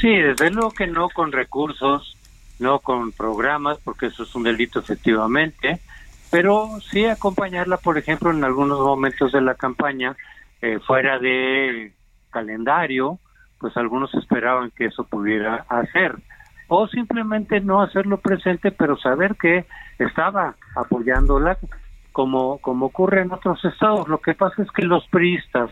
Sí, 0.00 0.14
desde 0.14 0.50
luego 0.50 0.72
que 0.72 0.86
no 0.86 1.08
con 1.08 1.32
recursos, 1.32 2.16
no 2.58 2.80
con 2.80 3.12
programas, 3.12 3.78
porque 3.84 4.06
eso 4.06 4.24
es 4.24 4.34
un 4.34 4.42
delito 4.42 4.80
efectivamente, 4.80 5.80
pero 6.30 6.78
sí 6.90 7.04
acompañarla, 7.04 7.76
por 7.76 7.98
ejemplo, 7.98 8.30
en 8.30 8.42
algunos 8.42 8.80
momentos 8.80 9.32
de 9.32 9.40
la 9.42 9.54
campaña, 9.54 10.16
eh, 10.60 10.78
fuera 10.86 11.18
de 11.18 11.92
calendario, 12.30 13.18
pues 13.58 13.76
algunos 13.76 14.12
esperaban 14.14 14.70
que 14.70 14.86
eso 14.86 15.04
pudiera 15.04 15.66
hacer 15.68 16.16
o 16.74 16.88
simplemente 16.88 17.60
no 17.60 17.82
hacerlo 17.82 18.16
presente, 18.16 18.72
pero 18.72 18.96
saber 18.96 19.36
que 19.36 19.66
estaba 19.98 20.54
apoyándola 20.74 21.58
como, 22.12 22.56
como 22.62 22.86
ocurre 22.86 23.20
en 23.20 23.30
otros 23.30 23.62
estados. 23.62 24.08
Lo 24.08 24.22
que 24.22 24.32
pasa 24.32 24.62
es 24.62 24.70
que 24.70 24.86
los 24.86 25.06
priistas 25.08 25.70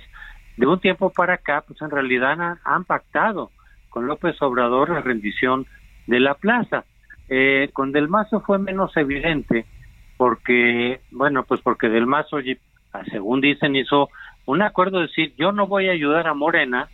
de 0.58 0.66
un 0.66 0.78
tiempo 0.78 1.08
para 1.08 1.34
acá, 1.34 1.64
pues 1.66 1.80
en 1.80 1.88
realidad 1.88 2.58
han, 2.62 2.84
pactado 2.84 3.50
con 3.88 4.06
López 4.06 4.36
Obrador 4.42 4.90
la 4.90 5.00
rendición 5.00 5.64
de 6.06 6.20
la 6.20 6.34
plaza. 6.34 6.84
Eh, 7.30 7.70
con 7.72 7.92
Del 7.92 8.08
Mazo 8.08 8.42
fue 8.42 8.58
menos 8.58 8.94
evidente 8.94 9.64
porque, 10.18 11.00
bueno, 11.12 11.44
pues 11.44 11.62
porque 11.62 11.88
Del 11.88 12.06
Mazo, 12.06 12.40
según 13.10 13.40
dicen, 13.40 13.74
hizo 13.74 14.10
un 14.44 14.60
acuerdo 14.60 14.98
de 14.98 15.06
decir, 15.06 15.32
yo 15.38 15.50
no 15.50 15.66
voy 15.66 15.88
a 15.88 15.92
ayudar 15.92 16.26
a 16.26 16.34
Morena, 16.34 16.88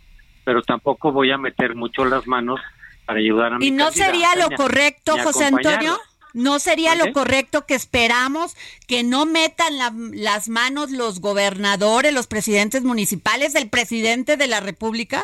pero 0.45 0.61
tampoco 0.61 1.11
voy 1.11 1.31
a 1.31 1.37
meter 1.37 1.75
mucho 1.75 2.05
las 2.05 2.25
manos 2.25 2.61
para 3.07 3.19
ayudar 3.19 3.53
a 3.53 3.57
mi 3.57 3.67
¿Y 3.67 3.71
no 3.71 3.91
sería 3.91 4.35
lo 4.35 4.55
correcto, 4.55 5.17
José 5.23 5.45
Antonio? 5.45 5.97
¿No 6.33 6.59
sería 6.59 6.93
lo 6.93 7.11
correcto 7.13 7.65
que 7.65 7.73
esperamos 7.73 8.55
que 8.87 9.03
no 9.03 9.25
metan 9.25 9.73
las 10.13 10.49
manos 10.49 10.91
los 10.91 11.19
gobernadores, 11.19 12.13
los 12.13 12.27
presidentes 12.27 12.83
municipales, 12.83 13.55
el 13.55 13.69
presidente 13.69 14.37
de 14.37 14.45
la 14.45 14.59
República? 14.59 15.23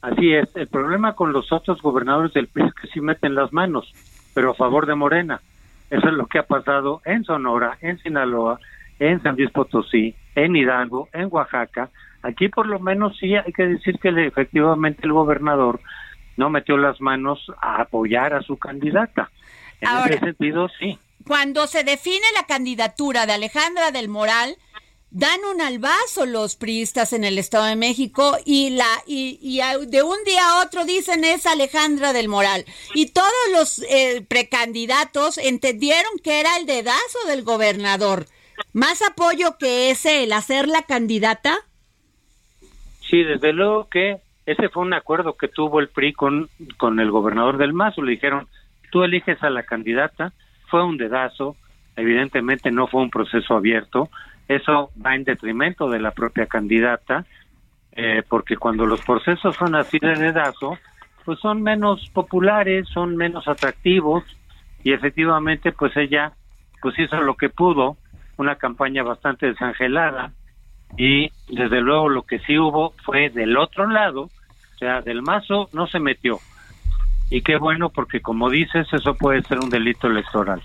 Así 0.00 0.32
es. 0.32 0.48
El 0.54 0.68
problema 0.68 1.14
con 1.16 1.32
los 1.32 1.50
otros 1.50 1.82
gobernadores 1.82 2.32
del 2.34 2.46
PRI 2.46 2.68
es 2.68 2.74
que 2.74 2.86
sí 2.88 3.00
meten 3.00 3.34
las 3.34 3.52
manos, 3.52 3.92
pero 4.32 4.52
a 4.52 4.54
favor 4.54 4.86
de 4.86 4.94
Morena. 4.94 5.40
Eso 5.90 6.06
es 6.06 6.14
lo 6.14 6.26
que 6.26 6.38
ha 6.38 6.44
pasado 6.44 7.00
en 7.04 7.24
Sonora, 7.24 7.78
en 7.80 7.98
Sinaloa, 7.98 8.60
en 9.00 9.20
San 9.22 9.34
Luis 9.36 9.50
Potosí, 9.50 10.14
en 10.36 10.54
Hidalgo, 10.54 11.08
en 11.12 11.28
Oaxaca. 11.32 11.90
Aquí 12.22 12.48
por 12.48 12.66
lo 12.66 12.78
menos 12.78 13.16
sí 13.18 13.34
hay 13.34 13.52
que 13.52 13.66
decir 13.66 13.98
que 13.98 14.10
efectivamente 14.26 15.00
el 15.02 15.12
gobernador 15.12 15.80
no 16.38 16.50
metió 16.50 16.76
las 16.76 17.00
manos 17.00 17.40
a 17.60 17.82
apoyar 17.82 18.32
a 18.32 18.42
su 18.42 18.56
candidata. 18.56 19.30
En 19.80 19.88
ese 20.12 20.20
sentido, 20.20 20.68
sí. 20.78 20.96
Cuando 21.26 21.66
se 21.66 21.82
define 21.82 22.24
la 22.34 22.44
candidatura 22.44 23.26
de 23.26 23.32
Alejandra 23.32 23.90
del 23.90 24.08
Moral, 24.08 24.56
dan 25.10 25.40
un 25.52 25.60
albazo 25.60 26.26
los 26.26 26.54
priistas 26.54 27.12
en 27.12 27.24
el 27.24 27.38
Estado 27.38 27.64
de 27.64 27.76
México 27.76 28.36
y 28.44 28.70
la 28.70 28.86
y, 29.06 29.58
de 29.88 30.02
un 30.02 30.22
día 30.24 30.48
a 30.48 30.62
otro 30.62 30.84
dicen 30.84 31.24
es 31.24 31.46
Alejandra 31.46 32.12
del 32.12 32.28
Moral 32.28 32.66
y 32.94 33.06
todos 33.06 33.32
los 33.52 33.78
eh, 33.88 34.24
precandidatos 34.28 35.38
entendieron 35.38 36.12
que 36.22 36.40
era 36.40 36.58
el 36.58 36.66
dedazo 36.66 37.24
del 37.26 37.42
gobernador 37.42 38.26
más 38.74 39.00
apoyo 39.00 39.56
que 39.56 39.90
ese 39.90 40.24
el 40.24 40.32
hacer 40.34 40.68
la 40.68 40.82
candidata 40.82 41.56
sí 43.08 43.22
desde 43.22 43.54
luego 43.54 43.88
que 43.88 44.20
ese 44.48 44.70
fue 44.70 44.82
un 44.82 44.94
acuerdo 44.94 45.36
que 45.36 45.48
tuvo 45.48 45.78
el 45.78 45.88
PRI 45.88 46.14
con 46.14 46.48
con 46.78 47.00
el 47.00 47.10
gobernador 47.10 47.58
del 47.58 47.74
Mazo. 47.74 48.00
Le 48.00 48.12
dijeron 48.12 48.48
tú 48.90 49.02
eliges 49.02 49.42
a 49.42 49.50
la 49.50 49.62
candidata. 49.62 50.32
Fue 50.68 50.82
un 50.82 50.96
dedazo. 50.96 51.54
Evidentemente 51.96 52.70
no 52.70 52.86
fue 52.86 53.02
un 53.02 53.10
proceso 53.10 53.54
abierto. 53.54 54.08
Eso 54.48 54.90
va 55.04 55.14
en 55.14 55.24
detrimento 55.24 55.90
de 55.90 56.00
la 56.00 56.12
propia 56.12 56.46
candidata, 56.46 57.26
eh, 57.92 58.22
porque 58.26 58.56
cuando 58.56 58.86
los 58.86 59.04
procesos 59.04 59.54
son 59.56 59.74
así 59.74 59.98
de 59.98 60.14
dedazo, 60.14 60.78
pues 61.26 61.38
son 61.40 61.62
menos 61.62 62.08
populares, 62.14 62.88
son 62.88 63.16
menos 63.16 63.46
atractivos. 63.48 64.24
Y 64.82 64.94
efectivamente 64.94 65.72
pues 65.72 65.94
ella 65.98 66.32
pues 66.80 66.98
hizo 66.98 67.20
lo 67.20 67.34
que 67.34 67.50
pudo, 67.50 67.98
una 68.38 68.56
campaña 68.56 69.02
bastante 69.02 69.44
desangelada. 69.44 70.32
Y 70.96 71.30
desde 71.48 71.82
luego 71.82 72.08
lo 72.08 72.22
que 72.22 72.38
sí 72.38 72.58
hubo 72.58 72.94
fue 73.04 73.28
del 73.28 73.58
otro 73.58 73.86
lado, 73.86 74.30
o 74.78 74.84
sea, 74.86 75.02
del 75.02 75.22
mazo 75.22 75.68
no 75.72 75.88
se 75.88 75.98
metió. 75.98 76.38
Y 77.30 77.42
qué 77.42 77.56
bueno 77.56 77.90
porque 77.90 78.20
como 78.20 78.48
dices, 78.48 78.86
eso 78.92 79.14
puede 79.14 79.42
ser 79.42 79.58
un 79.58 79.70
delito 79.70 80.06
electoral. 80.06 80.62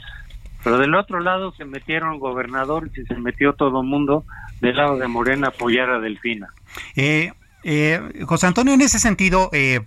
Pero 0.63 0.77
del 0.77 0.93
otro 0.93 1.19
lado 1.19 1.51
se 1.53 1.65
metieron 1.65 2.19
gobernadores 2.19 2.95
y 2.95 3.03
se 3.05 3.15
metió 3.15 3.53
todo 3.53 3.81
el 3.81 3.87
mundo 3.87 4.23
del 4.61 4.77
lado 4.77 4.97
de 4.97 5.07
Morena 5.07 5.47
a 5.47 5.49
apoyar 5.49 5.89
a 5.89 5.99
Delfina. 5.99 6.49
Eh, 6.95 7.33
eh, 7.63 7.99
José 8.27 8.45
Antonio, 8.45 8.75
en 8.75 8.81
ese 8.81 8.99
sentido, 8.99 9.49
eh, 9.51 9.79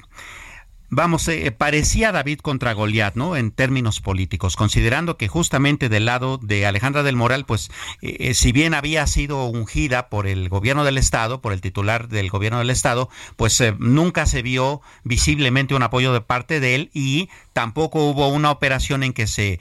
vamos, 0.89 1.27
eh, 1.29 1.51
parecía 1.53 2.13
David 2.13 2.41
contra 2.41 2.73
Goliat, 2.73 3.15
¿no? 3.15 3.37
En 3.37 3.51
términos 3.51 4.01
políticos, 4.01 4.57
considerando 4.57 5.17
que 5.17 5.29
justamente 5.29 5.89
del 5.89 6.07
lado 6.07 6.39
de 6.39 6.67
Alejandra 6.67 7.03
del 7.03 7.17
Moral, 7.17 7.45
pues, 7.47 7.71
eh, 8.03 8.17
eh, 8.21 8.35
si 8.35 8.53
bien 8.53 8.75
había 8.75 9.07
sido 9.07 9.45
ungida 9.47 10.09
por 10.09 10.27
el 10.27 10.49
gobierno 10.49 10.85
del 10.85 10.99
Estado, 10.99 11.41
por 11.41 11.53
el 11.53 11.61
titular 11.61 12.09
del 12.09 12.31
gobierno 12.31 12.59
del 12.59 12.71
Estado, 12.71 13.09
pues 13.37 13.63
nunca 13.79 14.27
se 14.27 14.43
vio 14.43 14.81
visiblemente 15.05 15.75
un 15.75 15.83
apoyo 15.83 16.13
de 16.13 16.21
parte 16.21 16.61
de 16.61 16.75
él 16.75 16.91
y 16.93 17.29
tampoco 17.53 18.05
hubo 18.05 18.29
una 18.29 18.51
operación 18.51 19.03
en 19.03 19.13
que 19.13 19.27
se 19.27 19.59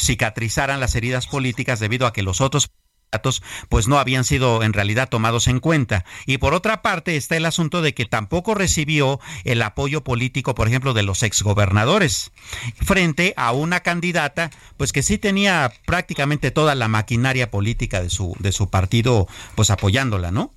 cicatrizaran 0.00 0.80
las 0.80 0.94
heridas 0.94 1.26
políticas 1.26 1.80
debido 1.80 2.06
a 2.06 2.12
que 2.12 2.22
los 2.22 2.40
otros 2.40 2.70
pues 3.68 3.88
no 3.88 3.98
habían 3.98 4.24
sido 4.24 4.62
en 4.62 4.72
realidad 4.72 5.08
tomados 5.08 5.48
en 5.48 5.60
cuenta. 5.60 6.04
Y 6.26 6.38
por 6.38 6.54
otra 6.54 6.82
parte 6.82 7.16
está 7.16 7.36
el 7.36 7.46
asunto 7.46 7.82
de 7.82 7.94
que 7.94 8.04
tampoco 8.04 8.54
recibió 8.54 9.20
el 9.44 9.62
apoyo 9.62 10.02
político, 10.02 10.54
por 10.54 10.68
ejemplo, 10.68 10.92
de 10.92 11.02
los 11.02 11.22
exgobernadores, 11.22 12.32
frente 12.76 13.34
a 13.36 13.52
una 13.52 13.80
candidata 13.80 14.50
pues 14.76 14.92
que 14.92 15.02
sí 15.02 15.18
tenía 15.18 15.70
prácticamente 15.86 16.50
toda 16.50 16.74
la 16.74 16.88
maquinaria 16.88 17.50
política 17.50 18.02
de 18.02 18.10
su 18.10 18.34
de 18.38 18.52
su 18.52 18.70
partido 18.70 19.26
pues 19.54 19.70
apoyándola, 19.70 20.30
¿no? 20.30 20.50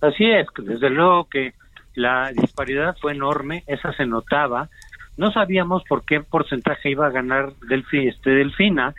Así 0.00 0.24
es, 0.24 0.46
desde 0.58 0.90
luego 0.90 1.28
que 1.28 1.54
la 1.94 2.30
disparidad 2.32 2.96
fue 3.00 3.12
enorme, 3.12 3.64
esa 3.66 3.92
se 3.94 4.06
notaba. 4.06 4.68
No 5.16 5.32
sabíamos 5.32 5.82
por 5.88 6.04
qué 6.04 6.20
porcentaje 6.20 6.90
iba 6.90 7.06
a 7.06 7.10
ganar 7.10 7.54
este 7.92 8.30
Delfina, 8.30 8.94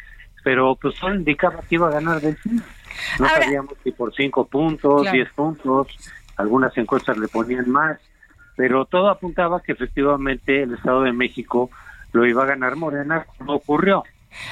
pero 0.47 0.77
pues 0.81 0.95
solo 0.95 1.15
indicaba 1.15 1.59
que 1.59 1.75
iba 1.75 1.89
a 1.89 1.91
ganar 1.91 2.21
Delfina. 2.21 2.63
No 3.19 3.27
sabíamos 3.27 3.73
si 3.83 3.91
por 3.91 4.15
cinco 4.15 4.47
puntos, 4.47 5.11
diez 5.11 5.27
puntos, 5.33 5.87
algunas 6.37 6.75
encuestas 6.77 7.17
le 7.17 7.27
ponían 7.27 7.69
más, 7.69 7.99
pero 8.55 8.85
todo 8.85 9.09
apuntaba 9.09 9.61
que 9.61 9.73
efectivamente 9.73 10.63
el 10.63 10.75
Estado 10.75 11.01
de 11.01 11.11
México 11.11 11.69
lo 12.13 12.25
iba 12.25 12.43
a 12.43 12.45
ganar 12.45 12.77
Morena, 12.77 13.27
no 13.45 13.55
ocurrió. 13.55 14.05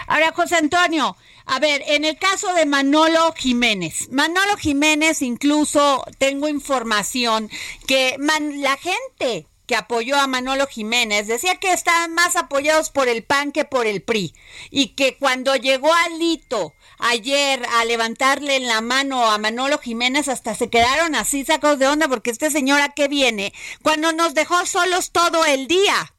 Ahora, 0.07 0.33
José 0.33 0.57
Antonio, 0.57 1.15
a 1.45 1.59
ver, 1.61 1.81
en 1.87 2.03
el 2.03 2.17
caso 2.17 2.53
de 2.53 2.65
Manolo 2.65 3.31
Jiménez, 3.31 4.09
Manolo 4.11 4.57
Jiménez 4.57 5.21
incluso 5.21 6.03
tengo 6.17 6.49
información 6.49 7.47
que 7.87 8.17
la 8.57 8.75
gente 8.75 9.47
que 9.67 9.75
apoyó 9.75 10.15
a 10.17 10.27
Manolo 10.27 10.67
Jiménez, 10.67 11.27
decía 11.27 11.55
que 11.57 11.73
estaban 11.73 12.13
más 12.13 12.35
apoyados 12.35 12.89
por 12.89 13.07
el 13.07 13.23
PAN 13.23 13.51
que 13.51 13.65
por 13.65 13.87
el 13.87 14.01
PRI 14.01 14.33
y 14.71 14.95
que 14.95 15.17
cuando 15.17 15.55
llegó 15.55 15.93
Alito 15.93 16.73
ayer 16.99 17.63
a 17.77 17.85
levantarle 17.85 18.59
la 18.59 18.81
mano 18.81 19.29
a 19.29 19.37
Manolo 19.37 19.77
Jiménez 19.77 20.27
hasta 20.27 20.55
se 20.55 20.69
quedaron 20.69 21.15
así 21.15 21.45
sacados 21.45 21.79
de 21.79 21.87
onda 21.87 22.07
porque 22.07 22.31
este 22.31 22.51
señor 22.51 22.81
a 22.81 22.93
viene 23.07 23.53
cuando 23.81 24.11
nos 24.13 24.33
dejó 24.33 24.65
solos 24.65 25.11
todo 25.11 25.45
el 25.45 25.67
día. 25.67 26.13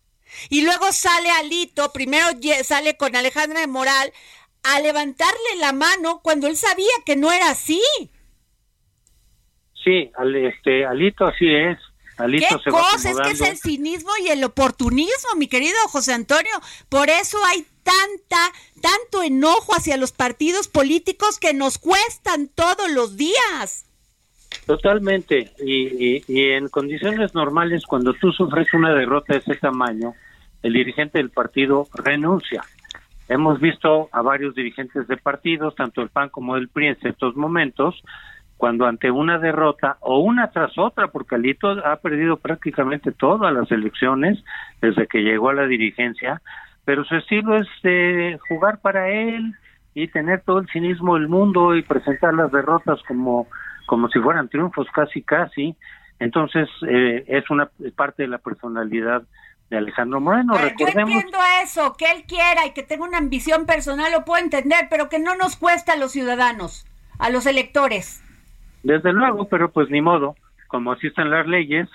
Y 0.51 0.63
luego 0.63 0.93
sale 0.93 1.31
Alito, 1.31 1.93
primero 1.93 2.27
sale 2.63 2.97
con 2.97 3.17
Alejandra 3.17 3.61
de 3.61 3.67
Moral 3.67 4.13
a 4.63 4.81
levantarle 4.81 5.57
la 5.59 5.73
mano 5.73 6.21
cuando 6.23 6.47
él 6.47 6.57
sabía 6.57 6.93
que 7.05 7.17
no 7.17 7.33
era 7.33 7.51
así. 7.51 7.81
Sí, 9.83 10.11
este 10.35 10.85
Alito 10.85 11.27
así 11.27 11.47
es 11.49 11.79
¿Qué 12.17 12.71
cosa? 12.71 13.11
Es 13.11 13.21
que 13.21 13.31
es 13.31 13.41
el 13.43 13.57
cinismo 13.59 14.11
y 14.25 14.29
el 14.29 14.43
oportunismo, 14.45 15.35
mi 15.37 15.49
querido 15.49 15.77
José 15.89 16.15
Antonio. 16.15 16.53
Por 16.89 17.11
eso 17.11 17.39
hay 17.45 17.67
tanta, 17.83 18.53
tanto 18.81 19.23
enojo 19.23 19.75
hacia 19.75 19.97
los 19.97 20.13
partidos 20.13 20.69
políticos 20.69 21.39
que 21.39 21.53
nos 21.53 21.79
cuestan 21.79 22.49
todos 22.49 22.91
los 22.91 23.17
días. 23.17 23.85
Totalmente. 24.65 25.53
Y, 25.59 26.23
y, 26.27 26.51
en 26.53 26.69
condiciones 26.69 27.35
normales, 27.35 27.85
cuando 27.87 28.15
tú 28.15 28.33
sufres 28.33 28.73
una 28.73 28.95
derrota 28.95 29.35
de 29.35 29.41
ese 29.41 29.55
tamaño, 29.57 30.15
el 30.63 30.73
dirigente 30.73 31.19
del 31.19 31.31
partido 31.31 31.87
renuncia. 31.95 32.63
Hemos 33.29 33.61
visto 33.61 34.09
a 34.13 34.23
varios 34.23 34.55
dirigentes 34.55 35.07
de 35.09 35.17
partidos, 35.17 35.75
tanto 35.75 36.01
el 36.01 36.09
PAN 36.09 36.31
como 36.31 36.57
el 36.57 36.69
PRI 36.69 36.89
en 36.89 36.97
ciertos 36.97 37.37
momentos, 37.37 38.03
cuando 38.57 38.87
ante 38.87 39.11
una 39.11 39.39
derrota 39.39 39.99
o 40.01 40.19
una 40.19 40.51
tras 40.51 40.77
otra, 40.79 41.09
porque 41.09 41.35
Alito 41.35 41.69
ha 41.85 41.97
perdido 41.97 42.39
prácticamente 42.39 43.13
todas 43.13 43.53
las 43.53 43.71
elecciones 43.71 44.43
desde 44.81 45.07
que 45.07 45.23
llegó 45.23 45.51
a 45.51 45.55
la 45.55 45.67
dirigencia, 45.67 46.41
pero 46.85 47.05
su 47.05 47.17
estilo 47.17 47.57
es 47.57 47.69
de 47.83 48.39
jugar 48.49 48.81
para 48.81 49.09
él 49.11 49.55
y 49.95 50.09
tener 50.09 50.43
todo 50.43 50.59
el 50.59 50.69
cinismo 50.69 51.15
del 51.15 51.29
mundo 51.29 51.75
y 51.75 51.83
presentar 51.83 52.35
las 52.35 52.53
derrotas 52.53 53.01
como 53.07 53.47
como 53.87 54.09
si 54.09 54.19
fueran 54.19 54.49
triunfos 54.49 54.89
casi 54.93 55.23
casi 55.23 55.77
entonces 56.19 56.69
eh, 56.89 57.25
es 57.29 57.49
una 57.51 57.71
parte 57.95 58.23
de 58.23 58.29
la 58.29 58.39
personalidad 58.39 59.23
de 59.71 59.79
Alejandro 59.79 60.21
Moreno. 60.21 60.55
Yo 60.79 60.87
entiendo 60.87 61.39
eso, 61.63 61.95
que 61.97 62.11
él 62.11 62.25
quiera 62.27 62.67
y 62.67 62.73
que 62.73 62.83
tenga 62.83 63.05
una 63.05 63.19
ambición 63.19 63.67
personal, 63.67 64.13
lo 64.13 64.25
puedo 64.25 64.43
entender, 64.43 64.87
pero 64.89 65.09
que 65.09 65.19
no 65.19 65.37
nos 65.37 65.57
cuesta 65.57 65.93
a 65.93 65.97
los 65.97 66.13
ciudadanos, 66.13 66.87
a 67.19 67.31
los 67.31 67.47
electores. 67.47 68.23
Desde 68.87 69.13
luego, 69.13 69.49
pero 69.49 69.73
pues 69.73 69.91
ni 69.91 70.01
modo, 70.01 70.37
como 70.69 70.93
así 70.93 71.09
están 71.09 71.29
las 71.29 71.49
leyes, 71.49 71.89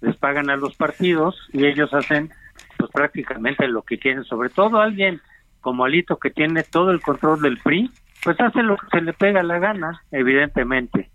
les 0.00 0.16
pagan 0.16 0.48
a 0.48 0.56
los 0.56 0.74
partidos 0.76 1.36
y 1.52 1.66
ellos 1.66 1.92
hacen 1.92 2.30
pues 2.78 2.90
prácticamente 2.90 3.68
lo 3.68 3.82
que 3.82 3.98
quieren, 3.98 4.24
sobre 4.24 4.48
todo 4.48 4.80
alguien 4.80 5.20
como 5.60 5.84
Alito 5.84 6.16
que 6.16 6.30
tiene 6.30 6.62
todo 6.62 6.90
el 6.90 7.02
control 7.02 7.42
del 7.42 7.58
PRI, 7.58 7.90
pues 8.24 8.40
hace 8.40 8.62
lo 8.62 8.78
que 8.78 8.86
se 8.90 9.02
le 9.02 9.12
pega 9.12 9.42
la 9.42 9.58
gana, 9.58 10.00
evidentemente. 10.10 11.10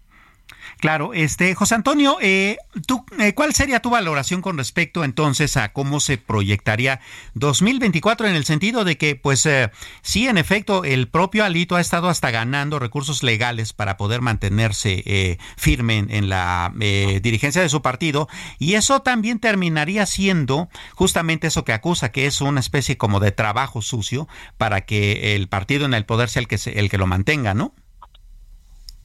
Claro, 0.79 1.13
este 1.13 1.55
José 1.55 1.75
Antonio, 1.75 2.17
eh, 2.21 2.57
¿tú, 2.87 3.05
eh, 3.19 3.33
¿cuál 3.33 3.53
sería 3.53 3.81
tu 3.81 3.89
valoración 3.89 4.41
con 4.41 4.57
respecto 4.57 5.03
entonces 5.03 5.55
a 5.57 5.71
cómo 5.71 5.99
se 5.99 6.17
proyectaría 6.17 6.99
2024 7.35 8.27
en 8.27 8.35
el 8.35 8.45
sentido 8.45 8.83
de 8.83 8.97
que, 8.97 9.15
pues, 9.15 9.45
eh, 9.45 9.71
sí, 10.01 10.27
en 10.27 10.37
efecto, 10.37 10.83
el 10.83 11.07
propio 11.07 11.45
Alito 11.45 11.75
ha 11.75 11.81
estado 11.81 12.09
hasta 12.09 12.31
ganando 12.31 12.79
recursos 12.79 13.23
legales 13.23 13.73
para 13.73 13.97
poder 13.97 14.21
mantenerse 14.21 15.03
eh, 15.05 15.37
firme 15.57 16.05
en, 16.09 16.29
la 16.29 16.71
dirigencia 16.75 17.61
de 17.61 17.69
su 17.69 17.81
partido 17.81 18.27
y 18.57 18.75
eso 18.75 19.01
también 19.01 19.39
terminaría 19.39 20.05
siendo 20.05 20.69
justamente 20.95 21.47
eso 21.47 21.65
que 21.65 21.73
acusa, 21.73 22.11
que 22.11 22.25
es 22.25 22.41
una 22.41 22.59
especie 22.59 22.97
como 22.97 23.19
de 23.19 23.31
trabajo 23.31 23.81
sucio 23.81 24.27
para 24.57 24.81
que 24.81 25.35
el 25.35 25.49
partido 25.49 25.85
en 25.85 25.93
el 25.93 26.05
poder 26.05 26.29
sea 26.29 26.41
el 26.41 26.47
que 26.47 26.57
se, 26.57 26.79
el 26.79 26.89
que 26.89 26.97
lo 26.97 27.07
mantenga, 27.07 27.53
¿no? 27.53 27.73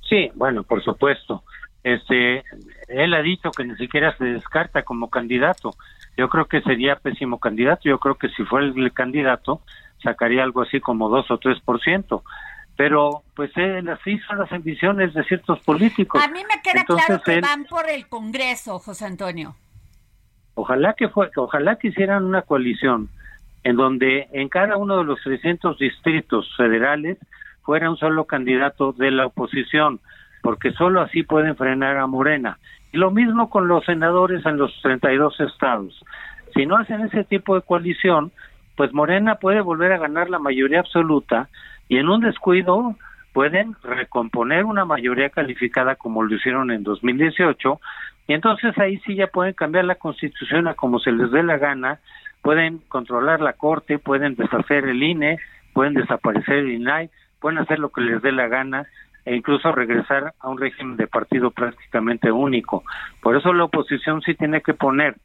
Sí, 0.08 0.30
bueno, 0.34 0.62
por 0.62 0.82
supuesto. 0.82 1.44
Este, 1.84 2.44
él 2.88 3.14
ha 3.14 3.22
dicho 3.22 3.50
que 3.50 3.64
ni 3.64 3.76
siquiera 3.76 4.16
se 4.16 4.24
descarta 4.24 4.82
como 4.82 5.10
candidato. 5.10 5.74
Yo 6.16 6.28
creo 6.28 6.46
que 6.46 6.60
sería 6.62 6.96
pésimo 6.96 7.38
candidato. 7.38 7.82
Yo 7.84 7.98
creo 7.98 8.16
que 8.16 8.28
si 8.30 8.44
fuera 8.44 8.66
el 8.66 8.92
candidato 8.92 9.62
sacaría 10.02 10.42
algo 10.42 10.62
así 10.62 10.80
como 10.80 11.08
dos 11.08 11.30
o 11.30 11.38
tres 11.38 11.60
por 11.60 11.80
ciento. 11.80 12.24
Pero 12.76 13.22
pues 13.34 13.50
él 13.56 13.88
así 13.88 14.18
son 14.20 14.38
las 14.38 14.52
ambiciones 14.52 15.12
de 15.12 15.24
ciertos 15.24 15.58
políticos. 15.60 16.22
A 16.22 16.28
mí 16.28 16.40
me 16.44 16.62
queda 16.62 16.84
claro 16.84 17.22
que 17.22 17.40
van 17.40 17.64
por 17.64 17.88
el 17.88 18.08
Congreso, 18.08 18.78
José 18.78 19.06
Antonio. 19.06 19.56
Ojalá 20.54 20.94
que 20.94 21.08
fue, 21.08 21.30
ojalá 21.36 21.76
que 21.76 21.88
hicieran 21.88 22.24
una 22.24 22.42
coalición 22.42 23.08
en 23.64 23.76
donde 23.76 24.28
en 24.32 24.48
cada 24.48 24.76
uno 24.76 24.98
de 24.98 25.04
los 25.04 25.20
300 25.22 25.78
distritos 25.78 26.52
federales 26.56 27.18
fuera 27.68 27.90
un 27.90 27.98
solo 27.98 28.24
candidato 28.24 28.92
de 28.94 29.10
la 29.10 29.26
oposición 29.26 30.00
porque 30.40 30.72
solo 30.72 31.02
así 31.02 31.22
pueden 31.22 31.54
frenar 31.54 31.98
a 31.98 32.06
Morena. 32.06 32.56
Y 32.92 32.96
lo 32.96 33.10
mismo 33.10 33.50
con 33.50 33.68
los 33.68 33.84
senadores 33.84 34.46
en 34.46 34.56
los 34.56 34.72
32 34.80 35.38
estados. 35.40 36.02
Si 36.54 36.64
no 36.64 36.78
hacen 36.78 37.02
ese 37.02 37.24
tipo 37.24 37.54
de 37.54 37.60
coalición, 37.60 38.32
pues 38.74 38.94
Morena 38.94 39.34
puede 39.34 39.60
volver 39.60 39.92
a 39.92 39.98
ganar 39.98 40.30
la 40.30 40.38
mayoría 40.38 40.80
absoluta 40.80 41.50
y 41.90 41.98
en 41.98 42.08
un 42.08 42.22
descuido 42.22 42.96
pueden 43.34 43.76
recomponer 43.82 44.64
una 44.64 44.86
mayoría 44.86 45.28
calificada 45.28 45.96
como 45.96 46.22
lo 46.22 46.34
hicieron 46.34 46.70
en 46.70 46.84
2018 46.84 47.80
y 48.28 48.32
entonces 48.32 48.78
ahí 48.78 48.96
sí 49.04 49.14
ya 49.14 49.26
pueden 49.26 49.52
cambiar 49.52 49.84
la 49.84 49.96
constitución 49.96 50.68
a 50.68 50.74
como 50.74 51.00
se 51.00 51.12
les 51.12 51.30
dé 51.32 51.42
la 51.42 51.58
gana, 51.58 51.98
pueden 52.40 52.78
controlar 52.88 53.42
la 53.42 53.52
corte, 53.52 53.98
pueden 53.98 54.36
deshacer 54.36 54.86
el 54.86 55.02
INE, 55.02 55.38
pueden 55.74 55.92
desaparecer 55.92 56.60
el 56.60 56.72
INAI, 56.72 57.10
pueden 57.40 57.58
hacer 57.58 57.78
lo 57.78 57.90
que 57.90 58.00
les 58.00 58.22
dé 58.22 58.32
la 58.32 58.48
gana 58.48 58.86
e 59.24 59.36
incluso 59.36 59.72
regresar 59.72 60.32
a 60.40 60.48
un 60.48 60.58
régimen 60.58 60.96
de 60.96 61.06
partido 61.06 61.50
prácticamente 61.50 62.30
único. 62.30 62.82
Por 63.20 63.36
eso 63.36 63.52
la 63.52 63.64
oposición 63.64 64.22
sí 64.22 64.34
tiene 64.34 64.62
que 64.62 64.74
poner 64.74 65.16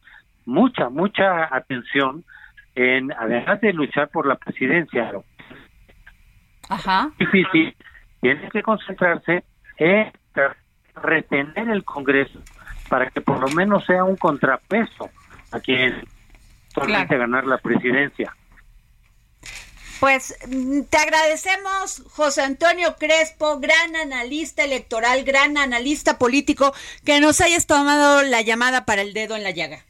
mucha, 0.45 0.89
mucha 0.89 1.55
atención 1.55 2.23
en, 2.75 3.11
además 3.13 3.61
de 3.61 3.73
luchar 3.73 4.09
por 4.09 4.25
la 4.25 4.35
presidencia, 4.35 5.11
Ajá. 6.69 7.11
difícil, 7.17 7.75
tiene 8.19 8.49
que 8.49 8.61
concentrarse 8.61 9.43
en 9.77 10.11
retener 10.95 11.69
el 11.69 11.83
Congreso 11.83 12.39
para 12.89 13.09
que 13.09 13.21
por 13.21 13.39
lo 13.39 13.47
menos 13.55 13.85
sea 13.85 14.03
un 14.03 14.17
contrapeso 14.17 15.09
a 15.51 15.59
quien 15.59 16.03
solamente 16.73 17.17
ganar 17.17 17.45
la 17.45 17.57
presidencia. 17.57 18.35
Pues 20.03 20.35
mm, 20.49 20.81
te 20.89 20.97
agradecemos, 20.97 22.03
José 22.09 22.41
Antonio 22.41 22.97
Crespo, 22.99 23.61
gran 23.61 23.95
analista 23.95 24.65
electoral, 24.65 25.23
gran 25.23 25.57
analista 25.57 26.17
político, 26.19 26.73
que 27.05 27.21
nos 27.21 27.39
hayas 27.39 27.67
tomado 27.67 28.21
la 28.21 28.41
llamada 28.41 28.83
para 28.83 29.01
el 29.01 29.13
dedo 29.13 29.37
en 29.37 29.43
la 29.43 29.51
llaga. 29.51 29.85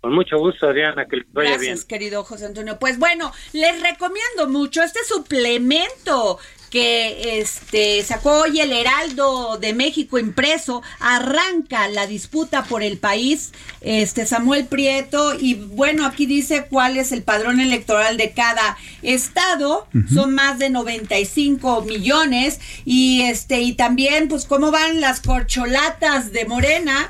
Con 0.00 0.14
mucho 0.14 0.38
gusto, 0.38 0.68
Adriana, 0.68 1.06
que 1.06 1.16
les 1.16 1.32
vaya 1.32 1.50
Gracias, 1.50 1.78
bien. 1.78 1.88
querido 1.88 2.22
José 2.22 2.46
Antonio. 2.46 2.78
Pues 2.78 3.00
bueno, 3.00 3.32
les 3.52 3.82
recomiendo 3.82 4.46
mucho 4.48 4.84
este 4.84 5.02
suplemento 5.02 6.38
que 6.74 7.38
este 7.38 8.02
sacó 8.02 8.40
hoy 8.40 8.58
el 8.58 8.72
Heraldo 8.72 9.58
de 9.58 9.74
México 9.74 10.18
impreso, 10.18 10.82
arranca 10.98 11.86
la 11.86 12.08
disputa 12.08 12.64
por 12.64 12.82
el 12.82 12.98
país, 12.98 13.52
este 13.80 14.26
Samuel 14.26 14.66
Prieto, 14.66 15.38
y 15.38 15.54
bueno, 15.54 16.04
aquí 16.04 16.26
dice 16.26 16.66
cuál 16.68 16.96
es 16.96 17.12
el 17.12 17.22
padrón 17.22 17.60
electoral 17.60 18.16
de 18.16 18.32
cada 18.32 18.76
estado, 19.02 19.86
son 20.12 20.34
más 20.34 20.58
de 20.58 20.70
95 20.70 21.82
millones, 21.82 22.58
y 22.84 23.22
este, 23.22 23.60
y 23.60 23.74
también, 23.74 24.26
pues, 24.26 24.44
cómo 24.44 24.72
van 24.72 25.00
las 25.00 25.20
corcholatas 25.20 26.32
de 26.32 26.44
Morena, 26.44 27.08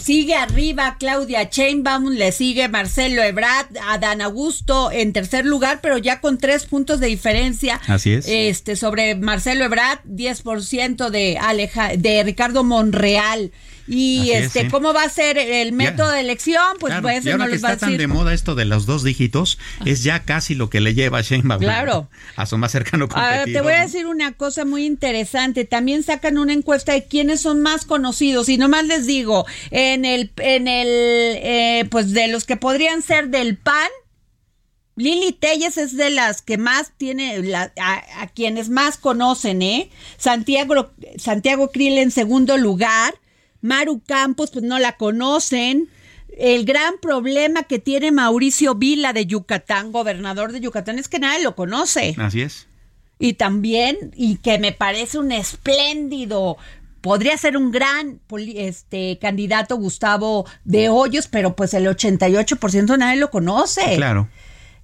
sigue 0.00 0.34
arriba 0.34 0.96
Claudia 0.98 1.48
Chainbaum, 1.48 2.10
le 2.10 2.32
sigue 2.32 2.68
Marcelo 2.68 3.22
Ebrard, 3.22 3.66
Adán 3.88 4.20
Augusto 4.20 4.90
en 4.90 5.12
tercer 5.12 5.44
lugar, 5.44 5.80
pero 5.82 5.98
ya 5.98 6.20
con 6.20 6.38
tres 6.38 6.66
puntos 6.66 7.00
de 7.00 7.08
diferencia. 7.08 7.80
Así 7.86 8.12
es. 8.12 8.26
Este, 8.28 8.76
sobre 8.76 9.14
Marcelo 9.14 9.64
Ebrard, 9.64 10.00
10% 10.04 11.10
de 11.10 11.38
Aleja, 11.38 11.96
de 11.96 12.22
Ricardo 12.22 12.64
Monreal. 12.64 13.52
Y 13.88 14.20
Así 14.20 14.30
es, 14.32 14.44
este. 14.56 14.70
¿cómo 14.70 14.92
va 14.94 15.02
a 15.02 15.08
ser 15.08 15.36
el 15.38 15.72
método 15.72 16.10
de 16.10 16.20
elección? 16.20 16.62
Pues 16.78 16.92
Claro, 16.92 17.02
pues 17.02 17.24
y 17.26 17.30
ahora 17.30 17.44
no 17.44 17.48
que 17.48 17.52
les 17.56 17.64
va 17.64 17.68
a 17.70 17.72
está 17.72 17.86
tan 17.86 17.96
de 17.96 18.06
moda 18.06 18.32
esto 18.32 18.54
de 18.54 18.64
los 18.64 18.86
dos 18.86 19.02
dígitos, 19.02 19.58
es 19.84 20.04
ya 20.04 20.22
casi 20.22 20.54
lo 20.54 20.70
que 20.70 20.80
le 20.80 20.94
lleva 20.94 21.18
a 21.18 21.22
Sheinbaum 21.22 21.60
Claro. 21.60 22.08
a 22.36 22.46
su 22.46 22.56
más 22.58 22.70
cercano 22.72 23.08
Ahora, 23.10 23.38
competidor. 23.38 23.52
te 23.62 23.64
voy 23.64 23.72
a 23.72 23.82
decir 23.82 24.06
una 24.06 24.32
cosa 24.32 24.64
muy 24.64 24.86
interesante. 24.86 25.64
También 25.64 26.02
sacan 26.04 26.38
una 26.38 26.52
encuesta 26.52 26.92
de 26.92 27.04
quiénes 27.06 27.40
son 27.40 27.60
más 27.60 27.84
conocidos. 27.84 28.48
Y 28.48 28.56
nomás 28.58 28.86
les 28.86 29.06
digo, 29.06 29.46
en 29.70 30.04
el, 30.04 30.30
en 30.38 30.68
el, 30.68 30.86
eh, 30.88 31.84
pues 31.90 32.12
de 32.12 32.28
los 32.28 32.44
que 32.44 32.56
podrían 32.56 33.02
ser 33.02 33.28
del 33.30 33.56
PAN, 33.56 33.88
Lili 34.94 35.32
Telles 35.32 35.78
es 35.78 35.96
de 35.96 36.10
las 36.10 36.42
que 36.42 36.58
más 36.58 36.92
tiene, 36.98 37.38
la- 37.42 37.72
a, 37.80 38.22
a 38.22 38.26
quienes 38.28 38.68
más 38.68 38.98
conocen, 38.98 39.62
¿eh? 39.62 39.88
Santiago, 40.18 40.92
Santiago 41.16 41.70
Krill 41.72 41.96
en 41.98 42.10
segundo 42.10 42.58
lugar. 42.58 43.14
Maru 43.62 44.00
Campos, 44.06 44.50
pues 44.50 44.64
no 44.64 44.78
la 44.78 44.96
conocen. 44.98 45.88
El 46.36 46.64
gran 46.64 46.94
problema 47.00 47.62
que 47.62 47.78
tiene 47.78 48.10
Mauricio 48.12 48.74
Vila 48.74 49.12
de 49.12 49.26
Yucatán, 49.26 49.92
gobernador 49.92 50.52
de 50.52 50.60
Yucatán, 50.60 50.98
es 50.98 51.08
que 51.08 51.18
nadie 51.18 51.42
lo 51.42 51.54
conoce. 51.54 52.14
Así 52.18 52.42
es. 52.42 52.66
Y 53.18 53.34
también, 53.34 54.12
y 54.16 54.36
que 54.36 54.58
me 54.58 54.72
parece 54.72 55.18
un 55.18 55.30
espléndido, 55.32 56.56
podría 57.02 57.36
ser 57.36 57.56
un 57.56 57.70
gran 57.70 58.20
este 58.56 59.18
candidato 59.20 59.76
Gustavo 59.76 60.46
de 60.64 60.88
Hoyos, 60.88 61.28
pero 61.28 61.54
pues 61.54 61.74
el 61.74 61.86
88% 61.86 62.96
nadie 62.98 63.20
lo 63.20 63.30
conoce. 63.30 63.94
Claro. 63.96 64.28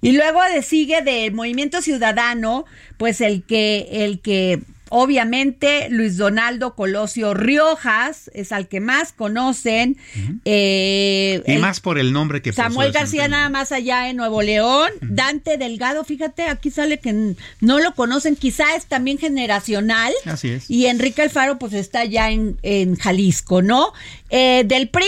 Y 0.01 0.13
luego 0.13 0.39
de- 0.53 0.61
sigue 0.61 1.01
del 1.01 1.33
Movimiento 1.33 1.81
Ciudadano, 1.81 2.65
pues 2.97 3.19
el 3.21 3.43
que, 3.43 3.87
el 3.91 4.21
que 4.21 4.61
obviamente 4.89 5.87
Luis 5.89 6.17
Donaldo 6.17 6.75
Colosio 6.75 7.33
Riojas 7.33 8.29
es 8.33 8.51
al 8.51 8.67
que 8.67 8.79
más 8.79 9.13
conocen. 9.13 9.97
eh, 10.45 11.41
Y 11.45 11.51
el- 11.53 11.59
más 11.61 11.79
por 11.79 11.97
el 11.99 12.11
nombre 12.13 12.41
que 12.41 12.51
Samuel 12.53 12.91
García 12.91 13.27
nada 13.27 13.49
más 13.49 13.71
allá 13.71 14.09
en 14.09 14.17
Nuevo 14.17 14.41
León, 14.41 14.89
Dante 15.01 15.57
Delgado, 15.57 16.03
fíjate, 16.03 16.43
aquí 16.43 16.71
sale 16.71 16.99
que 16.99 17.35
no 17.61 17.79
lo 17.79 17.93
conocen, 17.95 18.35
quizá 18.35 18.75
es 18.75 18.85
también 18.85 19.17
generacional. 19.17 20.13
Así 20.25 20.49
es. 20.49 20.69
Y 20.69 20.87
Enrique 20.87 21.21
Alfaro 21.21 21.57
pues 21.59 21.73
está 21.73 22.05
ya 22.05 22.31
en, 22.31 22.57
en 22.63 22.95
Jalisco, 22.95 23.61
¿no? 23.61 23.93
Eh, 24.29 24.63
del 24.65 24.89
PRI, 24.89 25.05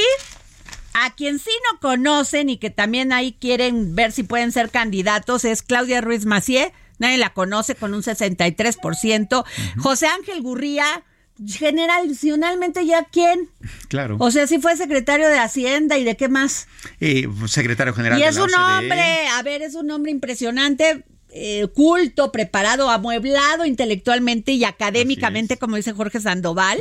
a 0.93 1.13
quien 1.15 1.39
sí 1.39 1.49
no 1.71 1.79
conocen 1.79 2.49
y 2.49 2.57
que 2.57 2.69
también 2.69 3.13
ahí 3.13 3.35
quieren 3.39 3.95
ver 3.95 4.11
si 4.11 4.23
pueden 4.23 4.51
ser 4.51 4.69
candidatos 4.69 5.45
es 5.45 5.61
Claudia 5.61 6.01
Ruiz 6.01 6.25
Macié, 6.25 6.73
nadie 7.01 7.17
la 7.17 7.33
conoce 7.33 7.75
con 7.75 7.93
un 7.93 8.01
63%. 8.03 9.43
José 9.79 10.07
Ángel 10.07 10.41
Gurría, 10.41 11.03
generacionalmente 11.45 12.85
ya 12.85 13.05
quién? 13.11 13.49
Claro. 13.89 14.17
O 14.19 14.31
sea, 14.31 14.47
sí 14.47 14.59
fue 14.59 14.77
secretario 14.77 15.27
de 15.27 15.37
Hacienda 15.39 15.97
y 15.97 16.03
de 16.03 16.15
qué 16.15 16.29
más. 16.29 16.67
Eh, 16.99 17.27
secretario 17.47 17.93
general 17.93 18.19
Y 18.19 18.21
de 18.23 18.29
es 18.29 18.35
la 18.35 18.43
un 18.43 18.49
OCDE. 18.53 18.77
hombre, 18.77 19.27
a 19.27 19.43
ver, 19.43 19.61
es 19.61 19.75
un 19.75 19.89
hombre 19.91 20.11
impresionante, 20.11 21.03
eh, 21.33 21.67
culto, 21.73 22.31
preparado, 22.31 22.89
amueblado 22.89 23.65
intelectualmente 23.65 24.51
y 24.51 24.63
académicamente, 24.65 25.57
como 25.57 25.77
dice 25.77 25.93
Jorge 25.93 26.19
Sandoval. 26.19 26.77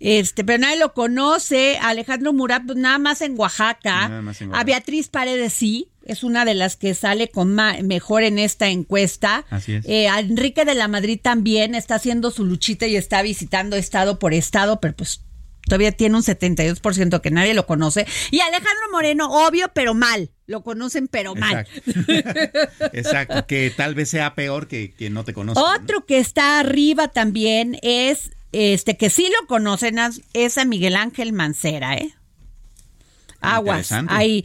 Este, 0.00 0.44
pero 0.44 0.58
nadie 0.58 0.78
lo 0.78 0.94
conoce. 0.94 1.78
Alejandro 1.78 2.32
Murat, 2.32 2.62
pues 2.66 2.78
nada 2.78 2.98
más 2.98 3.20
en 3.20 3.38
Oaxaca. 3.38 4.08
Nada 4.08 4.22
más 4.22 4.40
en 4.40 4.48
A 4.48 4.50
Oaxaca. 4.52 4.64
Beatriz 4.64 5.08
Paredes 5.08 5.52
sí. 5.52 5.88
Es 6.04 6.24
una 6.24 6.44
de 6.44 6.54
las 6.54 6.76
que 6.76 6.94
sale 6.94 7.28
con 7.28 7.54
mejor 7.54 8.22
en 8.22 8.38
esta 8.38 8.68
encuesta. 8.68 9.44
Así 9.50 9.74
es. 9.74 9.84
Eh, 9.86 10.06
Enrique 10.06 10.64
de 10.64 10.74
la 10.74 10.88
Madrid 10.88 11.18
también 11.22 11.74
está 11.74 11.96
haciendo 11.96 12.30
su 12.30 12.44
luchita 12.44 12.86
y 12.86 12.96
está 12.96 13.22
visitando 13.22 13.76
estado 13.76 14.18
por 14.18 14.34
estado, 14.34 14.80
pero 14.80 14.94
pues 14.94 15.22
todavía 15.66 15.92
tiene 15.92 16.16
un 16.16 16.22
72% 16.22 17.20
que 17.20 17.30
nadie 17.30 17.54
lo 17.54 17.66
conoce. 17.66 18.06
Y 18.30 18.40
Alejandro 18.40 18.90
Moreno, 18.90 19.28
obvio, 19.30 19.70
pero 19.74 19.94
mal. 19.94 20.30
Lo 20.46 20.62
conocen, 20.62 21.08
pero 21.08 21.34
mal. 21.34 21.66
Exacto, 22.92 23.46
que 23.46 23.72
tal 23.74 23.94
vez 23.94 24.10
sea 24.10 24.34
peor 24.34 24.68
que, 24.68 24.92
que 24.92 25.08
no 25.08 25.24
te 25.24 25.32
conozca. 25.32 25.60
¿no? 25.60 25.82
Otro 25.82 26.04
que 26.04 26.18
está 26.18 26.60
arriba 26.60 27.08
también 27.08 27.78
es 27.82 28.32
este 28.52 28.98
que 28.98 29.08
sí 29.08 29.30
lo 29.40 29.46
conocen 29.46 29.98
es 30.34 30.58
a 30.58 30.64
Miguel 30.64 30.96
Ángel 30.96 31.32
Mancera, 31.32 31.94
¿eh? 31.94 32.14
Aguas. 33.42 33.92
Ahí. 34.08 34.44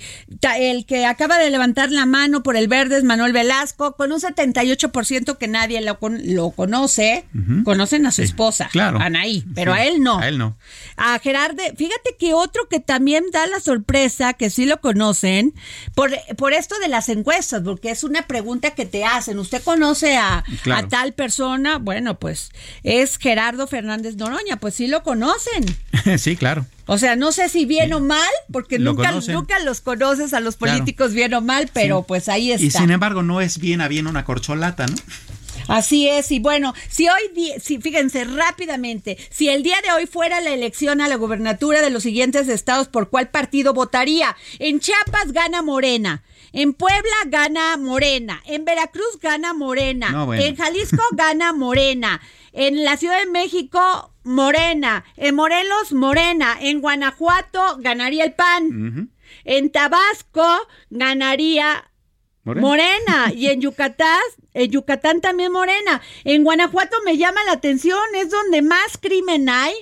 El 0.57 0.85
que 0.85 1.05
acaba 1.05 1.37
de 1.37 1.49
levantar 1.49 1.91
la 1.91 2.05
mano 2.05 2.43
por 2.43 2.57
el 2.57 2.67
verde 2.67 2.97
es 2.97 3.03
Manuel 3.03 3.31
Velasco, 3.31 3.95
con 3.95 4.11
un 4.11 4.19
78% 4.19 5.37
que 5.37 5.47
nadie 5.47 5.81
lo, 5.81 5.97
lo 6.01 6.51
conoce. 6.51 7.25
Conocen 7.63 8.05
a 8.05 8.11
su 8.11 8.23
esposa, 8.23 8.69
claro. 8.71 8.99
Anaí, 8.99 9.45
pero 9.53 9.73
a 9.73 9.83
él 9.83 10.01
no. 10.01 10.19
A 10.19 10.27
él 10.27 10.37
no. 10.37 10.57
A 10.95 11.19
Gerardo, 11.19 11.61
fíjate 11.75 12.15
que 12.19 12.33
otro 12.33 12.67
que 12.69 12.79
también 12.79 13.25
da 13.31 13.45
la 13.47 13.59
sorpresa, 13.59 14.33
que 14.33 14.49
sí 14.49 14.65
lo 14.65 14.81
conocen, 14.81 15.53
por, 15.93 16.11
por 16.37 16.53
esto 16.53 16.77
de 16.79 16.87
las 16.87 17.09
encuestas, 17.09 17.61
porque 17.63 17.91
es 17.91 18.03
una 18.03 18.23
pregunta 18.27 18.71
que 18.71 18.85
te 18.85 19.05
hacen. 19.05 19.39
¿Usted 19.39 19.61
conoce 19.63 20.17
a, 20.17 20.43
a 20.73 20.87
tal 20.87 21.13
persona? 21.13 21.77
Bueno, 21.77 22.19
pues 22.19 22.51
es 22.83 23.17
Gerardo 23.17 23.67
Fernández 23.67 24.15
Noroña, 24.15 24.57
pues 24.57 24.75
sí 24.75 24.87
lo 24.87 25.03
conocen. 25.03 25.65
sí, 26.17 26.35
claro. 26.35 26.65
O 26.87 26.97
sea, 26.97 27.15
no 27.15 27.31
sé 27.31 27.49
si 27.49 27.65
bien 27.65 27.93
o 27.93 27.99
mal, 27.99 28.27
porque 28.51 28.79
nunca, 28.79 29.11
nunca 29.11 29.59
los 29.59 29.81
conoces 29.81 30.33
a 30.33 30.39
los 30.39 30.55
políticos 30.55 31.13
bien 31.13 31.33
o 31.33 31.41
mal, 31.41 31.69
pero 31.73 32.03
pues 32.03 32.29
ahí 32.29 32.51
está. 32.51 32.65
Y 32.65 32.71
sin 32.71 32.91
embargo, 32.91 33.23
no 33.23 33.41
es 33.41 33.59
bien 33.59 33.81
a 33.81 33.87
bien 33.87 34.07
una 34.07 34.25
corcholata, 34.25 34.87
¿no? 34.87 34.95
Así 35.67 36.07
es, 36.07 36.31
y 36.31 36.39
bueno, 36.39 36.73
si 36.89 37.07
hoy, 37.09 37.59
si, 37.61 37.79
fíjense 37.79 38.23
rápidamente, 38.23 39.17
si 39.29 39.49
el 39.49 39.63
día 39.63 39.75
de 39.83 39.91
hoy 39.91 40.07
fuera 40.07 40.39
la 40.39 40.53
elección 40.53 41.01
a 41.01 41.09
la 41.09 41.15
gubernatura 41.15 41.81
de 41.81 41.89
los 41.89 42.03
siguientes 42.03 42.47
estados, 42.47 42.87
¿por 42.87 43.09
cuál 43.09 43.29
partido 43.29 43.73
votaría? 43.73 44.35
En 44.59 44.79
Chiapas 44.79 45.33
gana 45.33 45.61
Morena, 45.61 46.23
en 46.53 46.73
Puebla 46.73 47.17
gana 47.25 47.75
Morena, 47.75 48.41
en 48.45 48.63
Veracruz 48.63 49.19
gana 49.21 49.53
Morena, 49.53 50.27
en 50.37 50.55
Jalisco 50.55 51.03
gana 51.11 51.51
Morena, 51.51 52.21
en 52.53 52.85
la 52.85 52.95
Ciudad 52.95 53.19
de 53.19 53.29
México 53.29 54.13
Morena. 54.27 55.05
En 55.15 55.35
Morelos, 55.35 55.93
Morena. 55.93 56.57
En 56.59 56.81
Guanajuato, 56.81 57.77
ganaría 57.79 58.25
el 58.25 58.33
PAN. 58.33 59.11
En 59.43 59.71
Tabasco, 59.71 60.67
ganaría 60.89 61.89
Morena. 62.43 63.31
y 63.33 63.47
en 63.47 63.61
Yucatán, 63.61 64.21
en 64.53 64.71
Yucatán 64.71 65.21
también 65.21 65.51
Morena. 65.51 66.01
En 66.23 66.43
Guanajuato 66.43 66.97
me 67.05 67.17
llama 67.17 67.43
la 67.45 67.53
atención, 67.53 67.99
es 68.15 68.29
donde 68.29 68.61
más 68.61 68.97
crimen 68.99 69.49
hay. 69.49 69.73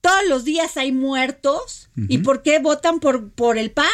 Todos 0.00 0.26
los 0.28 0.44
días 0.44 0.76
hay 0.76 0.92
muertos. 0.92 1.90
¿Y 2.08 2.18
por 2.18 2.42
qué 2.42 2.58
votan 2.58 2.98
por, 3.00 3.30
por 3.30 3.56
el 3.58 3.70
PAN? 3.70 3.86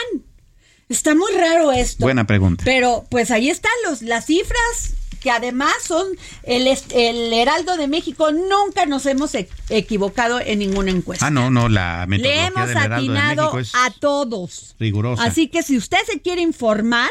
Está 0.88 1.14
muy 1.14 1.30
raro 1.32 1.70
esto. 1.72 2.04
Buena 2.04 2.26
pregunta. 2.26 2.64
Pero 2.64 3.04
pues 3.10 3.30
ahí 3.30 3.50
están 3.50 3.72
los, 3.86 4.00
las 4.00 4.24
cifras 4.26 4.94
que 5.28 5.32
además 5.32 5.74
son 5.86 6.06
el, 6.42 6.66
el 6.66 7.32
Heraldo 7.34 7.76
de 7.76 7.86
México, 7.86 8.32
nunca 8.32 8.86
nos 8.86 9.04
hemos 9.04 9.34
e, 9.34 9.46
equivocado 9.68 10.40
en 10.40 10.58
ninguna 10.58 10.90
encuesta. 10.90 11.26
Ah, 11.26 11.30
no, 11.30 11.50
no, 11.50 11.68
la 11.68 12.06
metodología 12.08 12.50
Le 12.50 12.62
hemos 12.62 12.76
atinado 12.76 13.52
a 13.74 13.90
todos. 13.90 14.74
Rigurosa. 14.80 15.22
Así 15.22 15.48
que 15.48 15.62
si 15.62 15.76
usted 15.76 15.98
se 16.10 16.22
quiere 16.22 16.40
informar, 16.40 17.10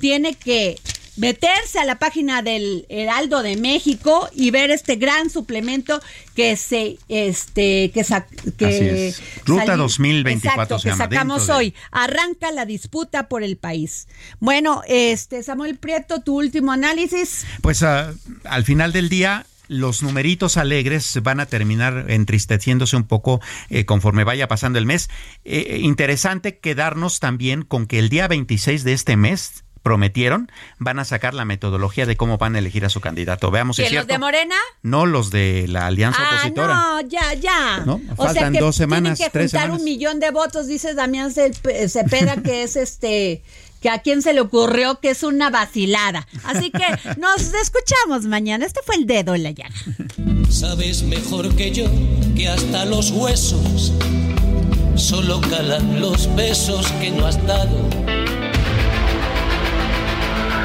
tiene 0.00 0.34
que 0.34 0.78
meterse 1.16 1.78
a 1.78 1.84
la 1.84 1.98
página 1.98 2.42
del 2.42 2.86
Heraldo 2.88 3.42
de 3.42 3.56
México 3.56 4.28
y 4.34 4.50
ver 4.50 4.70
este 4.70 4.96
gran 4.96 5.30
suplemento 5.30 6.00
que 6.34 6.56
se 6.56 6.98
este 7.08 7.90
que, 7.92 8.04
que 8.56 9.14
Ruta 9.44 9.76
2024 9.76 10.78
que 10.80 10.94
sacamos 10.94 11.48
hoy. 11.48 11.74
Arranca 11.90 12.50
la 12.50 12.66
disputa 12.66 13.28
por 13.28 13.42
el 13.42 13.56
país. 13.56 14.08
Bueno, 14.40 14.82
este 14.86 15.42
Samuel 15.42 15.76
Prieto, 15.76 16.20
tu 16.22 16.36
último 16.36 16.72
análisis. 16.72 17.46
Pues 17.62 17.82
ah, 17.82 18.12
al 18.44 18.64
final 18.64 18.92
del 18.92 19.08
día 19.08 19.46
los 19.68 20.02
numeritos 20.02 20.56
alegres 20.56 21.18
van 21.22 21.40
a 21.40 21.46
terminar 21.46 22.06
entristeciéndose 22.08 22.96
un 22.96 23.04
poco 23.04 23.40
eh, 23.70 23.86
conforme 23.86 24.24
vaya 24.24 24.48
pasando 24.48 24.78
el 24.78 24.86
mes. 24.86 25.08
Eh, 25.44 25.78
interesante 25.82 26.58
quedarnos 26.58 27.20
también 27.20 27.62
con 27.62 27.86
que 27.86 27.98
el 27.98 28.08
día 28.08 28.28
26 28.28 28.84
de 28.84 28.92
este 28.92 29.16
mes 29.16 29.64
prometieron, 29.84 30.50
van 30.78 30.98
a 30.98 31.04
sacar 31.04 31.34
la 31.34 31.44
metodología 31.44 32.06
de 32.06 32.16
cómo 32.16 32.38
van 32.38 32.56
a 32.56 32.58
elegir 32.58 32.84
a 32.86 32.88
su 32.88 33.00
candidato. 33.00 33.52
Veamos 33.52 33.76
si 33.76 33.82
es 33.82 33.90
cierto. 33.90 34.08
los 34.08 34.14
de 34.14 34.18
Morena? 34.18 34.56
No, 34.82 35.06
los 35.06 35.30
de 35.30 35.66
la 35.68 35.86
alianza 35.86 36.18
ah, 36.22 36.34
opositora. 36.34 36.74
No, 36.74 37.00
ya, 37.02 37.34
ya. 37.34 37.82
¿No? 37.84 38.00
Faltan 38.16 38.54
dos 38.54 38.74
semanas, 38.74 39.18
tienen 39.18 39.30
que 39.30 39.38
tres 39.38 39.52
juntar 39.52 39.70
un 39.70 39.84
millón 39.84 40.18
de 40.18 40.30
votos, 40.30 40.66
dice 40.66 40.94
Damián 40.94 41.32
Cepeda, 41.32 42.42
que 42.42 42.64
es 42.64 42.76
este 42.76 43.42
que 43.82 43.90
a 43.90 43.98
quién 43.98 44.22
se 44.22 44.32
le 44.32 44.40
ocurrió 44.40 44.98
que 45.00 45.10
es 45.10 45.22
una 45.22 45.50
vacilada. 45.50 46.26
Así 46.44 46.70
que 46.70 46.86
nos 47.18 47.52
escuchamos 47.52 48.24
mañana. 48.24 48.64
Este 48.64 48.80
fue 48.82 48.96
el 48.96 49.06
dedo 49.06 49.34
en 49.34 49.42
la 49.42 49.50
llaga. 49.50 49.74
Sabes 50.48 51.02
mejor 51.02 51.54
que 51.54 51.70
yo 51.70 51.84
que 52.34 52.48
hasta 52.48 52.86
los 52.86 53.10
huesos 53.10 53.92
solo 54.96 55.42
calan 55.42 56.00
los 56.00 56.34
besos 56.34 56.90
que 56.92 57.10
no 57.10 57.26
has 57.26 57.46
dado 57.46 58.23